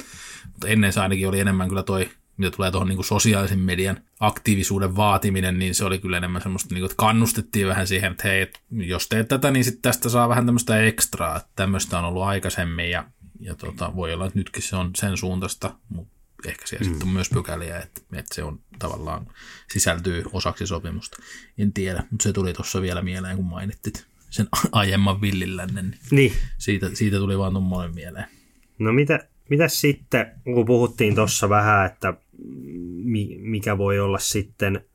Mutta 0.51 0.67
ennen 0.67 0.93
se 0.93 1.01
ainakin 1.01 1.27
oli 1.27 1.39
enemmän 1.39 1.69
kyllä 1.69 1.83
toi 1.83 2.09
mitä 2.37 2.55
tulee 2.55 2.71
tuohon 2.71 2.87
niin 2.87 3.03
sosiaalisen 3.03 3.59
median 3.59 4.01
aktiivisuuden 4.19 4.95
vaatiminen, 4.95 5.59
niin 5.59 5.75
se 5.75 5.85
oli 5.85 5.99
kyllä 5.99 6.17
enemmän 6.17 6.41
semmoista, 6.41 6.75
niin 6.75 6.81
kuin, 6.81 6.91
että 6.91 6.97
kannustettiin 6.97 7.67
vähän 7.67 7.87
siihen, 7.87 8.11
että 8.11 8.27
hei, 8.27 8.51
jos 8.71 9.07
teet 9.07 9.27
tätä, 9.27 9.51
niin 9.51 9.63
sitten 9.63 9.81
tästä 9.81 10.09
saa 10.09 10.29
vähän 10.29 10.45
tämmöistä 10.45 10.83
ekstraa, 10.83 11.41
tämmöistä 11.55 11.99
on 11.99 12.05
ollut 12.05 12.23
aikaisemmin 12.23 12.89
ja, 12.89 13.03
ja 13.39 13.55
tota, 13.55 13.95
voi 13.95 14.13
olla, 14.13 14.25
että 14.25 14.39
nytkin 14.39 14.63
se 14.63 14.75
on 14.75 14.91
sen 14.95 15.17
suuntaista, 15.17 15.75
mutta 15.89 16.13
ehkä 16.45 16.67
siellä 16.67 16.85
mm. 16.85 16.89
sitten 16.89 17.07
on 17.07 17.13
myös 17.13 17.29
pykäliä, 17.29 17.79
että, 17.79 18.01
että 18.13 18.35
se 18.35 18.43
on 18.43 18.59
tavallaan 18.79 19.27
sisältyy 19.73 20.23
osaksi 20.33 20.67
sopimusta. 20.67 21.17
En 21.57 21.73
tiedä, 21.73 22.03
mutta 22.11 22.23
se 22.23 22.33
tuli 22.33 22.53
tuossa 22.53 22.81
vielä 22.81 23.01
mieleen, 23.01 23.35
kun 23.35 23.45
mainittit 23.45 24.05
sen 24.29 24.47
aiemman 24.71 25.21
villilännen. 25.21 25.85
Niin, 25.85 25.99
niin. 26.11 26.33
Siitä, 26.57 26.89
siitä 26.93 27.17
tuli 27.17 27.37
vaan 27.37 27.53
tuommoinen 27.53 27.95
mieleen. 27.95 28.25
No 28.79 28.93
mitä, 28.93 29.27
mitä 29.49 29.67
sitten, 29.67 30.31
kun 30.43 30.65
puhuttiin 30.65 31.15
tuossa 31.15 31.49
vähän, 31.49 31.85
että 31.85 32.13
mikä 33.39 33.77
voi 33.77 33.99
olla 33.99 34.19
sitten 34.19 34.85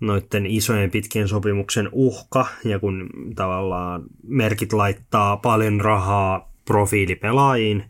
noiden 0.00 0.46
isojen 0.46 0.90
pitkien 0.90 1.28
sopimuksen 1.28 1.88
uhka, 1.92 2.46
ja 2.64 2.78
kun 2.78 3.10
tavallaan 3.34 4.02
merkit 4.26 4.72
laittaa 4.72 5.36
paljon 5.36 5.80
rahaa 5.80 6.52
profiilipelaajiin, 6.64 7.84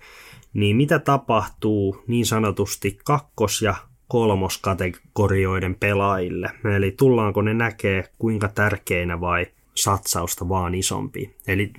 niin 0.54 0.76
mitä 0.76 0.98
tapahtuu 0.98 2.04
niin 2.06 2.26
sanotusti 2.26 2.98
kakkos- 3.04 3.62
ja 3.62 3.74
kolmoskategorioiden 4.08 5.74
pelaajille? 5.74 6.50
Eli 6.76 6.90
tullaanko 6.90 7.42
ne 7.42 7.54
näkee 7.54 8.04
kuinka 8.18 8.48
tärkeinä 8.48 9.20
vai 9.20 9.46
satsausta 9.74 10.48
vaan 10.48 10.74
isompi? 10.74 11.34
Eli 11.46 11.72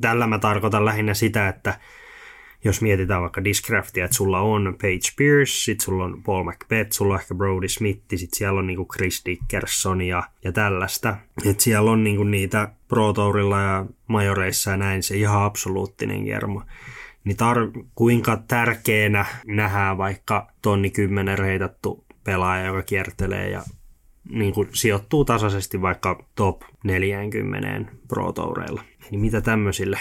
tällä 0.00 0.26
mä 0.26 0.38
tarkoitan 0.38 0.84
lähinnä 0.84 1.14
sitä, 1.14 1.48
että 1.48 1.78
jos 2.64 2.80
mietitään 2.80 3.22
vaikka 3.22 3.44
Discraftia, 3.44 4.04
että 4.04 4.16
sulla 4.16 4.40
on 4.40 4.76
Page 4.82 5.12
Pierce, 5.16 5.52
sit 5.52 5.80
sulla 5.80 6.04
on 6.04 6.22
Paul 6.22 6.44
McBeth, 6.44 6.92
sulla 6.92 7.14
on 7.14 7.20
ehkä 7.20 7.34
Brody 7.34 7.68
Smith, 7.68 8.02
sit 8.14 8.34
siellä 8.34 8.58
on 8.58 8.66
niinku 8.66 8.86
Chris 8.92 9.22
Dickerson 9.26 10.02
ja, 10.02 10.22
ja 10.44 10.52
tällaista. 10.52 11.16
että 11.46 11.62
siellä 11.62 11.90
on 11.90 12.04
niinku 12.04 12.24
niitä 12.24 12.68
Pro 12.88 13.12
Tourilla 13.12 13.60
ja 13.60 13.86
majoreissa 14.06 14.70
ja 14.70 14.76
näin 14.76 15.02
se 15.02 15.16
ihan 15.16 15.42
absoluuttinen 15.42 16.24
kerma. 16.24 16.66
Niin 17.24 17.36
tar- 17.36 17.84
kuinka 17.94 18.42
tärkeänä 18.48 19.26
nähdään 19.46 19.98
vaikka 19.98 20.52
tonni 20.62 20.90
kymmenen 20.90 21.38
reitattu 21.38 22.04
pelaaja, 22.24 22.66
joka 22.66 22.82
kiertelee 22.82 23.50
ja 23.50 23.62
niin 24.28 24.54
kuin 24.54 24.68
sijoittuu 24.72 25.24
tasaisesti 25.24 25.82
vaikka 25.82 26.24
top 26.34 26.62
40 26.84 27.92
Pro 28.08 28.32
Toureilla. 28.32 28.82
Niin 29.10 29.20
mitä 29.20 29.40
tämmöisille 29.40 29.98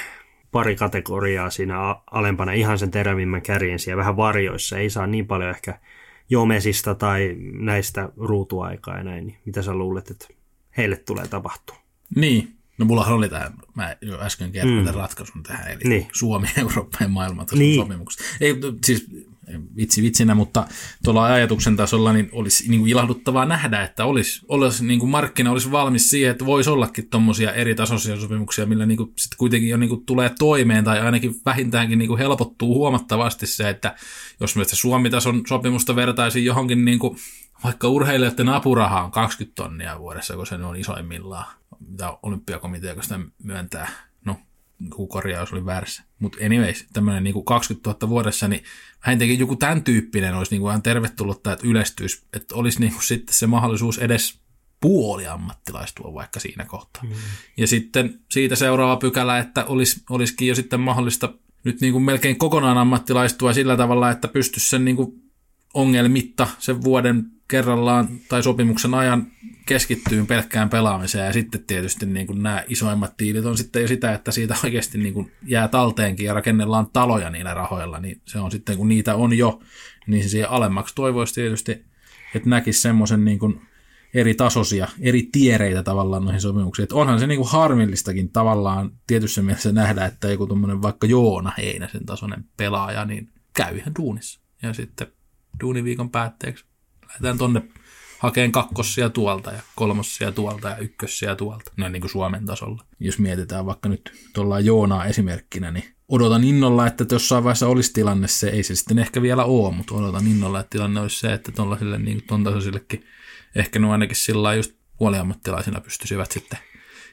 pari 0.51 0.75
kategoriaa 0.75 1.49
siinä 1.49 1.95
alempana 2.11 2.51
ihan 2.51 2.77
sen 2.77 2.91
terävimmän 2.91 3.41
kärjen 3.41 3.79
siellä 3.79 3.99
vähän 3.99 4.17
varjoissa. 4.17 4.77
Ei 4.77 4.89
saa 4.89 5.07
niin 5.07 5.27
paljon 5.27 5.49
ehkä 5.49 5.79
jomesista 6.29 6.95
tai 6.95 7.35
näistä 7.53 8.09
ruutuaikaa 8.17 8.97
ja 8.97 9.03
näin. 9.03 9.27
Niin 9.27 9.37
mitä 9.45 9.61
sä 9.61 9.73
luulet, 9.73 10.11
että 10.11 10.27
heille 10.77 10.97
tulee 10.97 11.27
tapahtua? 11.27 11.75
Niin, 12.15 12.55
No 12.81 12.85
mullahan 12.85 13.13
oli 13.13 13.29
tämä, 13.29 13.51
mä 13.75 13.95
jo 14.01 14.19
äsken 14.21 14.51
kerroin 14.51 14.85
mm. 14.85 14.93
ratkaisun 14.93 15.43
tähän, 15.43 15.71
eli 15.71 15.79
niin. 15.83 16.07
Suomi, 16.13 16.47
Eurooppa 16.57 16.97
ja 17.01 17.07
maailman 17.07 17.45
niin. 17.51 17.81
sopimukset. 17.81 18.25
Ei, 18.41 18.55
siis 18.85 19.07
vitsi 19.75 20.01
vitsinä, 20.01 20.35
mutta 20.35 20.67
tuolla 21.03 21.25
ajatuksen 21.25 21.75
tasolla 21.75 22.13
niin 22.13 22.29
olisi 22.31 22.69
niin 22.69 22.79
kuin 22.79 22.91
ilahduttavaa 22.91 23.45
nähdä, 23.45 23.83
että 23.83 24.05
olisi, 24.05 24.41
olisi 24.47 24.85
niin 24.85 24.99
kuin 24.99 25.09
markkina 25.09 25.51
olisi 25.51 25.71
valmis 25.71 26.09
siihen, 26.09 26.31
että 26.31 26.45
voisi 26.45 26.69
ollakin 26.69 27.09
tuommoisia 27.09 27.53
eri 27.53 27.75
tasoisia 27.75 28.19
sopimuksia, 28.19 28.65
millä 28.65 28.85
niin 28.85 28.97
kuin 28.97 29.13
sit 29.17 29.35
kuitenkin 29.37 29.69
jo 29.69 29.77
niin 29.77 29.89
kuin 29.89 30.05
tulee 30.05 30.31
toimeen 30.39 30.83
tai 30.83 30.99
ainakin 30.99 31.35
vähintäänkin 31.45 31.99
niin 31.99 32.07
kuin 32.07 32.19
helpottuu 32.19 32.75
huomattavasti 32.75 33.47
se, 33.47 33.69
että 33.69 33.95
jos 34.39 34.55
me 34.55 34.63
Suomi-tason 34.65 35.43
sopimusta 35.47 35.95
vertaisiin 35.95 36.45
johonkin 36.45 36.85
niin 36.85 36.99
kuin 36.99 37.17
vaikka 37.63 37.87
urheilijoiden 37.87 38.49
apuraha 38.49 39.03
on 39.03 39.11
20 39.11 39.55
tonnia 39.55 39.99
vuodessa, 39.99 40.35
kun 40.35 40.47
se 40.47 40.55
on 40.55 40.75
isoimmillaan, 40.75 41.45
mitä 41.89 42.17
olympiakomitea, 42.23 43.01
sitä 43.01 43.19
myöntää, 43.43 43.89
joku 44.83 45.07
korjaus 45.07 45.53
oli 45.53 45.65
väärässä. 45.65 46.03
Mutta 46.19 46.45
anyways, 46.45 46.85
tämmöinen 46.93 47.23
niin 47.23 47.45
20 47.45 47.89
000 47.89 48.09
vuodessa, 48.09 48.47
niin 48.47 48.63
vähintäänkin 49.05 49.39
joku 49.39 49.55
tämän 49.55 49.83
tyyppinen 49.83 50.35
olisi 50.35 50.51
niin 50.51 50.61
kuin 50.61 50.69
ihan 50.69 50.81
tervetullutta, 50.81 51.53
että 51.53 51.67
yleistyisi, 51.67 52.23
että 52.33 52.55
olisi 52.55 52.79
niin 52.79 52.91
kuin 52.91 53.03
sitten 53.03 53.35
se 53.35 53.47
mahdollisuus 53.47 53.97
edes 53.97 54.41
puoli 54.81 55.27
ammattilaistua 55.27 56.13
vaikka 56.13 56.39
siinä 56.39 56.65
kohtaa. 56.65 57.03
Mm. 57.03 57.09
Ja 57.57 57.67
sitten 57.67 58.19
siitä 58.31 58.55
seuraava 58.55 58.97
pykälä, 58.97 59.37
että 59.37 59.65
olisi, 59.65 60.03
olisikin 60.09 60.47
jo 60.47 60.55
sitten 60.55 60.79
mahdollista 60.79 61.33
nyt 61.63 61.81
niin 61.81 61.93
kuin 61.93 62.03
melkein 62.03 62.37
kokonaan 62.37 62.77
ammattilaistua 62.77 63.53
sillä 63.53 63.77
tavalla, 63.77 64.09
että 64.09 64.27
pystyisi 64.27 64.69
sen 64.69 64.85
niin 64.85 64.95
kuin 64.95 65.21
ongelmitta 65.73 66.47
sen 66.59 66.83
vuoden 66.83 67.25
kerrallaan 67.51 68.07
tai 68.29 68.43
sopimuksen 68.43 68.93
ajan 68.93 69.27
keskittyy 69.65 70.25
pelkkään 70.25 70.69
pelaamiseen 70.69 71.25
ja 71.25 71.33
sitten 71.33 71.63
tietysti 71.63 72.05
niin 72.05 72.27
kuin 72.27 72.43
nämä 72.43 72.63
isoimmat 72.67 73.17
tiilit 73.17 73.45
on 73.45 73.57
sitten 73.57 73.81
jo 73.81 73.87
sitä, 73.87 74.13
että 74.13 74.31
siitä 74.31 74.55
oikeasti 74.63 74.97
niin 74.97 75.13
kuin 75.13 75.31
jää 75.45 75.67
talteenkin 75.67 76.25
ja 76.25 76.33
rakennellaan 76.33 76.87
taloja 76.93 77.29
niillä 77.29 77.53
rahoilla, 77.53 77.99
niin 77.99 78.21
se 78.25 78.39
on 78.39 78.51
sitten 78.51 78.77
kun 78.77 78.87
niitä 78.87 79.15
on 79.15 79.37
jo, 79.37 79.59
niin 80.07 80.29
siihen 80.29 80.49
alemmaksi 80.49 80.95
toivoisi 80.95 81.33
tietysti, 81.33 81.71
että 82.35 82.49
näkisi 82.49 82.81
semmoisen 82.81 83.25
niin 83.25 83.39
kuin 83.39 83.61
eri 84.13 84.33
tasoisia, 84.33 84.87
eri 84.99 85.29
tiereitä 85.31 85.83
tavallaan 85.83 86.23
noihin 86.23 86.41
sopimuksiin. 86.41 86.83
Että 86.83 86.95
onhan 86.95 87.19
se 87.19 87.27
niin 87.27 87.39
kuin 87.39 87.51
harmillistakin 87.51 88.31
tavallaan 88.31 88.91
tietyssä 89.07 89.41
mielessä 89.41 89.71
nähdä, 89.71 90.05
että 90.05 90.29
joku 90.29 90.47
tuommoinen 90.47 90.81
vaikka 90.81 91.07
Joona 91.07 91.51
Heinäsen 91.57 92.05
tasoinen 92.05 92.45
pelaaja, 92.57 93.05
niin 93.05 93.29
käy 93.53 93.77
ihan 93.77 93.95
duunissa. 93.99 94.41
Ja 94.61 94.73
sitten 94.73 95.07
duuniviikon 95.61 96.09
päätteeksi 96.09 96.65
lähdetään 97.11 97.37
tonne 97.37 97.61
hakeen 98.19 98.51
kakkossia 98.51 99.09
tuolta 99.09 99.51
ja 99.51 99.61
kolmossia 99.75 100.31
tuolta 100.31 100.69
ja 100.69 100.77
ykkössiä 100.77 101.35
tuolta, 101.35 101.71
noin 101.77 101.91
niin 101.91 102.01
kuin 102.01 102.11
Suomen 102.11 102.45
tasolla. 102.45 102.83
Jos 102.99 103.19
mietitään 103.19 103.65
vaikka 103.65 103.89
nyt 103.89 104.29
tuolla 104.33 104.59
Joonaa 104.59 105.05
esimerkkinä, 105.05 105.71
niin 105.71 105.95
odotan 106.09 106.43
innolla, 106.43 106.87
että 106.87 107.05
jossain 107.11 107.43
vaiheessa 107.43 107.67
olisi 107.67 107.93
tilanne 107.93 108.27
se, 108.27 108.49
ei 108.49 108.63
se 108.63 108.75
sitten 108.75 108.99
ehkä 108.99 109.21
vielä 109.21 109.45
ole, 109.45 109.73
mutta 109.73 109.95
odotan 109.95 110.27
innolla, 110.27 110.59
että 110.59 110.69
tilanne 110.69 110.99
olisi 110.99 111.19
se, 111.19 111.33
että 111.33 111.51
tuollaisille 111.51 111.97
niin 111.97 112.23
tasoisillekin 112.43 113.05
ehkä 113.55 113.79
ne 113.79 113.91
ainakin 113.91 114.15
sillä 114.15 114.53
just 114.53 114.73
puoliammattilaisina 114.97 115.81
pystyisivät 115.81 116.31
sitten 116.31 116.59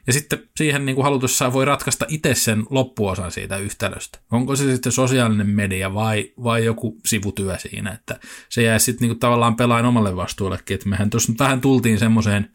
Ja 0.09 0.13
sitten 0.13 0.43
siihen 0.57 0.87
niin 0.87 0.97
kuin 0.97 1.05
halutussaan 1.05 1.53
voi 1.53 1.65
ratkaista 1.65 2.07
itse 2.09 2.35
sen 2.35 2.65
loppuosan 2.71 3.33
siitä 3.33 3.57
yhtälöstä. 3.57 4.19
Onko 4.33 4.57
se 4.57 4.65
sitten 4.65 4.93
sosiaalinen 4.93 5.47
media 5.47 5.95
vai, 5.95 6.33
vai 6.43 6.65
joku 6.65 6.97
sivutyö 7.07 7.59
siinä, 7.59 7.93
että 7.93 8.21
se 8.49 8.63
jää 8.63 8.79
sitten 8.79 9.01
niin 9.01 9.11
kuin 9.11 9.21
tavallaan 9.21 9.57
pelaajan 9.57 9.87
omalle 9.87 10.17
vastuullekin. 10.17 10.75
Että 10.75 10.89
mehän 10.89 11.11
tuossa 11.11 11.33
vähän 11.39 11.61
tultiin 11.61 11.99
semmoiseen 11.99 12.51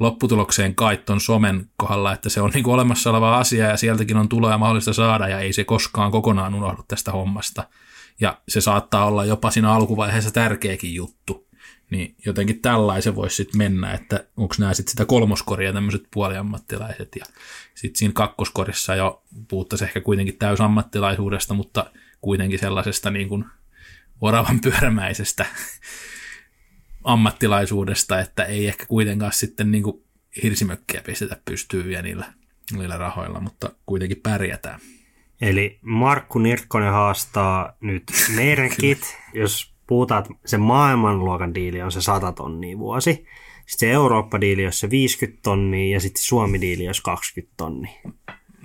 lopputulokseen 0.00 0.74
kaitton 0.74 1.20
somen 1.20 1.70
kohdalla, 1.76 2.12
että 2.12 2.28
se 2.28 2.40
on 2.40 2.50
niin 2.54 2.64
kuin 2.64 2.74
olemassa 2.74 3.10
oleva 3.10 3.38
asia 3.38 3.68
ja 3.68 3.76
sieltäkin 3.76 4.16
on 4.16 4.28
tuloja 4.28 4.58
mahdollista 4.58 4.92
saada 4.92 5.28
ja 5.28 5.40
ei 5.40 5.52
se 5.52 5.64
koskaan 5.64 6.10
kokonaan 6.10 6.54
unohdu 6.54 6.82
tästä 6.88 7.12
hommasta. 7.12 7.64
Ja 8.20 8.38
se 8.48 8.60
saattaa 8.60 9.04
olla 9.04 9.24
jopa 9.24 9.50
siinä 9.50 9.72
alkuvaiheessa 9.72 10.30
tärkeäkin 10.30 10.94
juttu. 10.94 11.49
Niin 11.90 12.14
jotenkin 12.26 12.60
tällaisen 12.60 13.14
voisi 13.14 13.36
sitten 13.36 13.58
mennä, 13.58 13.92
että 13.92 14.24
onko 14.36 14.54
nämä 14.58 14.74
sitten 14.74 14.90
sitä 14.90 15.04
kolmoskoria 15.04 15.72
tämmöiset 15.72 16.02
puoliammattilaiset 16.10 17.08
ja 17.16 17.24
sitten 17.74 17.98
siinä 17.98 18.12
kakkoskorissa 18.12 18.94
jo 18.94 19.22
puhuttaisiin 19.48 19.88
ehkä 19.88 20.00
kuitenkin 20.00 20.38
täysammattilaisuudesta, 20.38 21.54
mutta 21.54 21.90
kuitenkin 22.20 22.58
sellaisesta 22.58 23.10
niin 23.10 23.28
kuin 23.28 23.44
oravan 24.20 24.60
pyörämäisestä 24.60 25.46
ammattilaisuudesta, 27.04 28.20
että 28.20 28.44
ei 28.44 28.68
ehkä 28.68 28.86
kuitenkaan 28.86 29.32
sitten 29.32 29.70
niin 29.70 29.82
kuin 29.82 30.04
hirsimökkiä 30.42 31.00
pistetä 31.06 31.40
pystyyn 31.44 31.86
vielä 31.86 32.02
niillä, 32.02 32.32
niillä 32.72 32.96
rahoilla, 32.96 33.40
mutta 33.40 33.70
kuitenkin 33.86 34.20
pärjätään. 34.22 34.80
Eli 35.40 35.78
Markku 35.82 36.38
Nirkkonen 36.38 36.92
haastaa 36.92 37.76
nyt 37.80 38.04
meidänkit, 38.36 39.16
jos 39.34 39.69
puhutaan, 39.90 40.22
että 40.22 40.48
se 40.48 40.58
maailmanluokan 40.58 41.54
diili 41.54 41.82
on 41.82 41.92
se 41.92 42.02
100 42.02 42.32
tonnia 42.32 42.78
vuosi, 42.78 43.12
sitten 43.66 43.88
se 43.88 43.90
Eurooppa-diili 43.90 44.66
on 44.66 44.72
se 44.72 44.90
50 44.90 45.38
tonnia 45.42 45.94
ja 45.94 46.00
sitten 46.00 46.22
Suomi-diili 46.22 46.88
on 46.88 46.94
20 47.04 47.54
tonnia. 47.56 48.00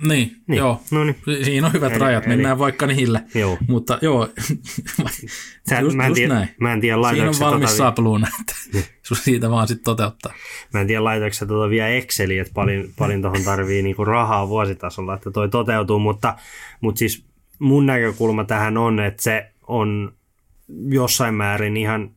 Niin, 0.08 0.36
niin. 0.46 0.58
joo. 0.58 0.80
No 0.90 1.04
niin. 1.04 1.16
Siinä 1.44 1.66
on 1.66 1.72
hyvät 1.72 1.92
eli, 1.92 2.00
rajat, 2.00 2.26
mennään 2.26 2.52
eli, 2.52 2.58
vaikka 2.58 2.86
niillä. 2.86 3.22
Joo. 3.34 3.58
Mutta 3.68 3.98
joo, 4.02 4.28
Sä, 5.68 5.80
just, 5.80 5.96
mä, 5.96 6.06
en 6.06 6.14
tiedä, 6.14 6.34
näin. 6.34 6.48
mä 6.60 6.72
en 6.72 6.80
tiedä, 6.80 6.96
Siinä 7.10 7.28
on 7.28 7.34
valmis 7.40 7.70
tota... 7.70 7.76
sapluuna, 7.76 8.28
että 8.40 8.54
niin. 8.72 8.84
siitä 9.14 9.50
vaan 9.50 9.68
sitten 9.68 9.84
toteuttaa. 9.84 10.34
Mä 10.74 10.80
en 10.80 10.86
tiedä, 10.86 11.04
laitoiko 11.04 11.36
tuota 11.48 11.70
vielä 11.70 11.88
Exceliin, 11.88 12.40
että 12.40 12.52
paljon, 12.54 12.88
paljon 12.98 13.22
tuohon 13.22 13.44
tarvii 13.44 13.82
niinku 13.82 14.04
rahaa 14.04 14.48
vuositasolla, 14.48 15.14
että 15.14 15.30
toi 15.30 15.48
toteutuu, 15.48 15.98
mutta, 15.98 16.36
mutta 16.80 16.98
siis 16.98 17.24
mun 17.58 17.86
näkökulma 17.86 18.44
tähän 18.44 18.76
on, 18.76 19.00
että 19.00 19.22
se 19.22 19.50
on 19.66 20.16
jossain 20.88 21.34
määrin 21.34 21.76
ihan, 21.76 22.10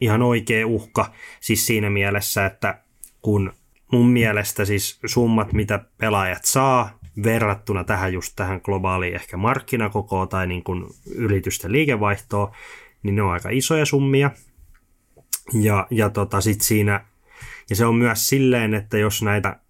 ihan 0.00 0.22
oikea 0.22 0.66
uhka, 0.66 1.12
siis 1.40 1.66
siinä 1.66 1.90
mielessä, 1.90 2.46
että 2.46 2.78
kun 3.22 3.52
mun 3.92 4.08
mielestä 4.08 4.64
siis 4.64 5.00
summat, 5.06 5.52
mitä 5.52 5.84
pelaajat 5.98 6.44
saa, 6.44 6.98
verrattuna 7.24 7.84
tähän 7.84 8.12
just 8.12 8.32
tähän 8.36 8.60
globaaliin 8.64 9.14
ehkä 9.14 9.36
markkinakokoon 9.36 10.28
tai 10.28 10.46
niin 10.46 10.64
kuin 10.64 10.84
yritysten 11.14 11.72
liikevaihtoon, 11.72 12.52
niin 13.02 13.14
ne 13.14 13.22
on 13.22 13.32
aika 13.32 13.48
isoja 13.50 13.86
summia. 13.86 14.30
Ja, 15.52 15.86
ja 15.90 16.10
tota, 16.10 16.40
sit 16.40 16.60
siinä, 16.60 17.04
ja 17.70 17.76
se 17.76 17.86
on 17.86 17.94
myös 17.94 18.28
silleen, 18.28 18.74
että 18.74 18.98
jos 18.98 19.22
näitä, 19.22 19.60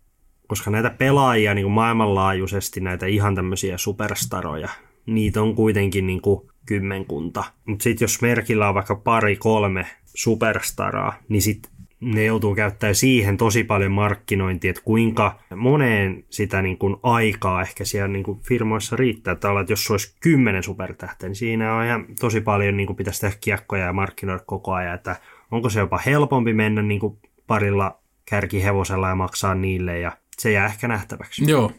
koska 0.47 0.71
näitä 0.71 0.91
pelaajia 0.91 1.55
niin 1.55 1.65
kuin 1.65 1.73
maailmanlaajuisesti, 1.73 2.81
näitä 2.81 3.07
ihan 3.07 3.35
tämmöisiä 3.35 3.79
superstaroja, 3.79 4.69
niitä 5.07 5.43
on 5.43 5.55
kuitenkin 5.55 6.07
niin 6.07 6.23
kuin 6.23 6.52
kymmenkunta. 6.67 7.45
Mutta 7.65 7.83
sitten 7.83 8.05
jos 8.05 8.23
merkillä 8.23 8.69
on 8.69 8.75
vaikka 8.75 8.95
pari, 8.97 9.37
kolme 9.37 9.87
superstaraa, 10.15 11.15
niin 11.29 11.43
sitten 11.43 11.73
ne 12.01 12.25
joutuu 12.25 12.55
käyttämään 12.55 12.95
siihen 12.95 13.37
tosi 13.37 13.65
paljon 13.65 13.93
markkinointia, 13.93 14.71
että 14.71 14.83
kuinka 14.85 15.41
moneen 15.57 16.25
sitä 16.31 16.63
niin 16.63 16.79
kuin 16.79 16.97
aikaa 17.03 17.63
ehkä 17.63 17.85
siellä 17.85 18.09
niin 18.09 18.25
kuin 18.25 18.41
firmoissa 18.41 18.97
riittää. 18.97 19.33
Että, 19.33 19.49
että 19.61 19.73
jos 19.73 19.91
olisi 19.91 20.17
kymmenen 20.21 20.63
supertähteä, 20.63 21.29
niin 21.29 21.37
siinä 21.37 21.75
on 21.75 21.85
ihan 21.85 22.07
tosi 22.21 22.41
paljon 22.41 22.77
niin 22.77 22.87
kuin 22.87 22.97
pitäisi 22.97 23.21
tehdä 23.21 23.37
kiekkoja 23.41 23.85
ja 23.85 23.93
markkinoida 23.93 24.43
koko 24.47 24.73
ajan. 24.73 24.95
Että 24.95 25.17
onko 25.51 25.71
se 25.71 25.81
jopa 25.81 25.99
helpompi 25.99 26.53
mennä 26.55 26.83
niin 26.83 27.01
kuin 27.01 27.19
parilla 27.47 28.03
kärkihevosella 28.25 29.09
ja 29.09 29.15
maksaa 29.15 29.55
niille 29.55 29.99
ja 29.99 30.17
se 30.39 30.53
jää 30.53 30.67
ehkä 30.67 30.89
nähtäväksi. 30.89 31.51
Joo, 31.51 31.73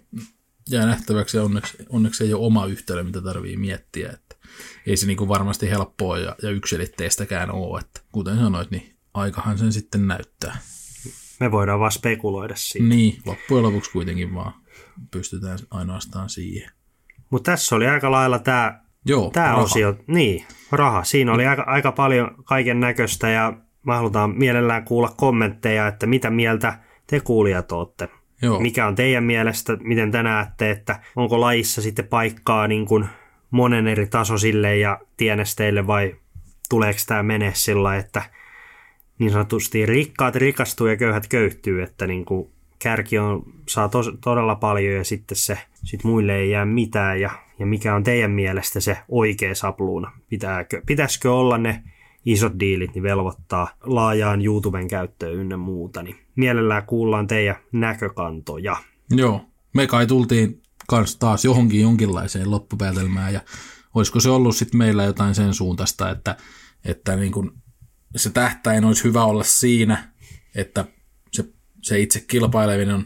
jää 0.69 0.85
nähtäväksi 0.85 1.37
ja 1.37 1.43
onneksi, 1.43 1.77
onneksi 1.89 2.23
ei 2.23 2.33
ole 2.33 2.45
oma 2.45 2.65
yhtälö, 2.65 3.03
mitä 3.03 3.21
tarvii 3.21 3.57
miettiä. 3.57 4.09
Että 4.09 4.32
ei 4.87 4.97
se 4.97 5.07
niin 5.07 5.17
kuin 5.17 5.27
varmasti 5.27 5.69
helppoa 5.69 6.17
ja, 6.17 6.35
ja 6.41 6.49
yksilitteistäkään 6.49 7.51
ole. 7.51 7.79
Että 7.79 8.01
kuten 8.11 8.37
sanoit, 8.37 8.71
niin 8.71 8.95
aikahan 9.13 9.57
sen 9.57 9.73
sitten 9.73 10.07
näyttää. 10.07 10.57
Me 11.39 11.51
voidaan 11.51 11.79
vaan 11.79 11.91
spekuloida 11.91 12.55
siitä. 12.57 12.87
Niin, 12.87 13.21
loppujen 13.25 13.63
lopuksi 13.63 13.91
kuitenkin 13.91 14.35
vaan 14.35 14.53
pystytään 15.11 15.59
ainoastaan 15.71 16.29
siihen. 16.29 16.71
Mutta 17.29 17.51
tässä 17.51 17.75
oli 17.75 17.87
aika 17.87 18.11
lailla 18.11 18.39
tämä 18.39 18.83
Joo, 19.05 19.29
tämä 19.33 19.55
osio. 19.55 19.95
Niin, 20.07 20.45
raha. 20.71 21.03
Siinä 21.03 21.33
oli 21.33 21.47
aika, 21.47 21.63
aika 21.67 21.91
paljon 21.91 22.43
kaiken 22.43 22.79
näköistä 22.79 23.29
ja 23.29 23.53
mä 23.83 23.95
halutaan 23.95 24.37
mielellään 24.37 24.85
kuulla 24.85 25.13
kommentteja, 25.17 25.87
että 25.87 26.05
mitä 26.05 26.29
mieltä 26.29 26.79
te 27.07 27.19
kuulijat 27.19 27.71
olette. 27.71 28.09
Joo. 28.41 28.59
Mikä 28.59 28.87
on 28.87 28.95
teidän 28.95 29.23
mielestä, 29.23 29.77
miten 29.81 30.11
te 30.11 30.23
näette, 30.23 30.71
että 30.71 30.99
onko 31.15 31.41
lajissa 31.41 31.81
sitten 31.81 32.07
paikkaa 32.07 32.67
niin 32.67 32.85
kuin 32.85 33.05
monen 33.53 33.87
eri 33.87 34.07
tasoisille 34.07 34.77
ja 34.77 34.99
tienesteille 35.17 35.87
vai 35.87 36.15
tuleeko 36.69 36.99
tämä 37.07 37.23
mene 37.23 37.51
sillä 37.55 37.95
että 37.95 38.21
niin 39.19 39.31
sanotusti 39.31 39.85
rikkaat 39.85 40.35
rikastuu 40.35 40.87
ja 40.87 40.97
köyhät 40.97 41.27
köyhtyy, 41.27 41.81
että 41.81 42.07
niin 42.07 42.25
kuin 42.25 42.49
kärki 42.79 43.19
on, 43.19 43.43
saa 43.69 43.89
tos, 43.89 44.11
todella 44.21 44.55
paljon 44.55 44.95
ja 44.95 45.03
sitten 45.03 45.37
se 45.37 45.57
sit 45.83 46.03
muille 46.03 46.35
ei 46.35 46.49
jää 46.49 46.65
mitään 46.65 47.21
ja, 47.21 47.29
ja 47.59 47.65
mikä 47.65 47.95
on 47.95 48.03
teidän 48.03 48.31
mielestä 48.31 48.79
se 48.79 48.97
oikea 49.09 49.55
sapluuna? 49.55 50.11
Pitääkö, 50.29 50.81
pitäisikö 50.85 51.33
olla 51.33 51.57
ne 51.57 51.83
isot 52.25 52.53
diilit 52.59 52.93
niin 52.93 53.03
velvoittaa 53.03 53.67
laajaan 53.83 54.45
YouTuben 54.45 54.87
käyttöön 54.87 55.33
ynnä 55.33 55.57
muuta, 55.57 56.03
niin 56.03 56.15
mielellään 56.35 56.85
kuullaan 56.85 57.27
teidän 57.27 57.55
näkökantoja. 57.71 58.77
Joo, 59.09 59.41
me 59.73 59.87
kai 59.87 60.07
tultiin 60.07 60.62
kans 60.87 61.15
taas 61.15 61.45
johonkin 61.45 61.81
jonkinlaiseen 61.81 62.51
loppupäätelmään 62.51 63.33
ja 63.33 63.41
olisiko 63.93 64.19
se 64.19 64.29
ollut 64.29 64.55
sitten 64.55 64.77
meillä 64.77 65.03
jotain 65.03 65.35
sen 65.35 65.53
suuntaista, 65.53 66.09
että, 66.09 66.37
että 66.85 67.15
niin 67.15 67.31
kun 67.31 67.61
se 68.15 68.29
tähtäin 68.29 68.85
olisi 68.85 69.03
hyvä 69.03 69.23
olla 69.23 69.43
siinä, 69.43 70.11
että 70.55 70.85
se, 71.31 71.45
se 71.81 71.99
itse 71.99 72.19
kilpaileminen 72.19 73.03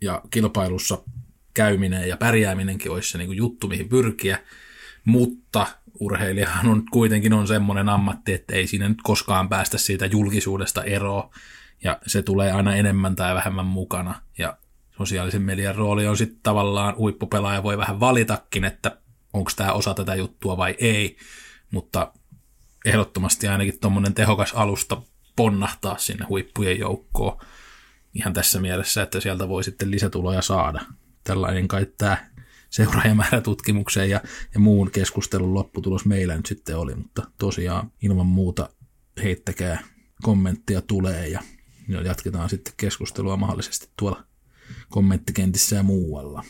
ja 0.00 0.22
kilpailussa 0.30 1.02
käyminen 1.54 2.08
ja 2.08 2.16
pärjääminenkin 2.16 2.90
olisi 2.90 3.10
se 3.10 3.18
niin 3.18 3.28
kuin 3.28 3.38
juttu, 3.38 3.68
mihin 3.68 3.88
pyrkiä, 3.88 4.38
mutta 5.04 5.66
urheilijahan 6.00 6.68
on 6.68 6.82
kuitenkin 6.90 7.32
on 7.32 7.46
semmoinen 7.46 7.88
ammatti, 7.88 8.32
että 8.32 8.54
ei 8.54 8.66
siinä 8.66 8.88
nyt 8.88 9.02
koskaan 9.02 9.48
päästä 9.48 9.78
siitä 9.78 10.06
julkisuudesta 10.06 10.84
eroon, 10.84 11.30
ja 11.84 11.98
se 12.06 12.22
tulee 12.22 12.52
aina 12.52 12.76
enemmän 12.76 13.16
tai 13.16 13.34
vähemmän 13.34 13.66
mukana, 13.66 14.22
ja 14.38 14.56
sosiaalisen 14.98 15.42
median 15.42 15.74
rooli 15.74 16.06
on 16.06 16.16
sitten 16.16 16.40
tavallaan 16.42 16.96
huippupelaaja 16.96 17.62
voi 17.62 17.78
vähän 17.78 18.00
valitakin, 18.00 18.64
että 18.64 18.98
onko 19.32 19.50
tämä 19.56 19.72
osa 19.72 19.94
tätä 19.94 20.14
juttua 20.14 20.56
vai 20.56 20.74
ei, 20.78 21.16
mutta 21.70 22.12
ehdottomasti 22.84 23.48
ainakin 23.48 23.80
tuommoinen 23.80 24.14
tehokas 24.14 24.52
alusta 24.52 25.02
ponnahtaa 25.36 25.98
sinne 25.98 26.26
huippujen 26.28 26.78
joukkoon 26.78 27.38
ihan 28.14 28.32
tässä 28.32 28.60
mielessä, 28.60 29.02
että 29.02 29.20
sieltä 29.20 29.48
voi 29.48 29.64
sitten 29.64 29.90
lisätuloja 29.90 30.42
saada. 30.42 30.80
Tällainen 31.24 31.68
kai 31.68 31.86
tämä 31.98 32.16
seuraajamäärätutkimukseen 32.70 34.10
ja, 34.10 34.20
ja 34.54 34.60
muun 34.60 34.90
keskustelun 34.90 35.54
lopputulos 35.54 36.04
meillä 36.04 36.36
nyt 36.36 36.46
sitten 36.46 36.78
oli, 36.78 36.94
mutta 36.94 37.22
tosiaan 37.38 37.92
ilman 38.02 38.26
muuta 38.26 38.68
heittäkää 39.22 39.82
kommenttia 40.22 40.82
tulee 40.82 41.28
ja, 41.28 41.40
ja 41.88 42.02
jatketaan 42.02 42.48
sitten 42.48 42.74
keskustelua 42.76 43.36
mahdollisesti 43.36 43.88
tuolla 43.98 44.24
kommenttikentissä 44.88 45.76
ja 45.76 45.82
muualla. 45.82 46.44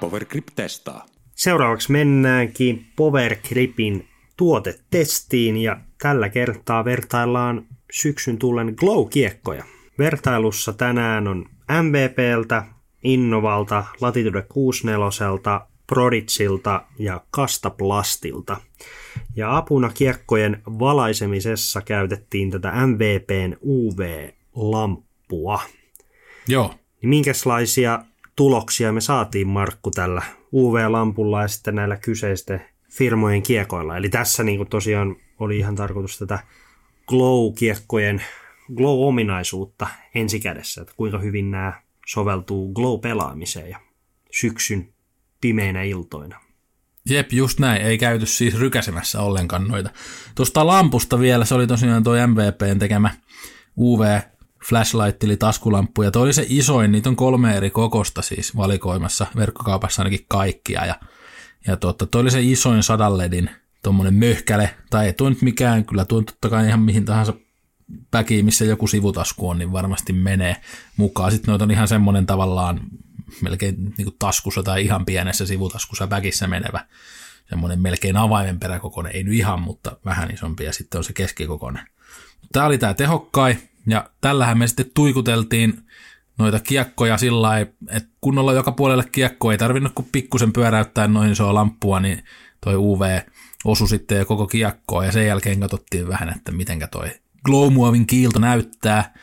Powergrip 0.00 0.46
testaa. 0.56 1.06
Seuraavaksi 1.36 1.92
mennäänkin 1.92 2.86
Powergripin 2.96 4.08
tuotetestiin 4.36 5.56
ja 5.56 5.80
tällä 6.02 6.28
kertaa 6.28 6.84
vertaillaan 6.84 7.66
syksyn 7.92 8.38
tullen 8.38 8.74
Glow-kiekkoja. 8.76 9.64
Vertailussa 9.98 10.72
tänään 10.72 11.28
on 11.28 11.46
MVPltä, 11.82 12.64
Innovalta, 13.04 13.84
Latitude 14.00 14.42
64, 14.42 15.60
Proditsilta 15.86 16.84
ja 16.98 17.24
Kastaplastilta. 17.30 18.56
Ja 19.36 19.56
apuna 19.56 19.90
kiekkojen 19.94 20.62
valaisemisessa 20.66 21.80
käytettiin 21.80 22.50
tätä 22.50 22.72
MVPn 22.86 23.56
UV-lamppua. 23.62 25.60
Joo. 26.48 26.74
Niin 27.02 27.08
minkälaisia 27.08 28.04
tuloksia 28.36 28.92
me 28.92 29.00
saatiin, 29.00 29.48
Markku, 29.48 29.90
tällä 29.90 30.22
UV-lampulla 30.52 31.42
ja 31.42 31.48
sitten 31.48 31.74
näillä 31.74 31.96
kyseisten 31.96 32.60
firmojen 32.90 33.42
kiekoilla. 33.42 33.96
Eli 33.96 34.08
tässä 34.08 34.42
niin 34.42 34.56
kuin 34.56 34.68
tosiaan 34.68 35.16
oli 35.38 35.58
ihan 35.58 35.74
tarkoitus 35.74 36.18
tätä 36.18 36.38
glow-kiekkojen 37.06 38.22
glow-ominaisuutta 38.74 39.86
ensikädessä, 40.14 40.82
että 40.82 40.94
kuinka 40.96 41.18
hyvin 41.18 41.50
nämä 41.50 41.82
soveltuu 42.06 42.74
glow-pelaamiseen 42.74 43.70
ja 43.70 43.78
syksyn 44.32 44.94
pimeinä 45.40 45.82
iltoina. 45.82 46.40
Jep, 47.10 47.32
just 47.32 47.60
näin. 47.60 47.82
Ei 47.82 47.98
käyty 47.98 48.26
siis 48.26 48.58
rykäsemässä 48.58 49.20
ollenkaan 49.20 49.68
noita. 49.68 49.90
Tuosta 50.34 50.66
lampusta 50.66 51.20
vielä, 51.20 51.44
se 51.44 51.54
oli 51.54 51.66
tosiaan 51.66 52.04
tuo 52.04 52.26
MVPn 52.26 52.78
tekemä 52.78 53.10
UV 53.78 54.20
flashlight 54.68 55.24
eli 55.24 55.36
taskulamppu, 55.36 56.02
ja 56.02 56.10
toi 56.10 56.22
oli 56.22 56.32
se 56.32 56.46
isoin, 56.48 56.92
niitä 56.92 57.08
on 57.08 57.16
kolme 57.16 57.56
eri 57.56 57.70
kokosta 57.70 58.22
siis 58.22 58.56
valikoimassa, 58.56 59.26
verkkokaupassa 59.36 60.02
ainakin 60.02 60.24
kaikkia, 60.28 60.86
ja, 60.86 60.94
ja 61.66 61.76
totta, 61.76 62.06
toi 62.06 62.20
oli 62.20 62.30
se 62.30 62.42
isoin 62.42 62.82
sadan 62.82 63.18
ledin 63.18 63.50
tuommoinen 63.82 64.14
möhkäle, 64.14 64.74
tai 64.90 65.06
ei 65.06 65.12
tuo 65.12 65.28
nyt 65.28 65.42
mikään, 65.42 65.84
kyllä 65.84 66.04
tuo 66.04 66.22
totta 66.22 66.48
kai 66.48 66.66
ihan 66.66 66.80
mihin 66.80 67.04
tahansa 67.04 67.34
päkiin, 68.10 68.44
missä 68.44 68.64
joku 68.64 68.86
sivutasku 68.86 69.48
on, 69.48 69.58
niin 69.58 69.72
varmasti 69.72 70.12
menee 70.12 70.56
mukaan. 70.96 71.32
Sitten 71.32 71.52
noita 71.52 71.64
on 71.64 71.70
ihan 71.70 71.88
semmoinen 71.88 72.26
tavallaan 72.26 72.80
melkein 73.40 73.76
niin 73.84 74.04
kuin 74.04 74.16
taskussa 74.18 74.62
tai 74.62 74.84
ihan 74.84 75.04
pienessä 75.04 75.46
sivutaskussa 75.46 76.10
väkissä 76.10 76.46
menevä, 76.46 76.86
semmoinen 77.48 77.80
melkein 77.80 78.16
avaimen 78.16 78.60
peräkokoinen, 78.60 79.16
ei 79.16 79.24
nyt 79.24 79.34
ihan, 79.34 79.62
mutta 79.62 79.96
vähän 80.04 80.30
isompi, 80.34 80.64
ja 80.64 80.72
sitten 80.72 80.98
on 80.98 81.04
se 81.04 81.12
keskikokoinen. 81.12 81.86
Tämä 82.52 82.66
oli 82.66 82.78
tämä 82.78 82.94
tehokkai, 82.94 83.56
ja 83.86 84.10
tällähän 84.20 84.58
me 84.58 84.66
sitten 84.66 84.90
tuikuteltiin 84.94 85.86
noita 86.38 86.60
kiekkoja 86.60 87.18
sillä 87.18 87.60
että 87.60 88.08
kunnolla 88.20 88.52
joka 88.52 88.72
puolelle 88.72 89.04
kiekko 89.12 89.52
ei 89.52 89.58
tarvinnut 89.58 89.92
kuin 89.94 90.08
pikkusen 90.12 90.52
pyöräyttää 90.52 91.08
noin 91.08 91.32
isoa 91.32 91.54
lamppua, 91.54 92.00
niin 92.00 92.24
toi 92.60 92.76
UV 92.76 93.20
osui 93.64 93.88
sitten 93.88 94.18
jo 94.18 94.24
koko 94.24 94.46
kiekkoa, 94.46 95.04
ja 95.04 95.12
sen 95.12 95.26
jälkeen 95.26 95.60
katsottiin 95.60 96.08
vähän, 96.08 96.28
että 96.36 96.52
mitenkä 96.52 96.86
toi 96.86 97.10
glowmuovin 97.44 98.06
kiilto 98.06 98.38
näyttää 98.38 99.14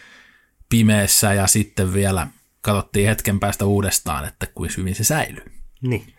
pimeässä, 0.70 1.34
ja 1.34 1.48
sitten 1.48 1.94
vielä 1.94 2.28
katsottiin 2.62 3.08
hetken 3.08 3.40
päästä 3.40 3.66
uudestaan, 3.66 4.28
että 4.28 4.48
kuinka 4.56 4.76
hyvin 4.78 4.96
se 4.96 5.04
säilyy. 5.04 5.46
Niin. 5.82 6.14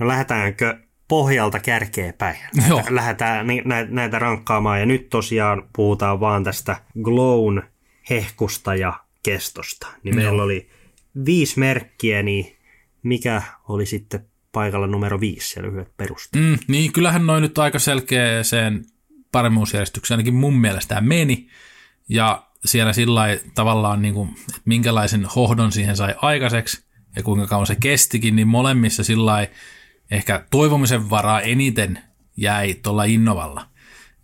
No 0.00 0.08
lähdetäänkö 0.08 0.78
pohjalta 1.08 1.60
kärkeä 1.60 2.12
päin? 2.12 2.36
Joo. 2.68 2.82
Lähdetään 2.90 3.46
näitä, 3.64 3.90
näitä 3.90 4.18
rankkaamaan, 4.18 4.80
ja 4.80 4.86
nyt 4.86 5.08
tosiaan 5.10 5.62
puhutaan 5.76 6.20
vaan 6.20 6.44
tästä 6.44 6.76
glown 7.02 7.62
hehkusta 8.10 8.74
ja 8.74 9.00
kestosta. 9.22 9.86
Niin 10.02 10.14
Joo. 10.14 10.24
meillä 10.24 10.42
oli 10.42 10.70
viisi 11.24 11.58
merkkiä, 11.58 12.22
niin 12.22 12.56
mikä 13.02 13.42
oli 13.68 13.86
sitten 13.86 14.26
paikalla 14.52 14.86
numero 14.86 15.20
viisi 15.20 15.48
siellä 15.48 15.68
lyhyet 15.68 15.96
perusteet? 15.96 16.44
Mm, 16.44 16.58
niin, 16.68 16.92
kyllähän 16.92 17.26
noin 17.26 17.42
nyt 17.42 17.58
aika 17.58 17.78
selkeäseen 17.78 18.84
paremmuusjärjestykseen 19.32 20.16
ainakin 20.16 20.34
mun 20.34 20.54
mielestä 20.54 21.00
meni. 21.00 21.48
Ja 22.08 22.46
siellä 22.64 22.92
sillä 22.92 23.26
tavallaan, 23.54 24.02
niin 24.02 24.14
kuin, 24.14 24.28
että 24.28 24.60
minkälaisen 24.64 25.24
hohdon 25.24 25.72
siihen 25.72 25.96
sai 25.96 26.14
aikaiseksi 26.16 26.84
ja 27.16 27.22
kuinka 27.22 27.46
kauan 27.46 27.66
se 27.66 27.76
kestikin, 27.80 28.36
niin 28.36 28.48
molemmissa 28.48 29.04
sillä 29.04 29.46
ehkä 30.10 30.44
toivomisen 30.50 31.10
varaa 31.10 31.40
eniten 31.40 31.98
jäi 32.36 32.74
tuolla 32.74 33.04
Innovalla. 33.04 33.66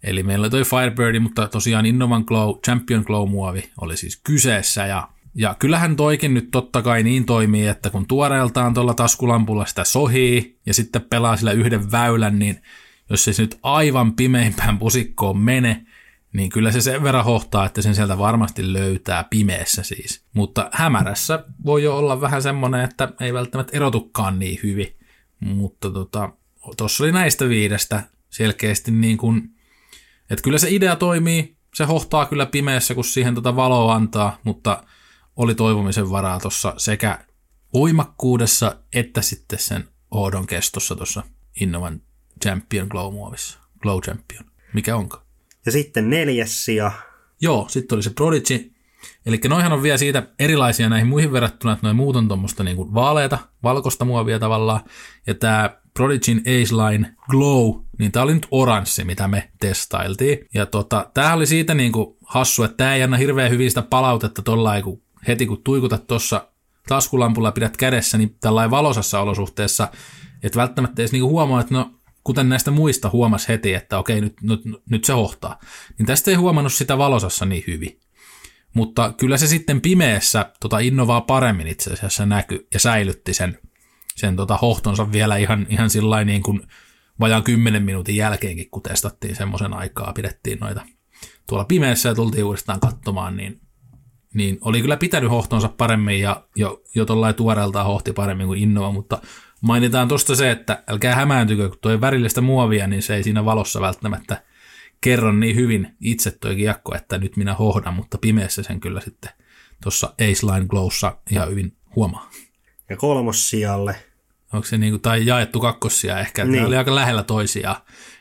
Eli 0.04 0.22
meillä 0.22 0.44
oli 0.44 0.50
toi 0.50 0.64
Firebird, 0.64 1.18
mutta 1.18 1.48
tosiaan 1.48 1.86
Innovan 1.86 2.24
Glow, 2.26 2.54
Champion 2.64 3.04
Glow-muovi 3.06 3.70
oli 3.80 3.96
siis 3.96 4.20
kyseessä 4.24 4.86
ja 4.86 5.08
ja 5.34 5.54
kyllähän 5.58 5.96
toikin 5.96 6.34
nyt 6.34 6.50
totta 6.50 6.82
kai 6.82 7.02
niin 7.02 7.26
toimii, 7.26 7.66
että 7.66 7.90
kun 7.90 8.06
tuoreeltaan 8.06 8.74
tuolla 8.74 8.94
taskulampulla 8.94 9.66
sitä 9.66 9.84
sohii 9.84 10.58
ja 10.66 10.74
sitten 10.74 11.02
pelaa 11.02 11.36
sillä 11.36 11.52
yhden 11.52 11.92
väylän, 11.92 12.38
niin 12.38 12.62
jos 13.10 13.24
se 13.24 13.32
nyt 13.38 13.58
aivan 13.62 14.14
pimeimpään 14.16 14.78
pusikkoon 14.78 15.38
mene, 15.38 15.86
niin 16.32 16.50
kyllä 16.50 16.72
se 16.72 16.80
sen 16.80 17.02
verran 17.02 17.24
hohtaa, 17.24 17.66
että 17.66 17.82
sen 17.82 17.94
sieltä 17.94 18.18
varmasti 18.18 18.72
löytää 18.72 19.24
pimeässä 19.30 19.82
siis. 19.82 20.24
Mutta 20.34 20.68
hämärässä 20.72 21.44
voi 21.64 21.82
jo 21.82 21.98
olla 21.98 22.20
vähän 22.20 22.42
semmoinen, 22.42 22.80
että 22.80 23.12
ei 23.20 23.34
välttämättä 23.34 23.76
erotukaan 23.76 24.38
niin 24.38 24.58
hyvin. 24.62 24.96
Mutta 25.40 25.90
tota, 25.90 26.32
oli 27.00 27.12
näistä 27.12 27.48
viidestä 27.48 28.02
selkeästi 28.30 28.90
niin 28.90 29.16
kuin, 29.16 29.53
että 30.30 30.42
kyllä 30.42 30.58
se 30.58 30.70
idea 30.70 30.96
toimii, 30.96 31.56
se 31.74 31.84
hohtaa 31.84 32.26
kyllä 32.26 32.46
pimeässä, 32.46 32.94
kun 32.94 33.04
siihen 33.04 33.34
tota 33.34 33.56
valoa 33.56 33.94
antaa, 33.94 34.38
mutta 34.44 34.84
oli 35.36 35.54
toivomisen 35.54 36.10
varaa 36.10 36.40
tuossa 36.40 36.74
sekä 36.76 37.18
voimakkuudessa 37.72 38.76
että 38.92 39.22
sitten 39.22 39.58
sen 39.58 39.88
oodon 40.10 40.46
kestossa 40.46 40.96
tuossa 40.96 41.22
Innovan 41.60 42.02
Champion 42.42 42.88
Glow-muovissa. 42.88 43.58
Glow 43.82 44.00
Champion. 44.00 44.44
Mikä 44.72 44.96
onko? 44.96 45.22
Ja 45.66 45.72
sitten 45.72 46.10
neljäs 46.10 46.64
sija. 46.64 46.92
Joo, 47.40 47.66
sitten 47.68 47.96
oli 47.96 48.02
se 48.02 48.10
Prodigy. 48.10 48.70
Eli 49.26 49.40
noihan 49.48 49.72
on 49.72 49.82
vielä 49.82 49.98
siitä 49.98 50.26
erilaisia 50.38 50.88
näihin 50.88 51.08
muihin 51.08 51.32
verrattuna, 51.32 51.72
että 51.72 51.86
noin 51.86 51.96
muut 51.96 52.16
on 52.16 52.28
tuommoista 52.28 52.64
niinku 52.64 52.94
vaaleita, 52.94 53.38
valkoista 53.62 54.04
muovia 54.04 54.38
tavallaan. 54.38 54.80
Ja 55.26 55.34
tämä 55.34 55.76
Prodigyn 55.94 56.38
Ace 56.38 56.74
Line 56.74 57.14
Glow, 57.30 57.74
niin 57.98 58.12
tämä 58.12 58.22
oli 58.22 58.34
nyt 58.34 58.46
oranssi, 58.50 59.04
mitä 59.04 59.28
me 59.28 59.50
testailtiin. 59.60 60.38
Ja 60.54 60.66
tota, 60.66 61.10
tämä 61.14 61.34
oli 61.34 61.46
siitä 61.46 61.74
niinku 61.74 62.18
hassu, 62.26 62.62
että 62.62 62.76
tämä 62.76 62.94
ei 62.94 63.02
anna 63.02 63.16
hirveän 63.16 63.50
hyvin 63.50 63.70
sitä 63.70 63.82
palautetta 63.82 64.42
tuolla, 64.42 64.82
kun 64.82 65.02
heti 65.28 65.46
kun 65.46 65.62
tuikutat 65.64 66.06
tuossa 66.06 66.48
taskulampulla 66.88 67.52
pidät 67.52 67.76
kädessä, 67.76 68.18
niin 68.18 68.36
tällainen 68.40 68.70
valosassa 68.70 69.20
olosuhteessa, 69.20 69.88
että 70.42 70.58
välttämättä 70.58 71.02
edes 71.02 71.12
niinku 71.12 71.28
huomaa, 71.28 71.60
että 71.60 71.74
no 71.74 71.90
kuten 72.24 72.48
näistä 72.48 72.70
muista 72.70 73.10
huomas 73.10 73.48
heti, 73.48 73.74
että 73.74 73.98
okei, 73.98 74.20
nyt, 74.20 74.34
nyt, 74.42 74.60
nyt 74.90 75.04
se 75.04 75.12
hohtaa. 75.12 75.58
Niin 75.98 76.06
tästä 76.06 76.30
ei 76.30 76.36
huomannut 76.36 76.72
sitä 76.72 76.98
valosassa 76.98 77.44
niin 77.44 77.64
hyvin. 77.66 78.00
Mutta 78.74 79.12
kyllä 79.12 79.36
se 79.36 79.46
sitten 79.46 79.80
pimeässä 79.80 80.52
tota 80.60 80.78
innovaa 80.78 81.20
paremmin 81.20 81.66
itse 81.66 81.92
asiassa 81.92 82.26
näky 82.26 82.66
ja 82.72 82.80
säilytti 82.80 83.34
sen, 83.34 83.58
sen 84.16 84.36
tota 84.36 84.56
hohtonsa 84.56 85.12
vielä 85.12 85.36
ihan, 85.36 85.66
ihan 85.68 85.90
sillä 85.90 86.24
niin 86.24 86.42
kuin 86.42 86.60
vajaan 87.20 87.42
kymmenen 87.42 87.82
minuutin 87.82 88.16
jälkeenkin, 88.16 88.70
kun 88.70 88.82
testattiin 88.82 89.36
semmoisen 89.36 89.74
aikaa, 89.74 90.12
pidettiin 90.12 90.58
noita 90.58 90.82
tuolla 91.48 91.64
pimeässä 91.64 92.08
ja 92.08 92.14
tultiin 92.14 92.44
uudestaan 92.44 92.80
katsomaan, 92.80 93.36
niin, 93.36 93.60
niin 94.34 94.58
oli 94.60 94.80
kyllä 94.80 94.96
pitänyt 94.96 95.30
hohtonsa 95.30 95.68
paremmin 95.68 96.20
ja 96.20 96.46
jo, 96.56 96.82
jo 96.94 97.04
tuollain 97.04 97.34
tuoreeltaan 97.34 97.86
hohti 97.86 98.12
paremmin 98.12 98.46
kuin 98.46 98.62
Innova, 98.62 98.92
mutta 98.92 99.18
Mainitaan 99.64 100.08
tuosta 100.08 100.36
se, 100.36 100.50
että 100.50 100.82
älkää 100.88 101.14
hämääntykö, 101.14 101.68
kun 101.68 101.78
tuo 101.80 102.00
värillistä 102.00 102.40
muovia, 102.40 102.86
niin 102.86 103.02
se 103.02 103.14
ei 103.16 103.22
siinä 103.22 103.44
valossa 103.44 103.80
välttämättä 103.80 104.44
kerro 105.00 105.32
niin 105.32 105.56
hyvin 105.56 105.96
itse 106.00 106.30
tuo 106.30 106.54
kiekko, 106.54 106.94
että 106.94 107.18
nyt 107.18 107.36
minä 107.36 107.54
hohdan, 107.54 107.94
mutta 107.94 108.18
pimeässä 108.18 108.62
sen 108.62 108.80
kyllä 108.80 109.00
sitten 109.00 109.30
tuossa 109.82 110.06
Ace 110.06 110.46
Line 110.46 110.66
Glowssa 110.66 111.18
ihan 111.30 111.50
hyvin 111.50 111.76
huomaa. 111.96 112.30
Ja 112.90 112.96
kolmossijalle. 112.96 113.96
Onko 114.52 114.66
se 114.66 114.78
niinku, 114.78 114.98
tai 114.98 115.26
jaettu 115.26 115.60
kakkossia 115.60 116.20
ehkä, 116.20 116.44
niin. 116.44 116.60
ne 116.60 116.66
oli 116.66 116.76
aika 116.76 116.94
lähellä 116.94 117.22
toisiaan. 117.22 117.76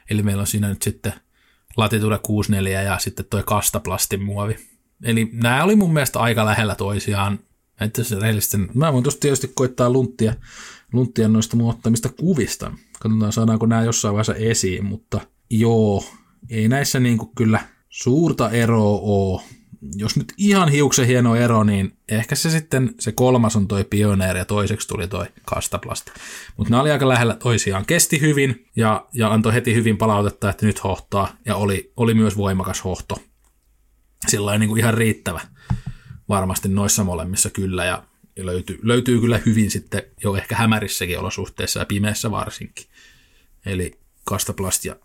Eli 0.10 0.24
meillä 0.24 0.42
on 0.42 0.48
siinä 0.48 0.70
nyt 0.70 0.82
sitten 0.82 1.14
Latitude 1.78 2.20
64 2.24 2.82
ja 2.82 3.00
sitten 3.00 3.26
tuo 3.30 3.44
Kastaplastin 3.44 4.24
muovi. 4.24 4.56
Eli 5.04 5.30
nämä 5.34 5.64
oli 5.64 5.76
mun 5.76 5.94
mielestä 5.94 6.20
aika 6.20 6.46
lähellä 6.46 6.76
toisiaan. 6.76 7.40
Että 7.82 8.04
se 8.04 8.20
rehellisesti, 8.20 8.58
mä 8.74 8.94
voin 8.94 9.04
tuosta 9.04 9.20
tietysti 9.20 9.52
koittaa 9.56 9.90
lunttia 9.90 10.34
lunttia 10.94 11.28
noista 11.28 11.56
mun 11.56 11.70
ottamista 11.70 12.10
kuvista. 12.10 12.72
Katsotaan, 13.00 13.32
saadaanko 13.32 13.66
nämä 13.66 13.84
jossain 13.84 14.14
vaiheessa 14.14 14.36
esiin, 14.36 14.86
mutta 14.86 15.22
joo, 15.50 16.04
ei 16.50 16.68
näissä 16.68 17.00
niin 17.00 17.18
kuin 17.18 17.32
kyllä 17.36 17.60
suurta 17.90 18.50
eroa 18.50 19.00
ole. 19.02 19.42
Jos 19.96 20.18
nyt 20.18 20.34
ihan 20.38 20.70
hiuksen 20.70 21.08
hieno 21.08 21.36
ero, 21.36 21.64
niin 21.64 21.98
ehkä 22.10 22.36
se 22.36 22.50
sitten, 22.50 22.96
se 23.00 23.12
kolmas 23.12 23.56
on 23.56 23.68
toi 23.68 23.84
Pioneer 23.84 24.38
ja 24.38 24.46
toiseksi 24.46 24.88
tuli 24.88 25.08
toi 25.08 25.26
Kastaplast. 25.46 26.10
Mutta 26.58 26.72
nämä 26.72 26.82
oli 26.82 26.92
aika 26.92 27.08
lähellä 27.08 27.36
toisiaan. 27.36 27.86
Kesti 27.86 28.22
hyvin 28.22 28.70
ja, 28.76 29.08
ja 29.14 29.34
antoi 29.34 29.54
heti 29.54 29.74
hyvin 29.74 29.98
palautetta, 29.98 30.50
että 30.50 30.66
nyt 30.66 30.84
hohtaa. 30.84 31.36
Ja 31.46 31.56
oli, 31.56 31.92
oli 31.98 32.14
myös 32.14 32.38
voimakas 32.38 32.84
hohto. 32.84 33.24
Sillä 34.28 34.58
niin 34.58 34.70
kuin 34.70 34.80
ihan 34.80 34.94
riittävä 34.94 35.42
varmasti 36.30 36.70
noissa 36.70 37.04
molemmissa 37.04 37.50
kyllä. 37.50 37.86
Ja 37.86 38.04
ja 38.36 38.46
löytyy, 38.46 38.80
löytyy 38.82 39.20
kyllä 39.20 39.40
hyvin 39.46 39.72
sitten 39.72 40.04
jo 40.24 40.36
ehkä 40.36 40.56
hämärissäkin 40.56 41.20
olosuhteissa 41.20 41.80
ja 41.80 41.86
pimeässä 41.86 42.32
varsinkin. 42.32 42.86
Eli 43.66 44.00
Kastaplast 44.24 44.86
ja 44.86 44.96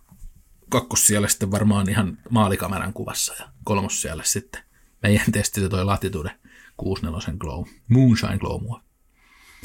kakkos 0.68 1.06
siellä 1.06 1.28
sitten 1.28 1.50
varmaan 1.50 1.88
ihan 1.88 2.18
maalikameran 2.30 2.92
kuvassa 2.92 3.34
ja 3.38 3.48
kolmos 3.64 4.02
siellä 4.02 4.22
sitten 4.24 4.62
meidän 5.02 5.32
testi 5.32 5.68
toi 5.68 5.84
Latitude 5.84 6.30
64 6.76 7.38
Glow, 7.38 7.64
Moonshine 7.88 8.38
Glow 8.38 8.62
mua. 8.62 8.82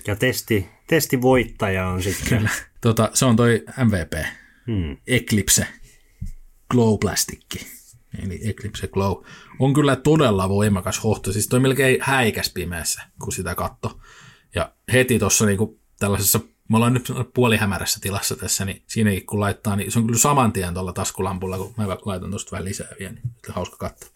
Ja 0.08 0.16
testi, 0.16 0.70
testi 0.88 1.22
voittaja 1.22 1.88
on 1.88 2.04
sitten. 2.04 2.28
Kyllä. 2.28 2.50
Tota, 2.82 3.10
se 3.14 3.26
on 3.26 3.36
toi 3.36 3.64
MVP, 3.84 4.26
hmm. 4.68 4.98
Eclipse 5.08 5.68
Glow 6.72 6.98
Plastikki 7.00 7.84
eli 8.24 8.50
Eclipse 8.50 8.88
Glow, 8.88 9.24
on 9.60 9.74
kyllä 9.74 9.96
todella 9.96 10.50
voimakas 10.50 11.04
hohto. 11.04 11.32
Siis 11.32 11.48
toi 11.48 11.60
melkein 11.60 11.98
häikäs 12.02 12.50
pimeässä, 12.54 13.02
kun 13.22 13.32
sitä 13.32 13.56
katto. 13.56 14.00
Ja 14.56 14.74
heti 14.94 15.20
tuossa 15.20 15.46
niinku 15.46 15.80
tällaisessa, 16.00 16.40
me 16.70 16.78
ollaan 16.78 16.94
nyt 16.94 17.12
puolihämärässä 17.34 18.00
tilassa 18.00 18.36
tässä, 18.36 18.66
niin 18.66 18.84
siinäkin 18.88 19.26
kun 19.26 19.40
laittaa, 19.40 19.76
niin 19.76 19.92
se 19.92 20.00
on 20.00 20.06
kyllä 20.06 20.20
saman 20.20 20.54
tien 20.54 20.74
tuolla 20.74 20.94
taskulampulla, 20.94 21.58
kun 21.58 21.74
mä 21.78 21.88
laitan 21.88 22.30
tuosta 22.30 22.52
vähän 22.52 22.66
lisää 22.66 22.88
vielä, 23.00 23.14
niin 23.14 23.34
hauska 23.50 23.78
katsoa. 23.78 24.10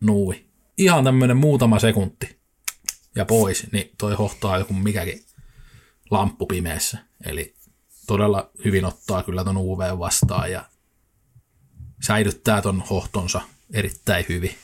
Nui. 0.00 0.44
Ihan 0.76 1.04
tämmöinen 1.04 1.36
muutama 1.36 1.78
sekunti. 1.78 2.40
ja 3.14 3.24
pois, 3.24 3.72
niin 3.72 3.90
toi 3.98 4.14
hohtaa 4.14 4.58
joku 4.58 4.74
mikäkin 4.74 5.20
lamppu 6.10 6.46
pimeässä. 6.46 6.98
Eli 7.26 7.54
todella 8.06 8.50
hyvin 8.64 8.84
ottaa 8.84 9.22
kyllä 9.22 9.44
ton 9.44 9.56
UV 9.56 9.98
vastaan 9.98 10.52
ja 10.52 10.64
säilyttää 12.02 12.62
ton 12.62 12.82
hohtonsa 12.90 13.40
erittäin 13.72 14.24
hyvin. 14.28 14.54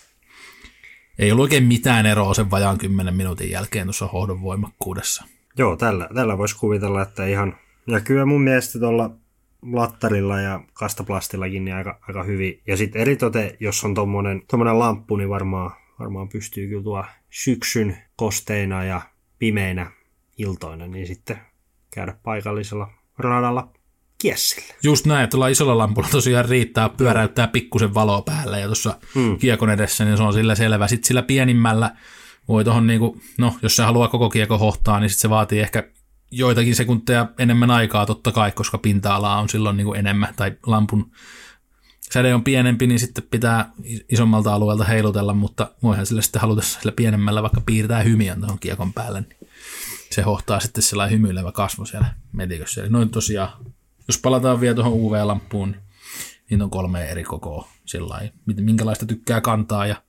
Ei 1.19 1.33
ollut 1.33 1.43
oikein 1.43 1.65
mitään 1.65 2.07
eroa 2.07 2.35
sen 2.35 2.51
vajaan 2.51 2.79
10 2.79 3.17
minuutin 3.17 3.51
jälkeen 3.51 3.87
tuossa 3.87 4.07
hohdon 4.07 4.43
voimakkuudessa. 4.43 5.25
Joo, 5.59 5.77
tällä, 5.77 6.09
tällä 6.15 6.39
voisi 6.39 6.57
kuvitella, 6.57 7.03
että 7.03 7.27
ihan... 7.27 7.57
Ja 7.87 8.01
kyllä 8.01 8.27
mun 8.27 8.43
mielestä 8.43 8.79
tuolla 8.79 9.11
lattarilla 9.73 10.41
ja 10.41 10.61
kastaplastillakin 10.73 11.65
niin 11.65 11.75
aika, 11.75 11.99
aika 12.09 12.23
hyvin. 12.23 12.63
Ja 12.67 12.77
sitten 12.77 13.03
eritote, 13.03 13.57
jos 13.61 13.85
on 13.85 13.95
tommonen, 13.95 14.43
tommonen 14.51 14.79
lamppu, 14.79 15.17
niin 15.17 15.29
varmaan, 15.29 15.71
varmaan 15.99 16.29
pystyy 16.29 16.69
kyllä 16.69 16.83
tuo 16.83 17.05
syksyn 17.31 17.97
kosteina 18.17 18.85
ja 18.85 19.01
pimeinä 19.39 19.91
iltoina, 20.39 20.87
niin 20.87 21.07
sitten 21.07 21.39
käydä 21.91 22.15
paikallisella 22.23 22.91
radalla 23.19 23.73
kiessille. 24.19 24.75
Just 24.83 25.07
näin, 25.07 25.25
että 25.25 25.31
tuolla 25.31 25.49
isolla 25.49 25.79
lampulla 25.79 26.09
tosiaan 26.09 26.45
riittää, 26.45 26.89
pyöräyttää 26.89 27.49
pikkusen 27.49 27.95
valoa 27.95 28.23
päällä 28.23 28.59
ja 28.59 28.67
tuossa 28.67 28.99
hmm. 29.15 29.39
kiekon 29.39 29.71
edessä, 29.71 30.05
niin 30.05 30.17
se 30.17 30.23
on 30.23 30.33
sillä 30.33 30.55
selvä. 30.55 30.89
Sitten 30.89 31.09
sillä 31.09 31.23
pienimmällä 31.23 31.97
voi 32.49 32.65
tuohon, 32.65 32.87
niinku, 32.87 33.21
no 33.39 33.55
jos 33.63 33.77
se 33.77 33.83
haluaa 33.83 34.09
koko 34.09 34.31
kiekko 34.31 34.59
hohtaa, 34.59 35.01
niin 35.01 35.11
sitten 35.11 35.23
se 35.23 35.31
vaatii 35.31 35.61
ehkä 35.61 35.85
joitakin 36.39 36.75
sekunteja 36.75 37.29
enemmän 37.39 37.71
aikaa 37.71 38.07
totta 38.07 38.33
kai, 38.33 38.53
koska 38.53 38.79
pinta-alaa 38.79 39.41
on 39.41 39.49
silloin 39.49 39.77
niinku 39.77 39.95
enemmän, 39.95 40.35
tai 40.37 40.57
lampun 40.67 41.11
säde 42.13 42.35
on 42.35 42.45
pienempi, 42.45 42.87
niin 42.87 42.99
sitten 42.99 43.25
pitää 43.31 43.73
isommalta 44.09 44.55
alueelta 44.55 44.85
heilutella, 44.85 45.35
mutta 45.35 45.71
voihan 45.83 46.07
sille 46.07 46.23
sitten 46.23 46.41
halutessa 46.41 46.81
sillä 46.81 46.93
pienemmällä 46.97 47.43
vaikka 47.43 47.61
piirtää 47.67 48.03
hymiön 48.03 48.41
tuohon 48.41 48.59
kiekon 48.59 48.93
päälle, 48.93 49.21
niin 49.21 49.51
se 50.11 50.23
hohtaa 50.23 50.61
sitten 50.61 50.83
sellainen 50.83 51.19
hymyilevä 51.19 51.53
kasvo 51.53 51.85
siellä 51.85 52.15
metikössä. 52.33 52.81
Eli 52.81 52.91
noin 52.91 53.11
tosiaan, 53.11 53.49
jos 54.09 54.19
palataan 54.19 54.61
vielä 54.61 54.75
tuohon 54.75 54.93
UV-lampuun, 54.93 55.71
niin 55.71 55.83
niitä 56.51 56.65
on 56.65 56.71
kolme 56.71 57.05
eri 57.05 57.25
kokoa 57.25 57.69
sillä 57.85 58.21
minkälaista 58.57 59.07
tykkää 59.07 59.41
kantaa 59.41 59.87
ja 59.87 60.03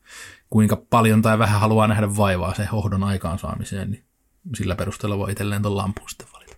kuinka 0.50 0.76
paljon 0.90 1.22
tai 1.22 1.40
vähän 1.40 1.62
haluaa 1.62 1.88
nähdä 1.88 2.18
vaivaa 2.18 2.54
sen 2.54 2.68
hohdon 2.68 3.04
aikaansaamiseen, 3.04 3.92
niin 3.92 4.07
sillä 4.56 4.76
perusteella 4.76 5.18
voi 5.18 5.32
itselleen 5.32 5.62
tuon 5.62 5.78
lampun 5.78 6.10
sitten 6.10 6.28
valita. 6.34 6.58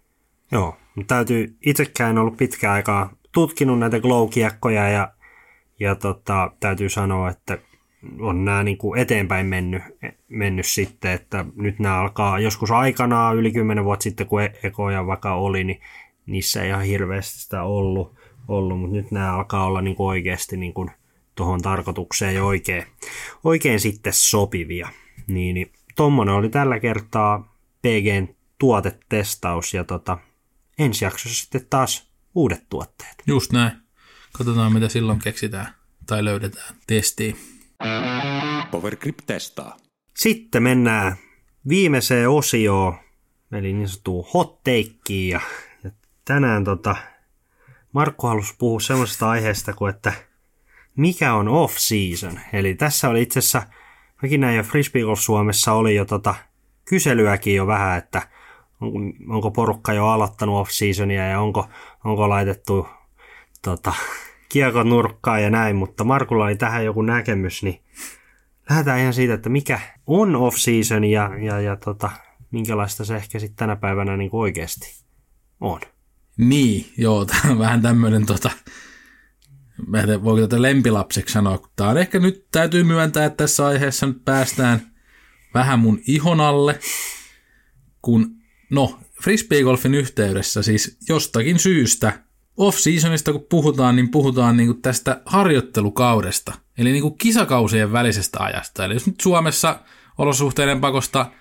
Joo, 0.51 0.77
mutta 0.95 1.15
täytyy 1.15 1.57
itsekään 1.65 2.17
ollut 2.17 2.37
pitkään 2.37 2.73
aikaa 2.73 3.13
tutkinut 3.31 3.79
näitä 3.79 3.99
glow-kiekkoja 3.99 4.89
ja, 4.89 5.13
ja 5.79 5.95
tota, 5.95 6.51
täytyy 6.59 6.89
sanoa, 6.89 7.29
että 7.29 7.57
on 8.19 8.45
nämä 8.45 8.63
niin 8.63 8.77
kuin 8.77 8.99
eteenpäin 8.99 9.45
mennyt, 9.45 9.83
mennyt 10.27 10.65
sitten, 10.65 11.11
että 11.11 11.45
nyt 11.55 11.79
nämä 11.79 11.99
alkaa 11.99 12.39
joskus 12.39 12.71
aikanaan 12.71 13.37
yli 13.37 13.51
10 13.51 13.85
vuotta 13.85 14.03
sitten, 14.03 14.27
kun 14.27 14.41
e- 14.41 14.53
ekoja 14.63 15.07
vaikka 15.07 15.33
oli, 15.33 15.63
niin 15.63 15.81
niissä 16.25 16.63
ei 16.63 16.69
ihan 16.69 16.83
hirveästi 16.83 17.39
sitä 17.39 17.63
ollut, 17.63 18.15
ollut 18.47 18.79
mutta 18.79 18.95
nyt 18.95 19.11
nämä 19.11 19.35
alkaa 19.35 19.65
olla 19.65 19.81
niin 19.81 19.95
kuin 19.95 20.07
oikeasti 20.07 20.57
niin 20.57 20.73
kuin 20.73 20.91
tuohon 21.35 21.61
tarkoitukseen 21.61 22.35
jo 22.35 22.47
oikein, 22.47 22.83
oikein 23.43 23.79
sitten 23.79 24.13
sopivia. 24.13 24.89
Niin, 25.27 25.53
niin 25.53 25.71
tommonen 25.95 26.35
oli 26.35 26.49
tällä 26.49 26.79
kertaa 26.79 27.48
PGn 27.81 28.35
tuotetestaus 28.57 29.73
ja 29.73 29.83
tota, 29.83 30.17
ensi 30.79 31.05
jaksossa 31.05 31.41
sitten 31.41 31.65
taas 31.69 32.11
uudet 32.35 32.69
tuotteet. 32.69 33.23
Just 33.27 33.51
näin. 33.51 33.71
Katsotaan 34.33 34.73
mitä 34.73 34.89
silloin 34.89 35.19
keksitään 35.19 35.73
tai 36.05 36.25
löydetään 36.25 36.75
testiin. 36.87 37.35
Powergrip 38.71 39.17
testaa. 39.25 39.77
Sitten 40.17 40.63
mennään 40.63 41.15
viimeiseen 41.69 42.29
osioon, 42.29 42.99
eli 43.51 43.73
niin 43.73 43.87
sanottuun 43.87 44.25
hot 44.33 44.63
takeen. 44.63 45.29
Ja, 45.29 45.41
ja 45.83 45.91
tänään 46.25 46.63
tota, 46.63 46.95
Markku 47.91 48.27
halusi 48.27 48.55
puhua 48.57 48.79
semmoisesta 48.79 49.29
aiheesta 49.29 49.73
kuin, 49.73 49.95
että 49.95 50.13
mikä 50.95 51.33
on 51.33 51.47
off-season. 51.47 52.39
Eli 52.53 52.75
tässä 52.75 53.09
oli 53.09 53.21
itse 53.21 53.39
asiassa, 53.39 53.63
mäkin 54.23 54.41
näin 54.41 54.57
jo 54.57 54.63
Frisbee 54.63 55.03
Golf 55.03 55.19
Suomessa 55.19 55.73
oli 55.73 55.95
jo 55.95 56.05
tota, 56.05 56.35
kyselyäkin 56.89 57.55
jo 57.55 57.67
vähän, 57.67 57.97
että 57.97 58.21
onko 59.29 59.51
porukka 59.51 59.93
jo 59.93 60.07
aloittanut 60.07 60.55
off-seasonia 60.55 61.27
ja 61.27 61.39
onko, 61.39 61.69
onko 62.03 62.29
laitettu 62.29 62.87
tota, 63.61 63.93
kiekon 64.49 64.89
nurkkaan 64.89 65.43
ja 65.43 65.49
näin, 65.49 65.75
mutta 65.75 66.03
Markulla 66.03 66.45
oli 66.45 66.55
tähän 66.55 66.85
joku 66.85 67.01
näkemys, 67.01 67.63
niin 67.63 67.79
lähdetään 68.69 68.99
ihan 68.99 69.13
siitä, 69.13 69.33
että 69.33 69.49
mikä 69.49 69.79
on 70.07 70.35
off-season 70.35 71.03
ja, 71.03 71.31
ja, 71.41 71.61
ja 71.61 71.75
tota, 71.75 72.09
minkälaista 72.51 73.05
se 73.05 73.15
ehkä 73.15 73.39
sitten 73.39 73.55
tänä 73.55 73.75
päivänä 73.75 74.17
niin 74.17 74.29
oikeasti 74.33 75.03
on. 75.59 75.79
Niin, 76.37 76.85
joo, 76.97 77.25
tämä 77.25 77.51
on 77.51 77.59
vähän 77.59 77.81
tämmöinen, 77.81 78.25
tota, 78.25 78.51
voiko 80.23 80.47
tätä 80.47 80.61
lempilapseksi 80.61 81.33
sanoa, 81.33 81.69
tämä 81.75 81.89
on 81.89 81.97
ehkä 81.97 82.19
nyt 82.19 82.47
täytyy 82.51 82.83
myöntää, 82.83 83.25
että 83.25 83.43
tässä 83.43 83.65
aiheessa 83.65 84.05
nyt 84.05 84.25
päästään 84.25 84.88
vähän 85.53 85.79
mun 85.79 85.99
ihon 86.07 86.41
alle, 86.41 86.79
kun 88.01 88.35
no, 88.69 88.99
frisbeegolfin 89.23 89.95
yhteydessä 89.95 90.63
siis 90.63 90.97
jostakin 91.09 91.59
syystä 91.59 92.19
off-seasonista 92.57 93.31
kun 93.31 93.45
puhutaan, 93.49 93.95
niin 93.95 94.11
puhutaan 94.11 94.57
niin 94.57 94.67
kuin 94.67 94.81
tästä 94.81 95.21
harjoittelukaudesta, 95.25 96.53
eli 96.77 96.91
niin 96.91 97.01
kuin 97.01 97.17
kisakausien 97.17 97.91
välisestä 97.91 98.39
ajasta. 98.39 98.85
Eli 98.85 98.93
jos 98.93 99.07
nyt 99.07 99.21
Suomessa 99.21 99.79
olosuhteiden 100.17 100.81
pakosta, 100.81 101.31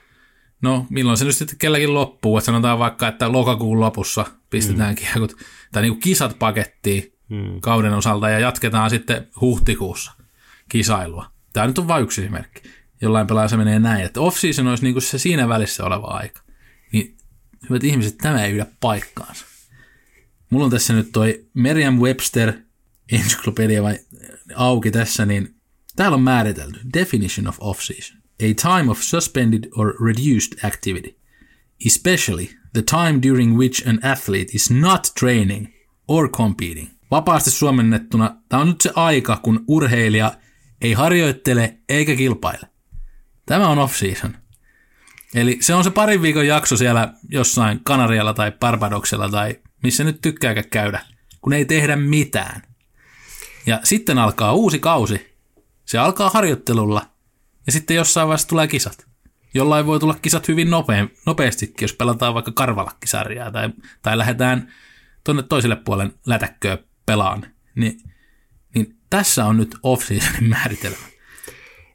no 0.63 0.87
milloin 0.91 1.19
se 1.19 1.25
nyt 1.25 1.37
sitten 1.37 1.59
kelläkin 1.59 1.95
loppuu, 1.95 2.39
että 2.39 2.47
sanotaan 2.47 2.79
vaikka, 2.79 3.09
että 3.09 3.33
lokakuun 3.33 3.81
lopussa 3.81 4.27
pistetään 4.51 4.95
mm. 4.95 4.97
kiekot, 4.97 5.33
tai 5.73 5.83
niin 5.83 5.93
kuin 5.93 6.01
kisat 6.01 6.39
pakettiin 6.39 7.13
mm. 7.29 7.61
kauden 7.61 7.93
osalta 7.93 8.31
ja 8.31 8.39
jatketaan 8.39 8.91
sitten 8.91 9.29
huhtikuussa 9.41 10.13
kisailua. 10.69 11.27
Tämä 11.53 11.67
nyt 11.67 11.79
on 11.79 11.89
vain 11.89 12.03
yksi 12.03 12.21
esimerkki. 12.21 12.63
Jollain 13.01 13.27
pelaaja 13.27 13.49
se 13.49 13.57
menee 13.57 13.79
näin, 13.79 14.05
että 14.05 14.21
off-season 14.21 14.67
olisi 14.67 14.83
niin 14.83 14.95
kuin 14.95 15.03
se 15.03 15.19
siinä 15.19 15.49
välissä 15.49 15.85
oleva 15.85 16.07
aika. 16.07 16.41
Niin 16.93 17.17
hyvät 17.69 17.85
ihmiset, 17.85 18.19
tämä 18.19 18.45
ei 18.45 18.55
ydä 18.55 18.67
paikkaansa. 18.81 19.45
Mulla 20.51 20.65
on 20.65 20.71
tässä 20.71 20.93
nyt 20.93 21.13
toi 21.13 21.47
Merriam-Webster 21.55 22.53
encyclopedia 23.13 23.83
vai 23.83 23.99
auki 24.55 24.91
tässä, 24.91 25.27
niin 25.27 25.55
täällä 25.97 26.15
on 26.15 26.23
määritelty 26.23 26.81
definition 26.95 27.49
of 27.49 27.57
off-season. 27.61 28.19
A 28.43 28.79
time 28.79 28.91
of 28.91 29.01
suspended 29.01 29.69
or 29.73 29.95
reduced 30.05 30.65
activity, 30.65 31.17
especially 31.87 32.49
the 32.73 32.83
time 32.83 33.23
during 33.29 33.57
which 33.57 33.89
an 33.89 34.01
athlete 34.03 34.53
is 34.55 34.71
not 34.71 35.13
training 35.19 35.67
or 36.09 36.31
competing. 36.31 36.89
Vapaasti 37.11 37.51
suomennettuna, 37.51 38.37
tämä 38.49 38.63
on 38.63 38.69
nyt 38.69 38.81
se 38.81 38.91
aika, 38.95 39.37
kun 39.43 39.65
urheilija 39.69 40.33
ei 40.81 40.93
harjoittele 40.93 41.79
eikä 41.89 42.17
kilpaile. 42.17 42.78
Tämä 43.49 43.69
on 43.69 43.79
off-season. 43.79 44.37
Eli 45.35 45.59
se 45.61 45.75
on 45.75 45.85
se 45.85 45.91
parin 45.91 46.23
viikon 46.23 46.47
jakso 46.47 46.77
siellä 46.77 47.13
jossain 47.29 47.81
Kanarialla 47.85 48.35
tai 48.35 48.53
Barbadoksella 48.61 49.29
tai 49.29 49.59
missä 49.83 50.05
nyt 50.05 50.21
tykkääkä 50.21 50.63
käydä, 50.63 51.01
kun 51.41 51.53
ei 51.53 51.65
tehdä 51.65 51.97
mitään. 51.97 52.63
Ja 53.67 53.81
sitten 53.85 54.19
alkaa 54.19 54.53
uusi 54.53 54.79
kausi. 54.79 55.37
Se 55.85 55.99
alkaa 55.99 56.31
harjoittelulla 56.31 57.11
ja 57.67 57.73
sitten 57.73 57.97
jossain 57.97 58.29
vaiheessa 58.29 58.49
tulee 58.49 58.69
kisat. 58.69 59.07
Jollain 59.55 59.87
voi 59.87 60.01
tulla 60.01 60.19
kisat 60.23 60.49
hyvin 60.49 60.71
nopea, 60.71 61.07
nopeastikin, 61.27 61.77
jos 61.81 61.93
pelataan 61.93 62.35
vaikka 62.35 62.53
karvalakkisarjaa 62.53 63.51
tai, 63.51 63.71
tai 64.03 64.19
lähdetään 64.19 64.73
tuonne 65.25 65.43
toiselle 65.43 65.77
puolen 65.77 66.13
lätäkköä 66.27 66.79
pelaan. 67.07 67.47
Niin, 67.75 68.01
niin 68.75 68.97
tässä 69.11 69.45
on 69.45 69.57
nyt 69.57 69.77
off-seasonin 69.83 70.49
määritelmä. 70.49 71.18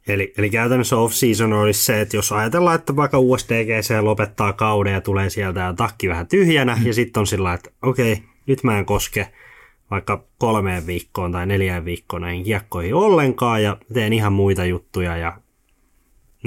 Eli, 0.07 0.33
eli 0.37 0.49
käytännössä 0.49 0.97
off-season 0.97 1.53
olisi 1.53 1.85
se, 1.85 2.01
että 2.01 2.17
jos 2.17 2.31
ajatellaan, 2.31 2.75
että 2.75 2.95
vaikka 2.95 3.19
USDGC 3.19 4.01
lopettaa 4.01 4.53
kauden 4.53 4.93
ja 4.93 5.01
tulee 5.01 5.29
sieltä 5.29 5.59
ja 5.59 5.73
takki 5.73 6.09
vähän 6.09 6.27
tyhjänä, 6.27 6.75
mm. 6.75 6.85
ja 6.85 6.93
sitten 6.93 7.21
on 7.21 7.27
sillä 7.27 7.53
että 7.53 7.69
okei, 7.81 8.13
okay, 8.13 8.25
nyt 8.45 8.63
mä 8.63 8.79
en 8.79 8.85
koske 8.85 9.33
vaikka 9.91 10.23
kolmeen 10.37 10.87
viikkoon 10.87 11.31
tai 11.31 11.45
neljään 11.45 11.85
viikkoon 11.85 12.21
näihin 12.21 12.43
kiekkoihin 12.43 12.95
ollenkaan, 12.95 13.63
ja 13.63 13.77
teen 13.93 14.13
ihan 14.13 14.33
muita 14.33 14.65
juttuja, 14.65 15.17
ja 15.17 15.37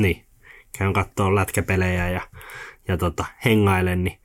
niin, 0.00 0.24
käyn 0.78 0.92
katsoa 0.92 1.34
lätkäpelejä 1.34 2.10
ja, 2.10 2.20
ja 2.88 2.96
tota, 2.96 3.24
hengailen, 3.44 4.04
niin 4.04 4.18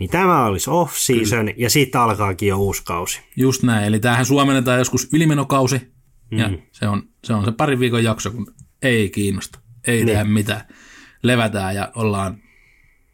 niin 0.00 0.10
tämä 0.10 0.44
olisi 0.44 0.70
off-season, 0.70 1.46
Kyllä. 1.46 1.54
ja 1.56 1.70
siitä 1.70 2.02
alkaakin 2.02 2.48
jo 2.48 2.58
uusi 2.58 2.82
kausi. 2.84 3.20
Just 3.36 3.62
näin, 3.62 3.84
eli 3.84 4.00
tämähän 4.00 4.26
suomennetaan 4.26 4.78
joskus 4.78 5.08
ylimenokausi, 5.12 5.92
ja 6.30 6.48
mm. 6.48 6.58
se, 6.72 6.88
on, 6.88 7.08
se 7.24 7.34
on 7.34 7.44
se 7.44 7.52
parin 7.52 7.80
viikon 7.80 8.04
jakso, 8.04 8.30
kun 8.30 8.54
ei 8.82 9.10
kiinnosta, 9.10 9.58
ei 9.86 9.96
niin. 9.96 10.06
tehdä 10.06 10.24
mitään. 10.24 10.60
Levätään 11.22 11.74
ja 11.74 11.92
ollaan, 11.94 12.38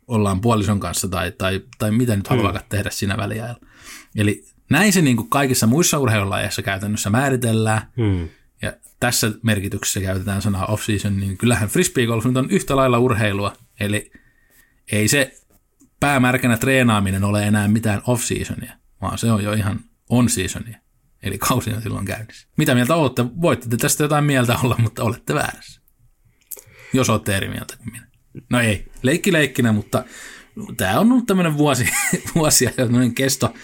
ollaan 0.09 0.41
puolison 0.41 0.81
kanssa 0.81 1.09
tai, 1.09 1.33
tai, 1.33 1.61
tai 1.79 1.91
mitä 1.91 2.17
nyt 2.17 2.29
haluaa 2.29 2.53
mm. 2.53 2.59
tehdä 2.69 2.91
siinä 2.91 3.17
väliajalla. 3.17 3.61
Eli 4.17 4.45
näin 4.71 4.93
se 4.93 5.03
niin 5.03 5.17
kuin 5.17 5.31
kaikissa 5.31 5.67
muissa 5.67 5.99
urheilulajeissa 5.99 6.63
käytännössä 6.63 7.11
määritellään. 7.11 7.83
Mm. 7.97 8.29
Ja 8.63 8.73
tässä 9.01 9.33
merkityksessä 9.43 10.01
käytetään 10.01 10.43
sanaa 10.43 10.67
off-season, 10.67 11.21
niin 11.21 11.39
kyllähän 11.39 11.69
frisbeegolf 11.69 12.25
nyt 12.25 12.37
on 12.37 12.51
yhtä 12.51 12.77
lailla 12.77 12.99
urheilua 12.99 13.53
Eli 13.81 14.11
ei 14.93 15.09
se 15.09 15.41
päämärkänä 16.01 16.57
treenaaminen 16.57 17.25
ole 17.25 17.47
enää 17.47 17.69
mitään 17.69 18.03
off-seasonia, 18.07 18.73
vaan 19.01 19.19
se 19.19 19.33
on 19.33 19.45
jo 19.45 19.53
ihan 19.53 19.81
on-seasonia. 20.09 20.79
Eli 21.23 21.39
kausi 21.39 21.73
on 21.73 21.83
silloin 21.83 22.07
käynnissä. 22.07 22.49
Mitä 22.57 22.75
mieltä 22.75 22.95
olette? 22.95 23.25
Voitte 23.41 23.69
te 23.69 23.77
tästä 23.77 24.05
jotain 24.05 24.25
mieltä 24.25 24.59
olla, 24.63 24.77
mutta 24.79 25.05
olette 25.05 25.35
väärässä. 25.35 25.81
Jos 26.93 27.11
olette 27.11 27.37
eri 27.37 27.49
mieltä 27.49 27.77
kuin 27.77 27.93
minä. 27.93 28.07
No 28.51 28.61
ei, 28.61 28.87
leikki 29.03 29.33
leikkinä, 29.33 29.73
mutta 29.73 30.05
tämä 30.77 31.01
on 31.01 31.13
ollut 31.13 31.27
tämmöinen 31.27 31.57
vuosi, 31.57 31.89
vuosia 32.35 32.71
noin 32.89 33.15
kesto, 33.15 33.55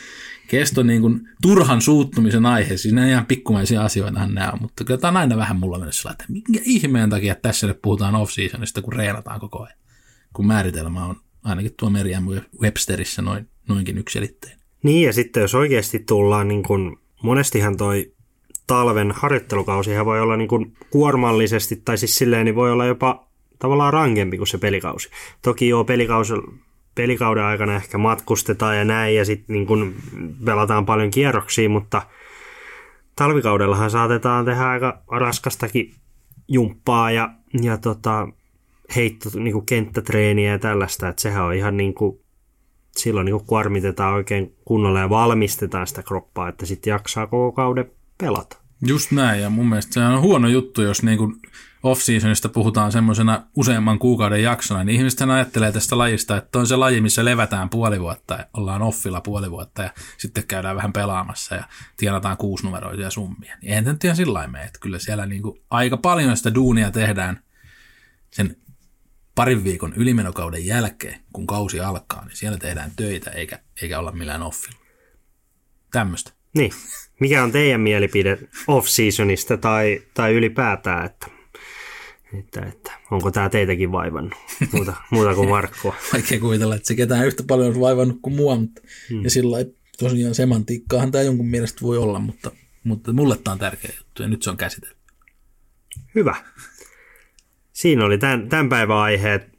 kesto 0.49 0.83
niin 0.83 1.01
kuin 1.01 1.29
turhan 1.43 1.83
suuttumisen 1.83 2.47
aihe. 2.47 2.77
Siis 2.77 2.95
nämä 2.95 3.09
ihan 3.09 3.27
pikkumaisia 3.27 3.85
asioita 3.85 4.27
nämä 4.27 4.51
on, 4.53 4.63
mutta 4.63 4.85
kyllä 4.85 5.01
tämä 5.01 5.11
on 5.11 5.17
aina 5.17 5.37
vähän 5.37 5.57
mulla 5.57 5.79
mennyt 5.79 5.95
sillä, 5.95 6.11
että 6.11 6.25
minkä 6.29 6.61
ihmeen 6.65 7.11
takia 7.11 7.35
tässä 7.35 7.67
nyt 7.67 7.83
puhutaan 7.83 8.15
off-seasonista, 8.15 8.83
kun 8.83 8.93
reenataan 8.93 9.41
koko 9.41 9.63
ajan. 9.63 9.79
Kun 10.33 10.47
määritelmä 10.47 11.05
on 11.07 11.17
ainakin 11.45 11.75
tuo 11.79 11.91
Merriam 11.91 12.25
Websterissä 12.61 13.23
noin, 13.23 13.49
noinkin 13.69 13.99
yksilitteinen. 13.99 14.61
Niin, 14.83 15.07
ja 15.07 15.13
sitten 15.13 15.41
jos 15.41 15.55
oikeasti 15.55 15.99
tullaan, 15.99 16.49
niin 16.49 16.63
kuin, 16.63 16.97
monestihan 17.23 17.77
toi 17.77 18.13
talven 18.67 19.13
harjoittelukausi 19.17 19.91
voi 20.05 20.21
olla 20.21 20.37
niin 20.37 20.49
kuin 20.49 20.77
kuormallisesti, 20.91 21.83
tai 21.85 21.99
siis 21.99 22.19
silleen, 22.19 22.45
niin 22.45 22.55
voi 22.55 22.73
olla 22.73 22.87
jopa 22.87 23.27
tavallaan 23.59 23.93
rankempi 23.93 24.37
kuin 24.37 24.49
se 24.49 24.59
pelikausi. 24.59 25.11
Toki 25.43 25.69
joo, 25.69 25.85
pelikausi, 25.85 26.35
pelikauden 26.95 27.45
aikana 27.45 27.77
ehkä 27.77 27.99
matkustetaan 27.99 28.79
ja 28.79 28.85
näin, 28.85 29.17
ja 29.17 29.25
sitten 29.25 29.55
niin 29.55 29.67
kun 29.67 29.95
pelataan 30.45 30.87
paljon 30.87 31.11
kierroksia, 31.11 31.69
mutta 31.69 32.03
talvikaudellahan 33.17 33.91
saatetaan 33.91 34.45
tehdä 34.45 34.69
aika 34.69 35.03
raskastakin 35.11 35.95
jumppaa 36.49 37.11
ja, 37.11 37.31
ja 37.63 37.79
tota, 37.79 38.29
heitto, 38.97 39.29
niin 39.35 39.67
kenttätreeniä 39.67 40.53
ja 40.53 40.59
tällaista, 40.59 41.09
että 41.09 41.23
sehän 41.23 41.45
on 41.45 41.55
ihan 41.55 41.77
niin 41.77 41.95
kuin, 41.95 42.22
silloin 43.03 43.25
niin 43.25 43.47
kuormitetaan 43.47 44.15
oikein 44.15 44.57
kunnolla 44.65 45.01
ja 45.01 45.11
valmistetaan 45.11 45.87
sitä 45.87 46.03
kroppaa, 46.03 46.49
että 46.49 46.67
sitten 46.67 46.91
jaksaa 46.91 47.27
koko 47.27 47.53
kauden 47.53 47.91
pelata. 48.19 48.57
Just 48.87 49.11
näin, 49.11 49.43
ja 49.43 49.51
mun 49.51 49.69
mielestä 49.69 49.95
se 49.95 50.01
on 50.01 50.21
huono 50.21 50.49
juttu, 50.49 50.83
jos 50.83 51.03
niin 51.03 51.19
kuin 51.19 51.35
off-seasonista 51.83 52.49
puhutaan 52.49 52.93
semmoisena 52.93 53.43
useamman 53.57 53.99
kuukauden 53.99 54.43
jaksona, 54.43 54.85
niin 54.85 54.97
ihmiset 54.97 55.21
ajattelee 55.21 55.73
tästä 55.73 55.99
lajista, 55.99 56.37
että 56.37 56.59
on 56.59 56.67
se 56.67 56.77
laji, 56.77 57.01
missä 57.01 57.25
levätään 57.25 57.69
puoli 57.69 58.01
vuotta 58.01 58.35
ja 58.35 58.47
ollaan 58.55 58.83
offilla 58.83 59.21
puoli 59.21 59.51
vuotta 59.51 59.83
ja 59.83 59.91
sitten 60.19 60.47
käydään 60.47 60.77
vähän 60.77 60.93
pelaamassa 60.93 61.55
ja 61.55 61.65
tienataan 61.97 62.37
kuusinumeroisia 62.37 63.11
summia. 63.11 63.57
Niin 63.63 63.69
eihän 63.71 63.85
nyt 63.85 64.05
ihan 64.05 64.17
sillä 64.17 64.47
mene, 64.47 64.65
että 64.65 64.79
kyllä 64.81 64.99
siellä 64.99 65.27
niin 65.27 65.43
kuin 65.43 65.61
aika 65.71 65.97
paljon 65.97 66.37
sitä 66.37 66.55
duunia 66.55 66.91
tehdään 66.91 67.43
sen 68.31 68.57
parin 69.35 69.65
viikon 69.65 69.93
ylimenokauden 69.97 70.67
jälkeen, 70.67 71.21
kun 71.33 71.47
kausi 71.47 71.81
alkaa, 71.81 72.25
niin 72.25 72.37
siellä 72.37 72.59
tehdään 72.59 72.93
töitä 72.97 73.31
eikä, 73.31 73.59
eikä 73.83 73.99
olla 73.99 74.13
millään 74.13 74.43
offilla. 74.43 74.79
Tämmöistä. 75.93 76.33
Niin. 76.55 76.73
Mikä 77.21 77.43
on 77.43 77.53
teidän 77.53 77.81
mielipide 77.81 78.39
off-seasonista 78.67 79.57
tai, 79.57 80.03
tai 80.15 80.35
ylipäätään, 80.35 81.07
että 81.07 81.27
että, 82.39 82.61
että 82.61 82.93
onko 83.11 83.31
tämä 83.31 83.49
teitäkin 83.49 83.93
vaivannut, 83.93 84.35
muuta, 84.73 84.95
muuta 85.11 85.35
kuin 85.35 85.49
Markkua. 85.49 85.95
Vaikea 86.13 86.41
kuvitella, 86.41 86.75
että 86.75 86.89
se 86.89 86.95
ketään 86.95 87.27
yhtä 87.27 87.43
paljon 87.43 87.75
on 87.75 87.81
vaivannut 87.81 88.19
kuin 88.23 88.37
mua, 88.37 88.57
mutta, 88.57 88.83
hmm. 89.11 89.25
ja 89.25 89.31
sillä 89.31 89.57
tosiaan 89.99 90.35
semantiikkaahan 90.35 91.13
tämä 91.13 91.23
jonkun 91.23 91.49
mielestä 91.49 91.81
voi 91.83 91.99
olla, 91.99 92.19
mutta, 92.19 92.51
mutta 92.85 93.13
mulle 93.13 93.37
tämä 93.37 93.53
on 93.53 93.59
tärkeä 93.59 93.91
juttu 93.99 94.23
ja 94.23 94.29
nyt 94.29 94.43
se 94.43 94.51
on 94.51 94.57
käsitelty. 94.57 94.97
Hyvä. 96.15 96.37
Siinä 97.83 98.05
oli 98.05 98.19
tämän, 98.19 98.49
tämän 98.49 98.69
päivän 98.69 98.97
aiheet. 98.97 99.59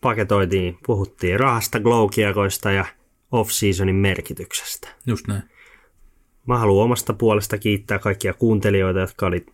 Paketoitiin, 0.00 0.78
puhuttiin 0.86 1.40
rahasta, 1.40 1.80
glow 1.80 2.08
ja 2.76 2.84
off-seasonin 3.32 3.94
merkityksestä. 3.96 4.88
Just 5.06 5.26
näin. 5.26 5.42
Mä 6.46 6.58
haluan 6.58 6.84
omasta 6.84 7.12
puolesta 7.12 7.58
kiittää 7.58 7.98
kaikkia 7.98 8.34
kuuntelijoita, 8.34 9.00
jotka 9.00 9.26
oli 9.26 9.46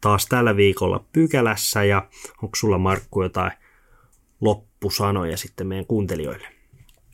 taas 0.00 0.26
tällä 0.26 0.56
viikolla 0.56 1.04
pykälässä 1.12 1.84
ja 1.84 2.08
onko 2.42 2.56
sulla 2.56 2.78
Markku 2.78 3.22
jotain 3.22 3.52
loppusanoja 4.40 5.36
sitten 5.36 5.66
meidän 5.66 5.86
kuuntelijoille? 5.86 6.48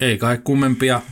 Ei 0.00 0.18
kai 0.18 0.38
kummempia. 0.44 1.02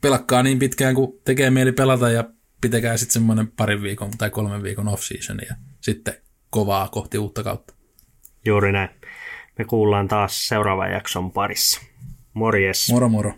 Pelakkaa 0.00 0.42
niin 0.42 0.58
pitkään 0.58 0.94
kuin 0.94 1.20
tekee 1.24 1.50
mieli 1.50 1.72
pelata 1.72 2.10
ja 2.10 2.24
pitäkää 2.60 2.96
sitten 2.96 3.12
semmoinen 3.12 3.48
parin 3.48 3.82
viikon 3.82 4.10
tai 4.18 4.30
kolmen 4.30 4.62
viikon 4.62 4.88
off-season 4.88 5.38
ja 5.48 5.56
sitten 5.80 6.14
kovaa 6.50 6.88
kohti 6.88 7.18
uutta 7.18 7.42
kautta. 7.42 7.77
Juuri 8.44 8.72
näin. 8.72 8.88
Me 9.58 9.64
kuullaan 9.64 10.08
taas 10.08 10.48
seuraavan 10.48 10.92
jakson 10.92 11.32
parissa. 11.32 11.80
Morjes. 12.34 12.92
Moro 12.92 13.08
moro. 13.08 13.32